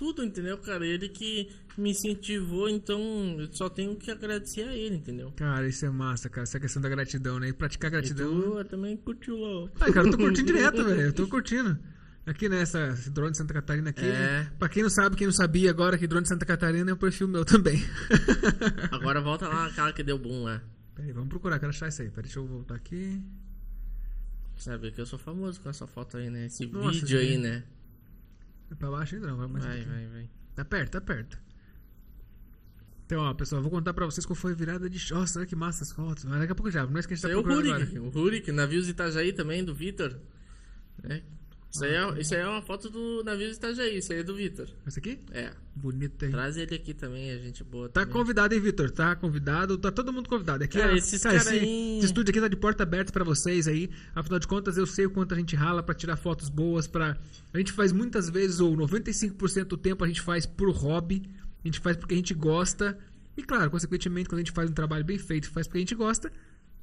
[0.00, 0.86] tudo, entendeu, cara?
[0.86, 2.98] Ele que me incentivou, então
[3.38, 5.30] eu só tenho que agradecer a ele, entendeu?
[5.36, 6.44] Cara, isso é massa, cara.
[6.44, 7.48] Essa questão da gratidão, né?
[7.48, 8.40] E praticar E gratidão.
[8.40, 9.70] tu também curtiu lá.
[9.78, 11.00] Ai, cara, eu tô curtindo direto, velho.
[11.02, 11.78] Eu tô curtindo.
[12.24, 14.06] Aqui nessa esse drone de Santa Catarina aqui.
[14.06, 14.50] É.
[14.58, 16.96] Pra quem não sabe, quem não sabia agora que drone de Santa Catarina é um
[16.96, 17.76] perfil meu também.
[18.90, 20.62] Agora volta lá naquela que deu boom lá.
[20.94, 22.08] Peraí, vamos procurar, quero achar isso aí.
[22.08, 23.22] Peraí, deixa eu voltar aqui.
[24.56, 26.46] Sabe que eu sou famoso com essa foto aí, né?
[26.46, 27.38] Esse Nossa, vídeo aí, sim.
[27.38, 27.64] né?
[28.70, 30.30] É pra baixo ainda não, vai mais Vai, vai, vai.
[30.54, 31.38] Tá perto, tá perto.
[33.06, 35.12] Então, ó, pessoal, vou contar pra vocês qual foi a virada de.
[35.12, 36.24] Nossa, olha que massa as fotos.
[36.24, 37.56] Mas daqui a pouco já, não é isso que a gente Isso tá é o
[37.56, 38.02] Rurik, agora.
[38.02, 40.16] o Rurik, navios Itajaí também, do Vitor.
[41.02, 41.20] É.
[41.72, 44.34] Isso, aí é, isso aí é uma foto do navios Itajaí, isso aí é do
[44.34, 44.68] Vitor.
[44.86, 45.20] Esse aqui?
[45.30, 45.52] É.
[45.76, 46.30] Bonito aí.
[46.32, 47.88] Traz ele aqui também, a gente boa.
[47.88, 48.12] Tá também.
[48.12, 48.90] convidado, hein, Vitor?
[48.90, 50.64] Tá convidado, tá todo mundo convidado.
[50.64, 53.12] Aqui, Cara, ó, esses cara, cara esse, aí- esse estúdio aqui tá de porta aberta
[53.12, 53.88] pra vocês aí.
[54.14, 56.88] Afinal de contas, eu sei o quanto a gente rala pra tirar fotos boas.
[56.88, 57.16] Pra...
[57.54, 61.22] A gente faz muitas vezes, ou 95% do tempo, a gente faz por hobby.
[61.64, 62.98] A gente faz porque a gente gosta.
[63.36, 65.82] E claro, consequentemente, quando a gente faz um trabalho bem feito e faz porque a
[65.82, 66.32] gente gosta,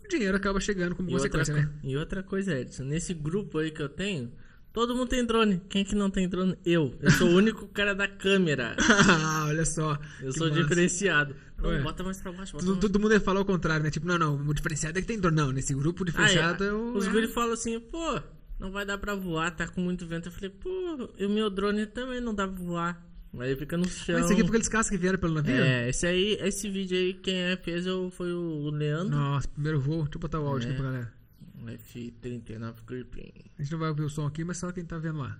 [0.04, 1.70] o dinheiro acaba chegando como E outra, consequência, né?
[1.82, 4.32] co- e outra coisa, Edson, nesse grupo aí que eu tenho,
[4.78, 5.60] todo mundo tem drone.
[5.70, 6.56] Quem que não tem drone?
[6.64, 6.94] Eu.
[7.02, 8.76] Eu sou o único cara da câmera.
[9.10, 9.98] Ah, Olha só.
[10.22, 10.62] Eu sou massa.
[10.62, 11.36] diferenciado.
[11.58, 11.82] Então, Ué.
[11.82, 12.54] bota mais pra baixo.
[12.54, 13.90] Bota Todo, todo mundo ia falar o contrário, né?
[13.90, 15.36] Tipo, não, não, o diferenciado é que tem drone.
[15.36, 16.94] Não, nesse grupo o Ah, diferenciado é, é o.
[16.96, 18.22] Os é- guri falam assim, pô,
[18.60, 20.28] não vai dar pra voar, tá com muito vento.
[20.28, 23.04] Eu falei, pô, e o meu drone também não dá pra voar.
[23.40, 24.16] Aí fica no chão.
[24.16, 25.56] Mas esse aqui é porque eles caçam que vieram pelo navio?
[25.56, 29.16] É, esse aí, esse vídeo aí, quem é, fez eu, foi o Leandro.
[29.16, 30.04] Nossa, primeiro voo.
[30.04, 30.72] Deixa eu botar o áudio É.
[30.72, 31.17] aqui pra galera.
[31.58, 33.34] Um F39 Gripping.
[33.58, 35.40] A gente não vai ouvir o som aqui, mas só quem tá vendo lá.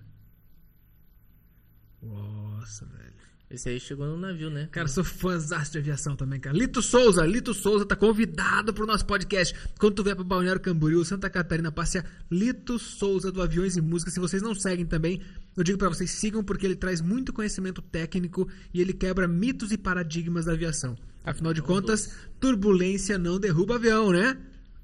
[2.02, 3.28] Nossa, velho.
[3.50, 4.68] Esse aí chegou no navio, né?
[4.70, 6.54] Cara, sou fãzaço de aviação também, cara.
[6.54, 9.54] Lito Souza, Lito Souza tá convidado pro nosso podcast.
[9.78, 13.80] Quando tu vier pro Balneário Camboriú, Santa Catarina, passe a Lito Souza do Aviões e
[13.80, 14.10] Música.
[14.10, 15.22] Se vocês não seguem também,
[15.56, 19.72] eu digo pra vocês, sigam porque ele traz muito conhecimento técnico e ele quebra mitos
[19.72, 20.94] e paradigmas da aviação.
[21.24, 24.36] Afinal de contas, turbulência não derruba avião, né?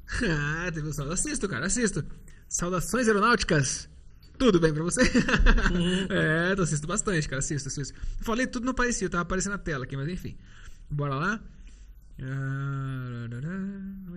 [0.66, 1.12] ah, teve um saldo.
[1.12, 2.04] Assisto, cara, assisto.
[2.48, 3.88] Saudações aeronáuticas.
[4.38, 5.02] Tudo bem pra você?
[6.10, 7.38] é, eu assisto bastante, cara.
[7.38, 7.98] Assisto, assisto.
[8.20, 10.36] Falei tudo não parecia, tava aparecendo na tela aqui, mas enfim.
[10.90, 11.40] Bora lá.
[12.20, 13.28] Ah,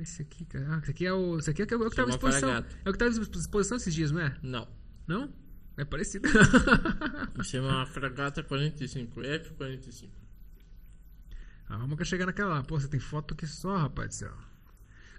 [0.02, 0.76] esse aqui, cara.
[0.76, 1.38] Ah, esse aqui é o.
[1.38, 2.18] Esse aqui é o que, é o que tava.
[2.18, 2.76] Fragato.
[2.86, 4.36] É o que tava em exposição esses dias, não é?
[4.42, 4.68] Não.
[5.08, 5.34] Não?
[5.78, 6.28] É parecido.
[7.44, 10.10] Chama Fragata 45, F45.
[11.70, 12.64] ah, vamos que chegar naquela lá.
[12.64, 14.47] Pô, você tem foto que só, rapaz do céu.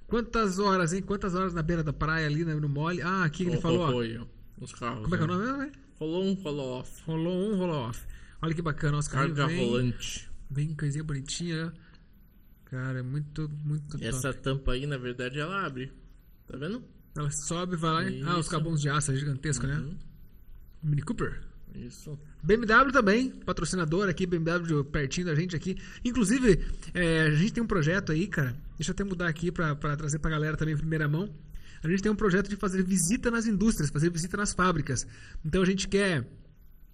[0.09, 1.03] Quantas horas, hein?
[1.03, 3.01] Quantas horas na beira da praia ali no no mole?
[3.03, 4.03] Ah, aqui ele falou.
[4.59, 5.03] Os carros.
[5.03, 5.35] Como é que é o né?
[5.37, 5.73] nome mesmo, né?
[6.01, 7.03] Rolou um, rolou off.
[7.07, 8.07] Rolou um, rolou off.
[8.41, 10.29] Olha que bacana, os carros Carga vem, rolante.
[10.49, 11.73] bem coisinha bonitinha, né?
[12.65, 14.07] Cara, é muito, muito E top.
[14.07, 15.93] essa tampa aí, na verdade, ela abre.
[16.47, 16.83] Tá vendo?
[17.17, 18.33] Ela sobe, vai lá.
[18.33, 19.77] Ah, os cabons de aço, é gigantesco, né?
[19.77, 19.97] Uhum.
[20.83, 21.41] Mini Cooper.
[21.74, 22.19] Isso.
[22.43, 25.77] BMW também, patrocinador aqui, BMW pertinho da gente aqui.
[26.05, 26.65] Inclusive,
[26.95, 28.57] é, a gente tem um projeto aí, cara.
[28.77, 31.28] Deixa eu até mudar aqui pra trazer pra galera também em primeira mão.
[31.82, 35.07] A gente tem um projeto de fazer visita nas indústrias, fazer visita nas fábricas.
[35.45, 36.27] Então a gente quer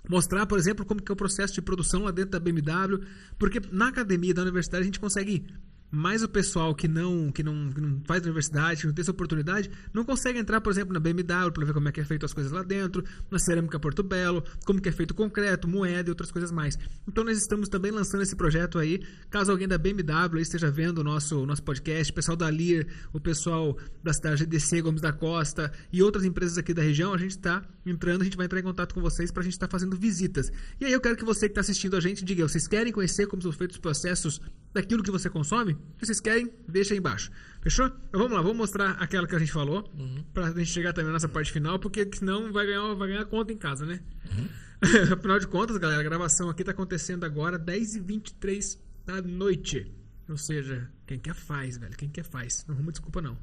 [0.09, 3.01] mostrar, por exemplo, como que é o processo de produção lá dentro da BMW,
[3.38, 5.46] porque na academia da universidade a gente consegue
[5.94, 9.12] mais o pessoal que não, que não, que não faz universidade, que não tem essa
[9.12, 12.26] oportunidade, não consegue entrar, por exemplo, na BMW para ver como é que é feito
[12.26, 16.10] as coisas lá dentro, na Cerâmica Porto Belo, como que é feito concreto, moeda e
[16.10, 16.76] outras coisas mais.
[17.06, 19.00] Então nós estamos também lançando esse projeto aí.
[19.30, 23.20] Caso alguém da BMW esteja vendo o nosso, nosso podcast, o pessoal da Lear, o
[23.20, 27.32] pessoal da cidade GDC, Gomes da Costa e outras empresas aqui da região, a gente
[27.32, 29.96] está entrando, a gente vai entrar em contato com vocês para a gente estar fazendo
[29.96, 30.50] visitas.
[30.80, 33.26] E aí eu quero que você que está assistindo a gente diga, vocês querem conhecer
[33.26, 34.40] como são feitos os processos
[34.74, 35.74] daquilo que você consome?
[35.98, 37.30] Se vocês querem, deixa aí embaixo.
[37.62, 37.86] Fechou?
[37.86, 39.88] Então vamos lá, vamos mostrar aquela que a gente falou,
[40.34, 43.52] pra gente chegar também na nossa parte final, porque senão vai ganhar, vai ganhar conta
[43.52, 44.01] em casa, né?
[45.12, 49.90] Afinal de contas, galera, a gravação aqui tá acontecendo agora 10h23 da noite.
[50.28, 51.96] Ou seja, quem quer faz, velho.
[51.96, 52.64] Quem quer faz.
[52.66, 53.38] Não arruma desculpa, não.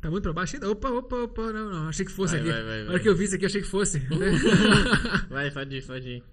[0.00, 0.70] Tá muito pra baixo ainda?
[0.70, 1.88] Opa, opa, opa, não, não.
[1.88, 2.50] Achei que fosse Vai, aqui.
[2.52, 4.00] vai, vai, Na hora que eu vi isso aqui, achei que fosse.
[5.30, 6.24] Vai, pode ir, pode ir.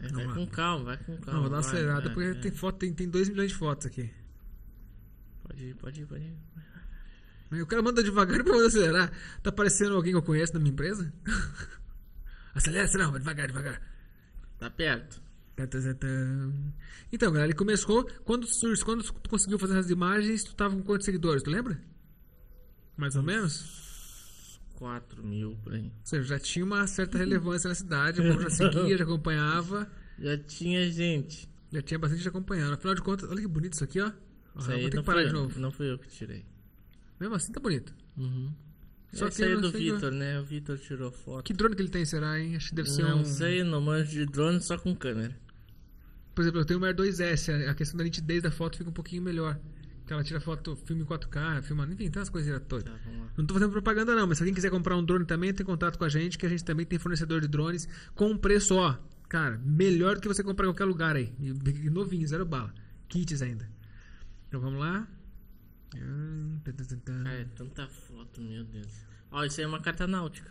[0.00, 1.32] Vai, vai com calma, vai com calma.
[1.32, 2.40] não, vou dar uma vai, acelerada, vai, porque vai.
[2.40, 4.10] tem foto, tem, tem 2 milhões de fotos aqui.
[5.44, 7.62] Pode ir, pode ir, pode ir.
[7.62, 9.12] O cara manda devagar pra eu acelerar.
[9.42, 11.12] Tá parecendo alguém que eu conheço na minha empresa?
[12.54, 13.82] acelera, acelera, devagar, devagar.
[14.58, 15.22] Tá perto.
[15.54, 16.06] Tá, tá, tá.
[17.12, 18.08] Então, galera, ele começou.
[18.24, 18.46] Quando,
[18.84, 21.42] quando tu conseguiu fazer as imagens, tu tava com quantos seguidores?
[21.42, 21.78] Tu lembra?
[22.96, 23.91] Mais ou menos?
[24.74, 25.84] 4 mil por aí.
[25.86, 29.90] Ou seja, já tinha uma certa relevância na cidade, o povo já seguia, já acompanhava.
[30.18, 31.48] Já tinha gente.
[31.72, 32.74] Já tinha bastante gente acompanhando.
[32.74, 34.06] Afinal de contas, olha que bonito isso aqui, ó.
[34.08, 34.12] Ah,
[34.58, 35.58] Isso vou aí ter não que parar de eu, novo.
[35.58, 36.44] não fui eu que tirei.
[37.18, 37.92] Mesmo assim tá bonito.
[38.16, 38.52] Uhum.
[39.12, 40.38] Só Só que aí não do Vitor, né?
[40.38, 41.42] O Vitor tirou foto.
[41.44, 42.54] Que drone que ele tem, será, hein?
[42.54, 43.24] Acho que deve ser não um.
[43.24, 45.34] sei, não manjo de drone só com câmera.
[46.34, 48.90] Por exemplo, eu tenho um Air 2S, a- a questão da nitidez da foto fica
[48.90, 49.58] um pouquinho melhor.
[50.06, 52.84] Que ela tira foto, filme em 4K, filma, enfim, tem umas coisinhas todas.
[52.84, 52.98] Tá.
[53.36, 55.96] Não tô fazendo propaganda não, mas se alguém quiser comprar um drone também, tem contato
[55.96, 58.98] com a gente, que a gente também tem fornecedor de drones com um preço, ó,
[59.28, 61.32] cara, melhor do que você comprar em qualquer lugar aí.
[61.40, 62.74] E novinho, zero bala.
[63.08, 63.70] Kits ainda.
[64.48, 65.06] Então vamos lá.
[67.26, 68.92] É tanta foto, meu Deus.
[69.30, 70.50] Ó, isso aí é uma carta náutica.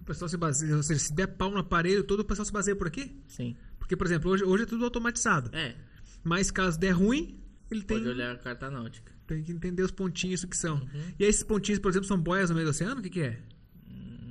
[0.00, 2.52] O pessoal se baseia, ou seja, se der pau no aparelho todo, o pessoal se
[2.52, 3.22] baseia por aqui?
[3.26, 3.56] Sim.
[3.78, 5.50] Porque, por exemplo, hoje, hoje é tudo automatizado.
[5.54, 5.76] É,
[6.22, 9.12] Mas caso der ruim, ele tem, pode olhar a carta náutica.
[9.26, 10.76] tem que entender os pontinhos que são.
[10.76, 11.02] Uhum.
[11.18, 13.00] E esses pontinhos, por exemplo, são boias no meio do oceano?
[13.00, 13.38] O que, que é?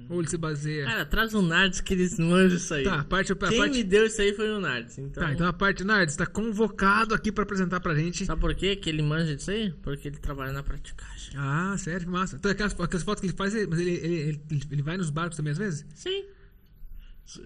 [0.10, 0.84] Ou ele se baseia.
[0.86, 2.84] Cara, traz o Nardes que eles manjam isso aí.
[2.84, 3.32] Tá, a parte.
[3.32, 3.72] A Quem parte...
[3.78, 4.98] me deu isso aí foi o Nardes.
[4.98, 5.84] Então, Tá, então a parte.
[5.86, 8.26] Nardes, tá convocado aqui pra apresentar pra gente.
[8.26, 9.72] Sabe por quê que ele manja disso aí?
[9.82, 11.34] Porque ele trabalha na praticagem.
[11.38, 12.36] Ah, sério, que massa.
[12.36, 14.16] Então aquelas, aquelas fotos que ele faz, ele- mas ele, ele,
[14.52, 15.86] ele, ele vai nos barcos também às vezes?
[15.96, 16.26] Sim.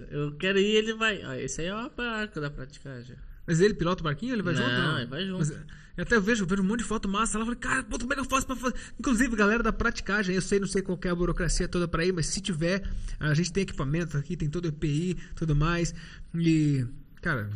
[0.09, 1.23] Eu quero ir, ele vai.
[1.25, 3.15] Ó, esse aí é o barco da praticagem.
[3.47, 4.73] Mas ele pilota o barquinho ele vai Não, junto?
[4.73, 5.39] Não, ele vai junto.
[5.39, 5.51] Mas
[5.97, 7.45] eu até vejo, vejo um monte de foto massa lá.
[7.45, 8.75] Falei, cara, pô, como é que eu faço pra fazer?
[8.99, 12.13] Inclusive, galera da praticagem, eu sei, não sei qual é a burocracia toda pra ir,
[12.13, 12.87] mas se tiver,
[13.19, 15.95] a gente tem equipamento aqui, tem todo o EPI, tudo mais.
[16.35, 16.85] E,
[17.19, 17.49] cara,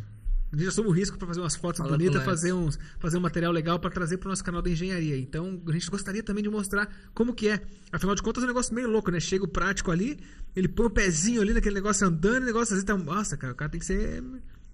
[0.52, 3.16] a gente assume o risco pra fazer umas fotos Fala o bonitas, fazer, uns, fazer
[3.16, 5.16] um material legal pra trazer pro nosso canal da engenharia.
[5.16, 7.62] Então, a gente gostaria também de mostrar como que é.
[7.92, 9.20] Afinal de contas, é um negócio meio louco, né?
[9.20, 10.18] Chega o prático ali,
[10.56, 12.96] ele põe o pezinho ali naquele negócio andando, o negócio assim tá.
[12.98, 14.20] Nossa, cara, o cara tem que ser.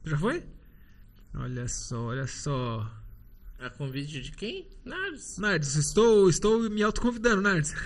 [0.05, 0.43] Já foi?
[1.35, 2.91] Olha só, olha só.
[3.59, 4.69] A convite de quem?
[4.85, 5.39] Nardes.
[5.39, 7.75] Nardes, estou, estou me autoconvidando, Nardes.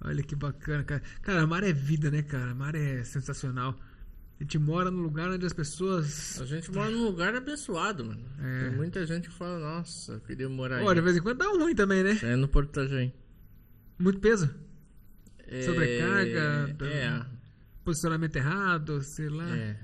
[0.00, 1.02] olha que bacana, cara.
[1.22, 2.50] Cara, a mar é vida, né, cara?
[2.50, 3.78] A mar é sensacional.
[4.38, 6.38] A gente mora num lugar onde as pessoas.
[6.40, 8.22] A gente mora num lugar abençoado, mano.
[8.38, 8.68] É.
[8.68, 11.04] Tem muita gente que fala, nossa, eu queria morar Olha, de aí.
[11.04, 12.18] vez em quando dá ruim também, né?
[12.22, 13.14] É no Porto Itajaí.
[13.98, 14.54] Muito peso.
[15.38, 15.62] É...
[15.62, 17.24] Sobrecarga, É,
[17.82, 19.48] Posicionamento errado, sei lá.
[19.56, 19.80] é.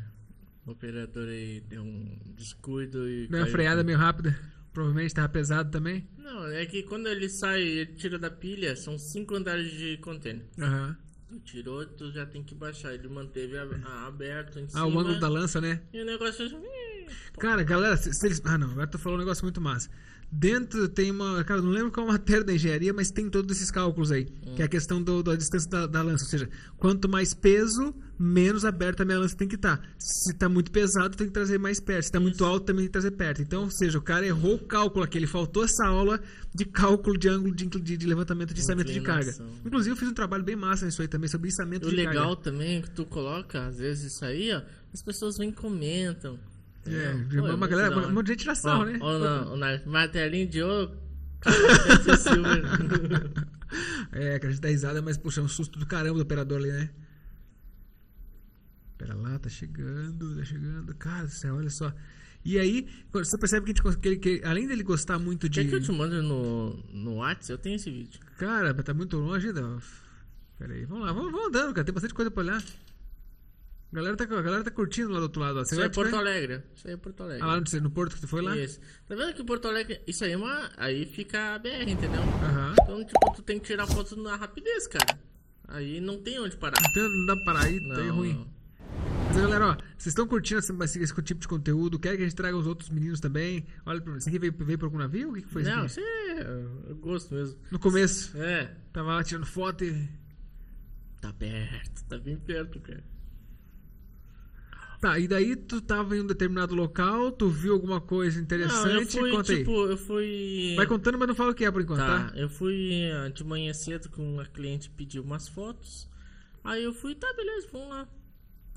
[0.67, 3.27] O operador aí deu um descuido e.
[3.27, 4.39] Deu uma freada meio rápida.
[4.73, 6.09] Provavelmente tava pesado também.
[6.17, 10.47] Não, é que quando ele sai, ele tira da pilha, são cinco andares de container.
[10.59, 10.97] Aham.
[11.29, 12.95] Tu tirou, tu já tem que baixar.
[12.95, 14.81] Ele manteve a- a- aberto em cima.
[14.83, 15.81] Ah, o ângulo da lança, né?
[15.93, 16.49] E o negócio.
[17.39, 18.41] Cara, galera, se, se eles.
[18.45, 19.91] Ah, não, agora tu falou um negócio muito massa.
[20.35, 21.45] Dentro tem uma.
[21.45, 24.25] Cara, não lembro qual é matéria da engenharia, mas tem todos esses cálculos aí.
[24.57, 26.25] Que é a questão do- da distância da, da lança.
[26.25, 26.49] Ou seja,
[26.79, 29.79] quanto mais peso, menos aberta a minha lança tem que estar.
[29.99, 32.05] Se tá muito pesado, tem que trazer mais perto.
[32.07, 33.43] Se tá muito alto, também tem que trazer perto.
[33.43, 35.19] Então, ou seja, o cara errou o cálculo aqui.
[35.19, 36.19] Ele faltou essa aula
[36.55, 39.35] de cálculo de ângulo de, de, de levantamento de içamento de carga.
[39.67, 42.29] Inclusive, eu fiz um trabalho bem massa nisso aí também, sobre içamento O de legal
[42.37, 42.43] carga.
[42.43, 44.63] também é que tu coloca, às vezes, isso aí, ó.
[44.95, 46.39] As pessoas vêm e comentam.
[46.87, 47.41] É?
[47.41, 48.99] Pô, uma galera, um monte de gente sarro, Ó, né?
[49.01, 50.97] ó, não, na martelinho de ouro.
[54.13, 56.59] É, que a gente dá risada, mas, puxa, é um susto do caramba do operador
[56.59, 56.91] ali, né?
[58.99, 60.95] Pera lá, tá chegando, tá chegando.
[60.97, 61.91] Cara do céu, olha só.
[62.45, 65.63] E aí, você percebe que, a gente, que, ele- que além dele gostar muito de.
[65.63, 67.53] Quer que eu te mando no, no WhatsApp?
[67.53, 68.21] Eu tenho esse vídeo.
[68.37, 69.79] Cara, tá muito longe ainda.
[70.59, 71.85] Pera aí, vamos lá, vamos, vamos andando, cara.
[71.85, 72.63] Tem bastante coisa pra olhar.
[73.93, 75.59] A galera tá, a galera tá curtindo lá do outro lado.
[75.59, 75.65] Ó.
[75.65, 76.63] Você Isso aí é Porto Alegre.
[76.75, 77.43] Isso aí é Porto Alegre.
[77.43, 78.57] Ah, lá no, no Porto que tu foi lá?
[78.57, 78.81] Isso.
[79.07, 80.01] Tá vendo que Porto Alegre.
[80.07, 80.71] Isso aí é uma.
[80.79, 82.23] Aí fica a BR, entendeu?
[82.23, 82.75] Aham.
[82.83, 85.19] Então, tipo, tu tem que tirar foto na rapidez, cara.
[85.69, 86.77] Aí não tem onde parar.
[86.91, 88.35] Então não dá pra parar aí, tá aí Não, ruim.
[88.35, 88.63] não.
[89.29, 91.99] Mas galera, ó, vocês estão curtindo esse, esse, esse tipo de conteúdo?
[91.99, 93.67] Querem que a gente traga os outros meninos também?
[93.87, 95.31] Olha, pra- esse aqui veio, veio por algum navio?
[95.31, 96.41] O que, que foi Não, isso isso aqui?
[96.41, 96.91] é.
[96.91, 97.59] Eu gosto mesmo.
[97.71, 98.75] No começo, É.
[98.93, 100.09] tava lá tirando foto e.
[101.21, 103.03] Tá perto, tá bem perto, cara.
[105.03, 108.45] Tá, e daí tu tava em um determinado local, tu viu alguma coisa Não, eu
[108.45, 109.19] interessante?
[109.19, 110.75] fui, tipo, eu fui.
[110.77, 112.39] Vai contando, mas não fala o que é por enquanto, Tá, tá?
[112.39, 116.09] eu fui eh, de manhã cedo com uma cliente pediu umas fotos.
[116.63, 118.09] Aí eu fui, tá, beleza, vamos lá.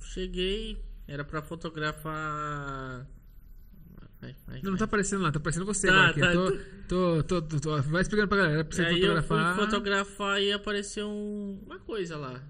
[0.01, 3.05] Cheguei, era pra fotografar.
[4.19, 4.79] Vai, vai, Não, não vai.
[4.79, 6.19] tá aparecendo lá, tá aparecendo você Tá, agora aqui.
[6.21, 6.31] tá.
[6.87, 9.55] Tô, tô, tô, tô, Vai explicando pra galera, pra você Aí eu fui fotografar.
[9.55, 12.41] fotografar e apareceu um- uma coisa lá.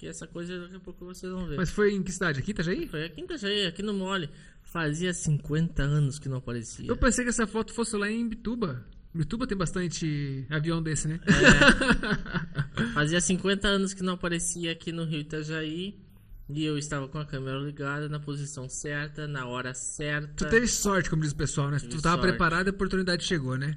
[0.00, 1.58] Que essa coisa daqui a pouco vocês vão ver.
[1.58, 2.40] Mas foi em que cidade?
[2.40, 2.88] Aqui, Itajaí?
[2.88, 4.30] Foi aqui em Itajaí, aqui no Mole.
[4.62, 6.86] Fazia 50 anos que não aparecia.
[6.88, 8.82] Eu pensei que essa foto fosse lá em Bituba.
[9.12, 11.20] Bituba tem bastante avião desse, né?
[12.94, 16.00] Fazia 50 anos que não aparecia aqui no Rio Itajaí.
[16.48, 20.32] E eu estava com a câmera ligada na posição certa, na hora certa.
[20.46, 21.78] Tu teve sorte, como diz o pessoal, né?
[21.78, 22.30] Tive tu tava sorte.
[22.30, 23.76] preparado e a oportunidade chegou, né?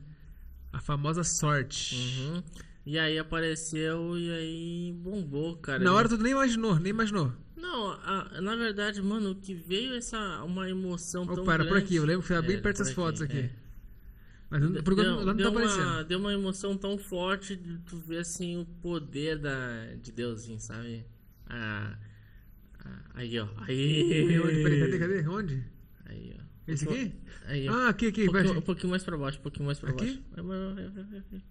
[0.72, 1.96] A famosa sorte.
[1.96, 2.44] Uhum.
[2.86, 5.84] E aí apareceu e aí bombou, cara.
[5.84, 7.32] Na hora tu nem imaginou, nem imaginou.
[7.56, 11.70] Não, a- na verdade, mano, o que veio essa uma emoção Ô, tão para, grande...
[11.70, 13.38] por aqui, eu lembro que foi bem É, perto por das fotos aqui.
[13.38, 13.50] é.
[14.50, 15.88] Mas não- Deu, lá não deu tá aparecendo.
[15.88, 20.60] uma, deu uma emoção tão forte de tu ver assim o poder da, de Deusinho,
[20.60, 21.06] sabe?
[21.48, 21.98] Ah,
[22.80, 23.48] ah, aí, ó.
[23.62, 24.40] Aí.
[24.40, 24.62] Onde?
[24.64, 25.28] Peraí, cadê, cadê?
[25.28, 25.64] Onde?
[26.06, 26.44] Aí, ó.
[26.68, 27.14] Esse aqui?
[27.46, 27.74] Aí, ó.
[27.74, 28.24] Ah, aqui, aqui.
[28.30, 28.42] um, vai.
[28.44, 30.06] pouquinho, um pouquinho mais pra baixo, um pouquinho mais pra Aqui?
[30.06, 30.24] baixo.
[30.36, 31.44] Vai, vai, vai, vai, vai, vai.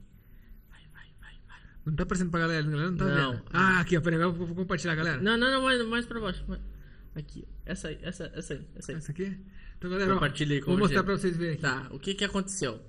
[0.71, 1.61] Vai, vai, vai, vai.
[1.85, 3.33] Não tá aparecendo pra galera, galera não tá Não.
[3.33, 3.43] vendo.
[3.53, 5.21] Ah, aqui, ó, peraí, agora eu vou compartilhar, galera.
[5.21, 6.45] Não, não, não, mais, mais pra baixo.
[7.15, 8.99] Aqui, essa aí, essa, essa aí, essa aí.
[8.99, 9.37] Essa aqui?
[9.79, 11.63] Então, galera, Compartilhei, vou mostrar pra vocês verem aqui.
[11.63, 12.81] Tá, o que que aconteceu?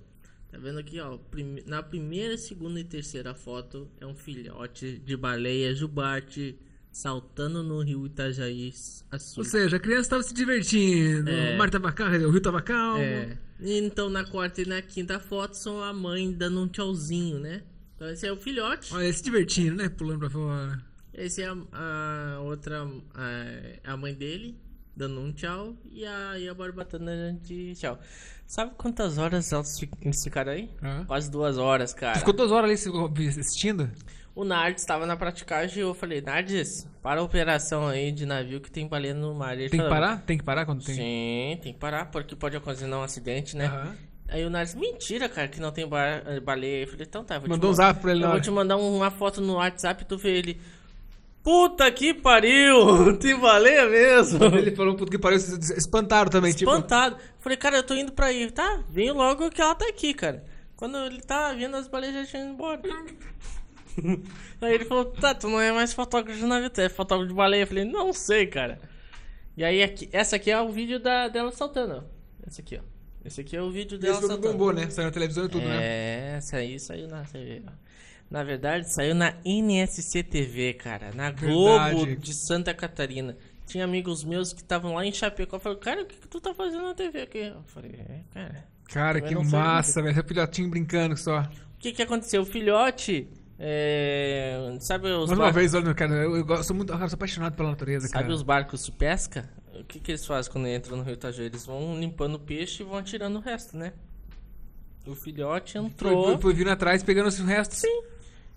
[0.51, 1.17] Tá vendo aqui, ó?
[1.17, 6.55] prime- Na primeira, segunda e terceira foto é um filhote de baleia jubarte
[6.91, 8.71] saltando no rio Itajaí
[9.09, 9.39] Açúcar.
[9.41, 11.55] Ou seja, a criança tava se divertindo, É.
[11.55, 13.01] o mar tava calmo, o rio tava calmo.
[13.01, 13.35] É.
[13.59, 17.63] Então na quarta e na quinta foto são a mãe dando um tchauzinho, né?
[17.95, 18.93] Então esse é o filhote.
[18.93, 19.89] Olha, se divertindo, né?
[19.89, 20.81] Pulando pra fora.
[21.13, 24.59] Esse é a, a outra, a, a mãe dele,
[24.95, 25.75] dando um tchau.
[25.91, 27.99] E a, e a barbatana de tchau.
[28.47, 30.69] Sabe quantas horas elas eles ficaram aí?
[30.81, 31.03] Ah.
[31.07, 32.17] Quase duas horas, cara.
[32.17, 33.89] Ficou duas horas ali assistindo?
[34.35, 38.59] O Nardes estava na praticagem e eu falei, Nardes, para a operação aí de navio
[38.59, 39.53] que tem baleia no mar.
[39.53, 40.21] Ele Tem que falou, parar?
[40.23, 40.95] Tem que parar quando tem?
[40.95, 43.95] Sim, tem que parar, porque pode ocasionar um acidente, né?
[44.33, 46.81] Aí o Nardes, mentira, cara, que não tem ba- baleia.
[46.85, 48.49] Eu falei, então tá, vou Mandou um te, man- zap pra ele eu vou te
[48.49, 50.59] mandar uma foto no WhatsApp e tu vê ele.
[51.43, 53.15] Puta que pariu!
[53.21, 54.43] Tem baleia mesmo!
[54.57, 56.71] Ele falou puto que pariu, espantaram também, tipo.
[56.71, 57.17] Espantado.
[57.41, 58.49] Falei, cara, eu tô indo pra aí.
[58.49, 60.43] Tá, vem logo que ela tá aqui, cara.
[60.77, 62.81] Quando ele tá vindo, as baleias já tinham ido embora.
[64.61, 67.35] aí ele falou, tá, tu não é mais fotógrafo de navio, tu é fotógrafo de
[67.35, 67.63] baleia.
[67.63, 68.79] Eu falei, não sei, cara.
[69.55, 72.47] E aí, aqui, essa aqui é o vídeo da, dela saltando, ó.
[72.47, 72.92] Esse aqui, ó.
[73.25, 74.51] Esse aqui é o vídeo dela Esse saltando.
[74.51, 74.89] bombou, né?
[74.89, 75.77] Saiu na televisão e tudo, né?
[75.81, 77.61] É, aí saiu na TV.
[78.29, 81.11] Na verdade, saiu na NSC TV, cara.
[81.13, 82.15] Na Globo Verdade.
[82.17, 83.37] de Santa Catarina.
[83.65, 85.57] Tinha amigos meus que estavam lá em Chapecó.
[85.59, 87.37] Falaram, cara, o que, que tu tá fazendo na TV aqui?
[87.39, 88.65] Eu falei, é, cara.
[88.89, 90.11] Cara, que massa, velho.
[90.17, 91.41] Esse filhotinho brincando só.
[91.41, 92.41] O que que aconteceu?
[92.41, 93.27] O filhote,
[93.59, 96.91] é, sabe os, Mais uma bar- vez, olha, cara, eu, eu sou muito.
[96.91, 98.33] Eu sou apaixonado pela natureza, sabe cara.
[98.33, 99.49] os barcos de pesca?
[99.73, 101.45] O que que eles fazem quando entram no Rio Itajaí?
[101.45, 103.93] Eles vão limpando o peixe e vão atirando o resto, né?
[105.05, 106.25] O filhote entrou.
[106.25, 107.79] foi, foi vindo atrás pegando os restos.
[107.79, 108.03] Sim.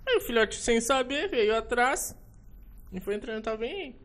[0.06, 2.14] Aí o filhote, sem saber, veio atrás.
[2.92, 3.96] E foi entrando, tá bem.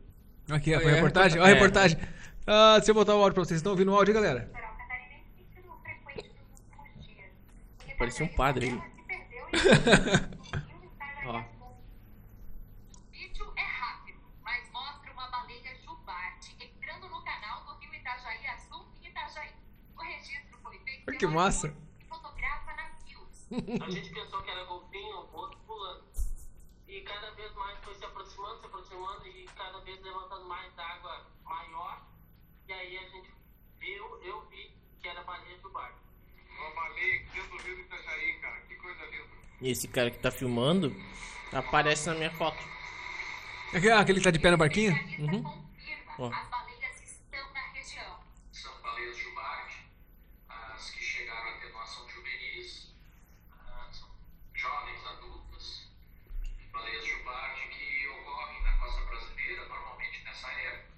[0.50, 1.40] Aqui, ó, Foi foi a reportagem.
[1.40, 1.52] Ó, a é.
[1.52, 1.98] reportagem.
[2.46, 3.58] Ah, deixa eu botar o áudio pra vocês.
[3.58, 4.50] Estão ouvindo o áudio, aí, galera?
[7.78, 8.72] Porque Parecia um padre
[9.52, 10.02] Serra
[10.54, 10.71] aí.
[21.18, 21.68] Que massa.
[21.98, 23.82] que fotografa navios.
[23.82, 26.04] A gente pensou que era golfinho, outro pulando.
[26.88, 31.26] E cada vez mais foi se aproximando, se aproximando e cada vez levantando mais água
[31.44, 32.02] maior.
[32.68, 33.30] E aí a gente
[33.78, 35.98] viu, eu vi que era baleia do barco.
[36.58, 38.60] Uma baleia aqui dentro do rio do Itajaí, cara.
[38.62, 39.28] Que coisa linda.
[39.60, 40.94] E esse cara que tá filmando
[41.52, 42.58] aparece na minha foto.
[43.74, 44.92] Ah, aquele que tá de pé no barquinho?
[44.94, 45.62] Especialista Uhum.
[46.18, 46.26] Ó.
[46.30, 48.18] as baleias estão na região.
[48.52, 49.86] São baleias jubarte,
[50.48, 52.94] as que chegaram a atenuação juvenis,
[53.50, 54.08] ah, são
[54.52, 55.88] jovens adultas,
[56.70, 60.92] baleias jubarte que ocorrem na costa brasileira, normalmente nessa época.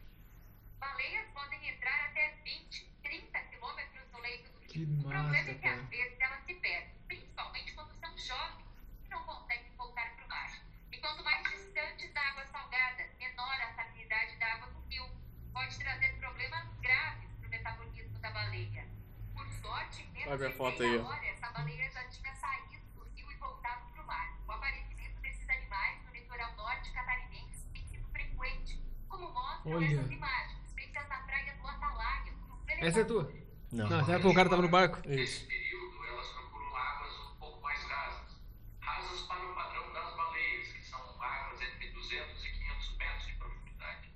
[0.81, 4.69] Baleias podem entrar até 20, 30 quilômetros no leito do rio.
[4.69, 5.77] Que o problema massa, é que cara.
[5.81, 8.65] às vezes elas se perdem, principalmente quando são jovens
[9.07, 10.59] e não conseguem voltar para o mar.
[10.93, 15.05] E quanto mais distante da água salgada, menor a salinidade da água do rio.
[15.53, 18.87] Pode trazer problemas graves para o metabolismo da baleia.
[19.35, 21.05] Por sorte, em menos Olha a de foto aí, ó.
[21.05, 24.39] hora, essa baleia já tinha saído do rio e voltado para o mar.
[24.47, 29.87] O aparecimento desses animais no litoral norte catarinense tem sido frequente, como mostram Olha.
[29.87, 32.33] essas imagens, feitas na praia do Atalaia.
[32.33, 33.33] no Essa é tua?
[33.73, 33.89] Não.
[33.89, 34.99] Não, até o cara tava no barco.
[35.01, 35.09] Isso.
[35.09, 38.41] Nesse período, elas procuram águas um pouco mais rasas.
[38.81, 43.33] Rasas para o padrão das baleias, que são águas entre 200 e 500 metros de
[43.33, 44.11] profundidade.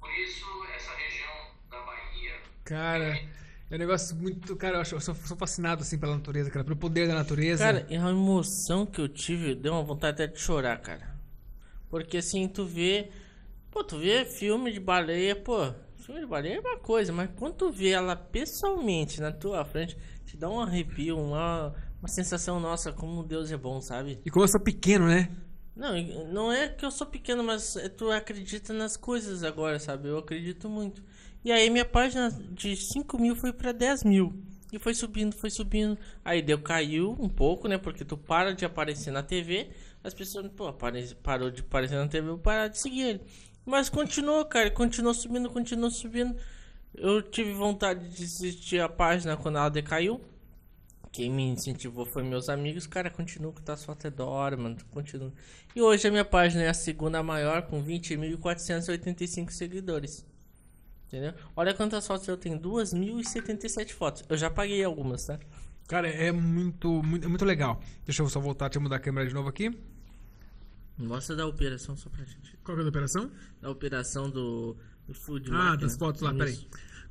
[0.00, 3.20] Por isso, essa região da Bahia Cara,
[3.70, 4.54] é um negócio muito.
[4.56, 7.64] Cara, eu, acho, eu sou, sou fascinado assim pela natureza, cara, pelo poder da natureza.
[7.64, 11.14] Cara, e a emoção que eu tive deu uma vontade até de chorar, cara.
[11.88, 13.10] Porque assim, tu vê.
[13.70, 15.72] Pô, tu vê filme de baleia, pô.
[15.96, 19.96] Filme de baleia é uma coisa, mas quando tu vê ela pessoalmente na tua frente,
[20.26, 24.20] te dá um arrepio, uma, uma sensação, nossa, como Deus é bom, sabe?
[24.24, 25.30] E como eu sou pequeno, né?
[25.76, 26.00] Não,
[26.32, 30.08] não é que eu sou pequeno, mas é tu acredita nas coisas agora, sabe?
[30.08, 31.02] Eu acredito muito.
[31.44, 34.32] E aí minha página de 5 mil foi pra 10 mil.
[34.72, 35.98] E foi subindo, foi subindo.
[36.24, 37.78] Aí deu, caiu um pouco, né?
[37.78, 39.70] Porque tu para de aparecer na TV.
[40.02, 40.72] As pessoas, pô,
[41.22, 43.20] parou de aparecer na TV, eu parar de seguir ele.
[43.64, 44.70] Mas continuou, cara.
[44.70, 46.36] Continuou subindo, continuou subindo.
[46.94, 50.20] Eu tive vontade de desistir a página quando ela decaiu.
[51.14, 52.88] Quem me incentivou foi meus amigos.
[52.88, 54.76] Cara, continua com tua foto é da hora, mano.
[54.90, 55.32] Continua.
[55.72, 60.26] E hoje a minha página é a segunda maior, com 20.485 seguidores.
[61.06, 61.32] Entendeu?
[61.54, 62.58] Olha quantas fotos eu tenho.
[62.58, 64.24] 2.077 fotos.
[64.28, 65.38] Eu já paguei algumas, tá?
[65.86, 67.80] Cara, é muito, muito, é muito legal.
[68.04, 69.70] Deixa eu só voltar, deixa eu mudar a câmera de novo aqui.
[70.98, 72.56] Mostra da operação só pra gente.
[72.64, 73.30] Qual que é a operação?
[73.62, 74.76] Da operação do,
[75.06, 76.58] do Food Ah, das fotos lá, peraí.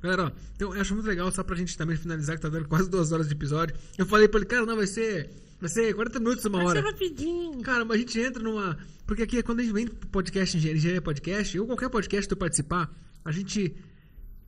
[0.04, 2.90] Galera, então eu acho muito legal, só pra gente também finalizar, que tá dando quase
[2.90, 3.74] duas horas de episódio.
[3.98, 5.30] Eu falei pra ele, cara, não, vai ser.
[5.62, 6.82] Vai ser 40 minutos, uma Vai hora.
[6.82, 7.62] ser rapidinho.
[7.62, 8.78] Cara, mas a gente entra numa.
[9.08, 12.38] Porque aqui, quando a gente vem pro podcast engenharia, podcast, ou qualquer podcast que tu
[12.38, 12.94] participar,
[13.24, 13.74] a gente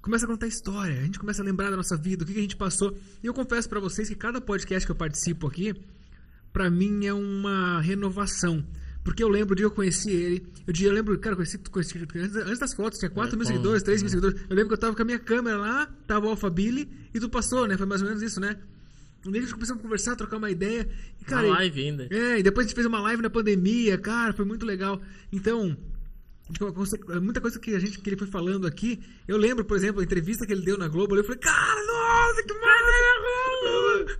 [0.01, 2.39] começa a contar história, a gente começa a lembrar da nossa vida, o que, que
[2.39, 2.93] a gente passou.
[3.23, 5.73] E eu confesso pra vocês que cada podcast que eu participo aqui,
[6.51, 8.61] pra mim é uma renovação.
[9.05, 10.45] Porque eu lembro de eu conheci ele.
[10.67, 13.37] Eu, de- eu lembro, cara, eu conheci, conheci antes, antes das fotos, tinha 4 É,
[13.37, 14.41] mil seguidores, 3 mil seguidores.
[14.49, 17.29] Eu lembro que eu tava com a minha câmera lá, tava o Alphabili, e tu
[17.29, 17.77] passou, né?
[17.77, 18.57] Foi mais ou menos isso, né?
[19.23, 20.89] E daí a gente começou a conversar, trocar uma ideia.
[21.21, 22.07] E, cara, Uma live ainda.
[22.11, 24.99] é, e depois a gente fez uma live na pandemia, cara, foi muito legal.
[25.31, 25.77] Então,
[26.73, 30.01] coisa- muita coisa que a gente que ele foi falando aqui, eu lembro, por exemplo,
[30.01, 33.44] a entrevista que ele deu na Globo, eu falei, cara, nossa, que massa!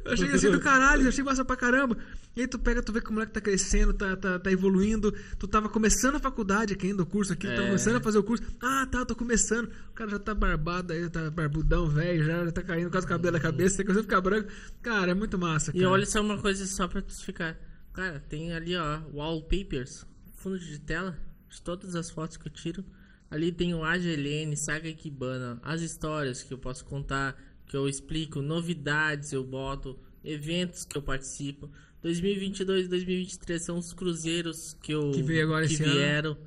[0.04, 1.98] Eu achei assim do caralho, eu achei massa pra caramba.
[2.36, 5.12] E aí tu pega, tu vê que o moleque tá crescendo, tá, tá, tá evoluindo.
[5.40, 7.68] Tu tava começando a faculdade aqui ainda, o curso aqui, tu tava É.
[7.68, 8.44] começando a fazer o curso.
[8.62, 9.70] Ah, tá, tô começando.
[9.90, 13.06] O cara já tá barbado aí, tá barbudão, velho, já, já tá caindo com os
[13.06, 14.50] cabelos da cabeça, começa a ficar branco.
[14.82, 15.84] Cara, é muito massa, cara.
[15.84, 17.58] E olha só uma coisa só pra tu ficar.
[17.94, 20.06] Cara, tem ali, ó, wallpapers,
[20.36, 21.18] fundo de tela,
[21.50, 22.84] de todas as fotos que eu tiro.
[23.32, 27.36] Ali tem o AGLN, Saga Kibana, as histórias que eu posso contar,
[27.68, 31.70] que eu explico, novidades eu boto, eventos que eu participo.
[32.02, 35.94] 2022 e 2023 são os cruzeiros que eu Que veio agora que esse ano.
[35.94, 36.38] vieram.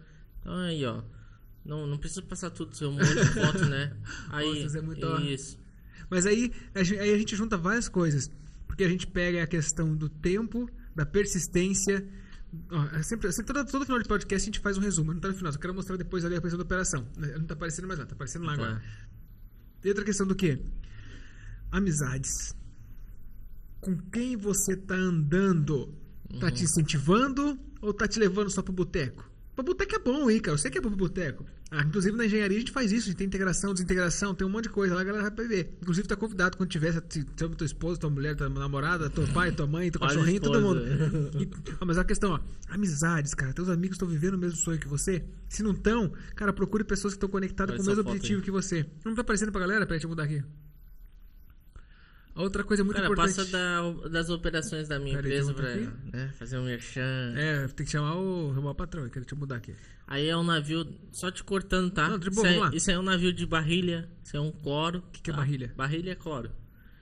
[0.40, 1.02] Então aí, ó.
[1.64, 3.94] Não, não precisa passar tudo, seu monte de foto, né?
[4.30, 5.58] Aí, Nossa, é muito- isso.
[6.08, 8.30] Mas aí a, gen- aí a gente junta várias coisas.
[8.66, 12.06] Porque a gente pega a questão do tempo, da persistência.
[12.70, 15.12] Ó, é sempre, sempre todo, todo final de podcast a gente faz um resumo.
[15.12, 17.06] Não tá no final, só quero mostrar depois ali a questão da operação.
[17.18, 18.62] Não tá aparecendo mais lá, tá aparecendo lá Tá.
[18.62, 18.82] agora.
[19.84, 20.58] E outra questão do quê?
[21.70, 22.54] Amizades.
[23.80, 25.94] com quem você tá andando.
[26.40, 29.30] Tá te incentivando ou tá te levando só pro boteco?
[29.54, 30.54] Pra boteco é bom aí, cara.
[30.54, 31.44] Eu sei que é bom pro boteco.
[31.70, 33.04] Ah, inclusive na engenharia a gente faz isso.
[33.06, 35.76] A gente tem integração, desintegração, tem um monte de coisa lá, a galera vai ver.
[35.80, 39.66] Inclusive tá convidado quando tiver, se tua esposa, tua mulher, tua namorada, teu pai, tua
[39.66, 40.80] mãe, teu cachorrinho, todo mundo.
[41.40, 41.48] E-
[41.80, 43.52] ah, mas a questão, ó, amizades, cara.
[43.52, 45.24] Teus amigos estão vivendo o mesmo sonho que você?
[45.48, 48.50] Se não estão, cara, procure pessoas que estão conectadas com o mesmo foto objetivo que
[48.50, 48.86] você.
[49.04, 49.86] Não tá aparecendo pra galera?
[49.86, 50.42] Peraí, deixa eu mudar aqui.
[52.38, 53.36] Outra coisa muito Cara, importante.
[53.36, 57.34] passa da- das operações da minha Pera empresa pra né, fazer um merchan.
[57.36, 59.04] É, tem que chamar o, chamar o patrão.
[59.04, 59.74] Eu mudar aqui.
[60.06, 62.08] Aí é um navio, só te cortando, tá?
[62.08, 62.70] Não, de boa, isso, lá.
[62.72, 65.00] isso é um navio de barrilha, isso é um cloro.
[65.00, 65.72] O que é barrilha?
[65.76, 66.50] Barrilha é cloro.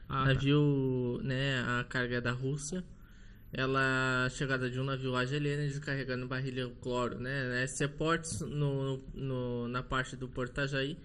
[0.08, 0.34] Ah, tá.
[0.34, 2.82] navio, né, a carga é da Rússia.
[3.52, 7.64] Ela, chegada de um navio lá de Helena, descarregando barrilha cloro, né?
[7.66, 10.98] SC Ports no, no, na parte do Porto Itajaí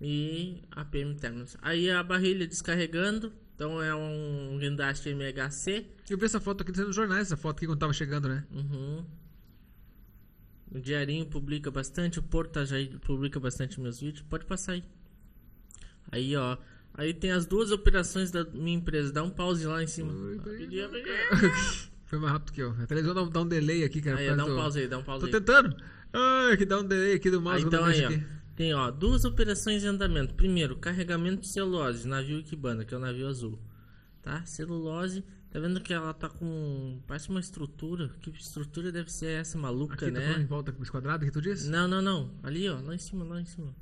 [0.00, 1.56] e a PM Terminals.
[1.62, 5.86] Aí a barrilha descarregando, então é um guindaste MHC.
[6.08, 8.44] Eu vi essa foto aqui nos jornais, essa foto aqui quando tava chegando, né?
[8.52, 9.04] Uhum.
[10.70, 14.24] O Diarinho publica bastante, o Porto Itajaí publica bastante meus vídeos.
[14.28, 14.84] Pode passar aí.
[16.12, 16.56] Aí, ó.
[16.94, 19.12] Aí tem as duas operações da minha empresa.
[19.12, 20.12] Dá um pause lá em cima.
[20.36, 20.88] Rapidinho.
[22.06, 22.70] Foi mais rápido que eu.
[22.80, 24.18] A televisão dá, um- um delay aqui, cara.
[24.18, 25.32] Aí, por dá um do- pause aí, dá um pause Tô aí.
[25.32, 25.76] tentando.
[26.12, 28.35] Ai, que dá um delay aqui do mouse Aí, então aí, ó.
[28.56, 30.34] Tem, ó, duas operações em andamento.
[30.34, 33.58] Primeiro, carregamento de celulose, navio Ikebana, que é o navio azul.
[34.22, 34.44] Tá?
[34.46, 37.00] Celulose, tá vendo que ela tá com.
[37.06, 38.10] Parece uma estrutura.
[38.20, 40.26] Que estrutura deve ser essa maluca, Aqui, tá né?
[40.26, 41.68] falando em volta com esse quadrado que tu disse?
[41.68, 42.34] Não, não, não.
[42.42, 43.74] Ali, ó, lá em cima, lá em cima.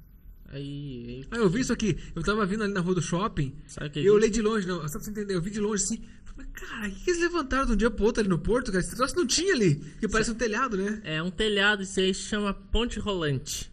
[0.49, 1.21] Aí.
[1.23, 1.97] aí Ah, eu vi isso aqui.
[2.15, 3.57] Eu tava vindo ali na rua do shopping.
[3.67, 4.15] Sabe que é eu isso?
[4.15, 4.77] olhei de longe, não.
[4.83, 6.03] Só pra você entender, eu vi de longe assim.
[6.37, 8.73] Mas, cara, o que, que eles levantaram de um dia pro outro ali no porto,
[8.73, 8.81] cara?
[8.81, 9.77] Esse troço não tinha ali.
[10.01, 11.01] Que parece um telhado, né?
[11.05, 13.73] É um telhado, isso aí se chama ponte rolante.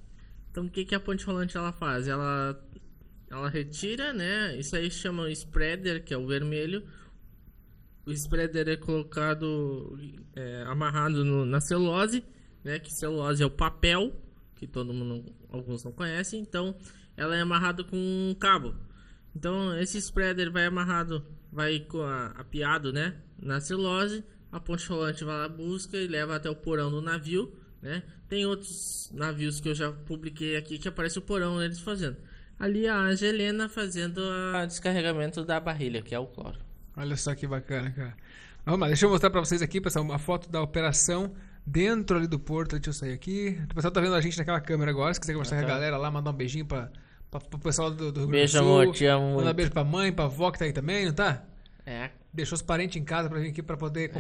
[0.52, 2.08] Então o que, que a ponte rolante ela faz?
[2.08, 2.62] Ela,
[3.30, 4.58] ela retira, né?
[4.58, 6.84] Isso aí chama spreader, que é o vermelho.
[8.06, 9.98] O spreader é colocado,
[10.36, 12.24] é, amarrado no- na celulose,
[12.64, 12.80] né?
[12.80, 14.12] Que celulose é o papel,
[14.56, 16.42] que todo mundo, alguns não conhecem.
[16.42, 16.76] Então
[17.16, 18.76] ela é amarrada com um cabo.
[19.36, 21.86] Então esse spreader vai amarrado, vai
[22.36, 24.24] apiado, né, na celulose.
[24.52, 28.04] A ponte rolante vai lá busca e leva até o porão do navio, né?
[28.30, 32.18] Tem outros navios que eu já publiquei aqui que aparece o porão eles fazendo.
[32.60, 36.60] Ali a Angelena fazendo o descarregamento da barrilha, que é o cloro.
[36.96, 38.16] Olha só que bacana, cara.
[38.64, 41.34] Vamos lá, deixa eu mostrar pra vocês aqui, pessoal, uma foto da operação
[41.66, 42.72] dentro ali do porto.
[42.76, 43.60] Deixa eu sair aqui.
[43.72, 45.12] O pessoal tá vendo a gente naquela câmera agora.
[45.14, 46.92] Se quiser conversar com a galera lá, mandar um beijinho pra,
[47.32, 48.82] pra, pro pessoal do, do Rio Grande Beijo, do Sul.
[48.82, 49.56] amor, te amo Mandar muito.
[49.56, 51.44] beijo pra mãe, pra avó que tá aí também, não tá?
[51.84, 54.14] É, Deixou os parentes em casa pra vir aqui pra poder É.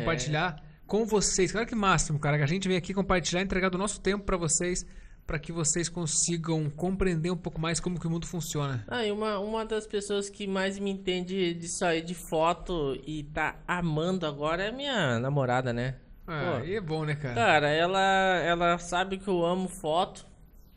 [0.91, 1.53] com vocês.
[1.53, 4.35] Claro que máximo, cara, que a gente vem aqui compartilhar, entregar do nosso tempo pra
[4.35, 4.85] vocês,
[5.25, 8.83] pra que vocês consigam compreender um pouco mais como que o mundo funciona.
[8.89, 13.23] Ah, e uma, uma das pessoas que mais me entende disso aí de foto e
[13.23, 15.95] tá amando agora é minha namorada, né?
[16.27, 16.65] Ah, Pô.
[16.65, 17.35] e é bom, né, cara?
[17.35, 20.25] Cara, ela, ela sabe que eu amo foto,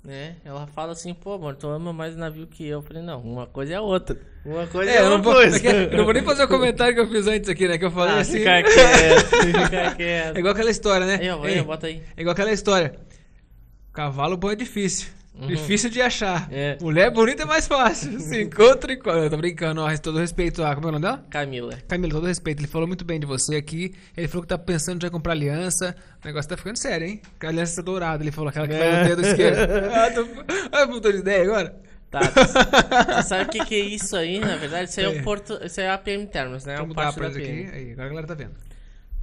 [0.04, 0.36] né?
[0.44, 2.78] Ela fala assim, pô, amor, tu ama mais navio que eu.
[2.78, 4.16] Eu falei, não, uma coisa é outra.
[4.44, 5.58] Uma coisa é, É, eu uma não, vou, coisa.
[5.66, 7.78] eu não vou nem fazer o comentário que eu fiz antes aqui, né?
[7.78, 8.38] Que eu falei Ah, assim.
[8.38, 10.38] fica quieto, fica É quieto.
[10.38, 11.18] igual aquela história, né?
[11.22, 12.02] Ei, ó, bota aí.
[12.16, 12.94] É igual aquela história.
[13.92, 15.08] Cavalo bom é difícil.
[15.48, 16.48] Difícil de achar.
[16.52, 16.78] É.
[16.80, 18.18] Mulher bonita é mais fácil.
[18.20, 19.00] Se encontra e.
[19.04, 19.96] Eu tô brincando, ó.
[19.98, 20.62] Todo respeito.
[20.62, 21.24] Ah, como é o nome dela?
[21.28, 21.76] Camila.
[21.88, 22.60] Camila, todo respeito.
[22.60, 23.92] Ele falou muito bem de você aqui.
[24.16, 25.96] Ele falou que tá pensando já em comprar aliança.
[26.22, 27.20] O negócio tá ficando sério, hein?
[27.42, 28.22] A aliança dourada.
[28.22, 29.58] Ele falou aquela que vai no dedo esquerdo.
[29.92, 30.24] Ah, tô...
[30.70, 31.74] ah, mudou de ideia agora?
[32.20, 33.22] Tá.
[33.22, 34.90] Você sabe o que, que é isso aí, na verdade?
[34.90, 35.20] Isso aí é, É.
[35.20, 35.58] o Porto.
[35.64, 36.74] Isso aí é a PM Termos, né?
[36.76, 37.64] É eu o mudar pra PM.
[37.66, 37.76] aqui.
[37.76, 38.54] Aí, agora a galera tá vendo.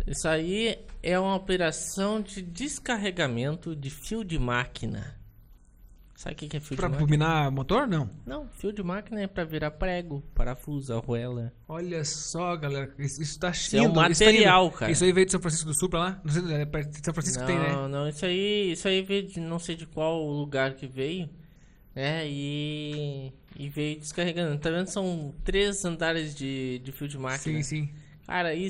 [0.08, 5.16] Isso aí é uma operação de descarregamento de fio de máquina.
[6.16, 7.10] Sabe o que é fio Pra de máquina?
[7.10, 7.88] minar motor?
[7.88, 8.08] Não.
[8.26, 11.52] Não, fio de máquina é pra virar prego, parafuso, arruela.
[11.68, 12.92] Olha só, galera.
[13.00, 14.76] Isso, isso tá Isso é um tá material, indo.
[14.78, 14.92] cara.
[14.92, 16.22] Isso aí veio de São Francisco do Sul pra lá?
[16.24, 17.88] Não sei, é perto de São Francisco não, que tem, né?
[17.88, 21.28] não, isso aí, isso aí veio de não sei de qual lugar que veio,
[21.96, 22.28] né?
[22.28, 24.58] E, e veio descarregando.
[24.60, 24.88] Tá vendo?
[24.88, 27.62] São três andares de, de fio de máquina.
[27.62, 27.90] Sim, sim.
[28.26, 28.70] Cara, isso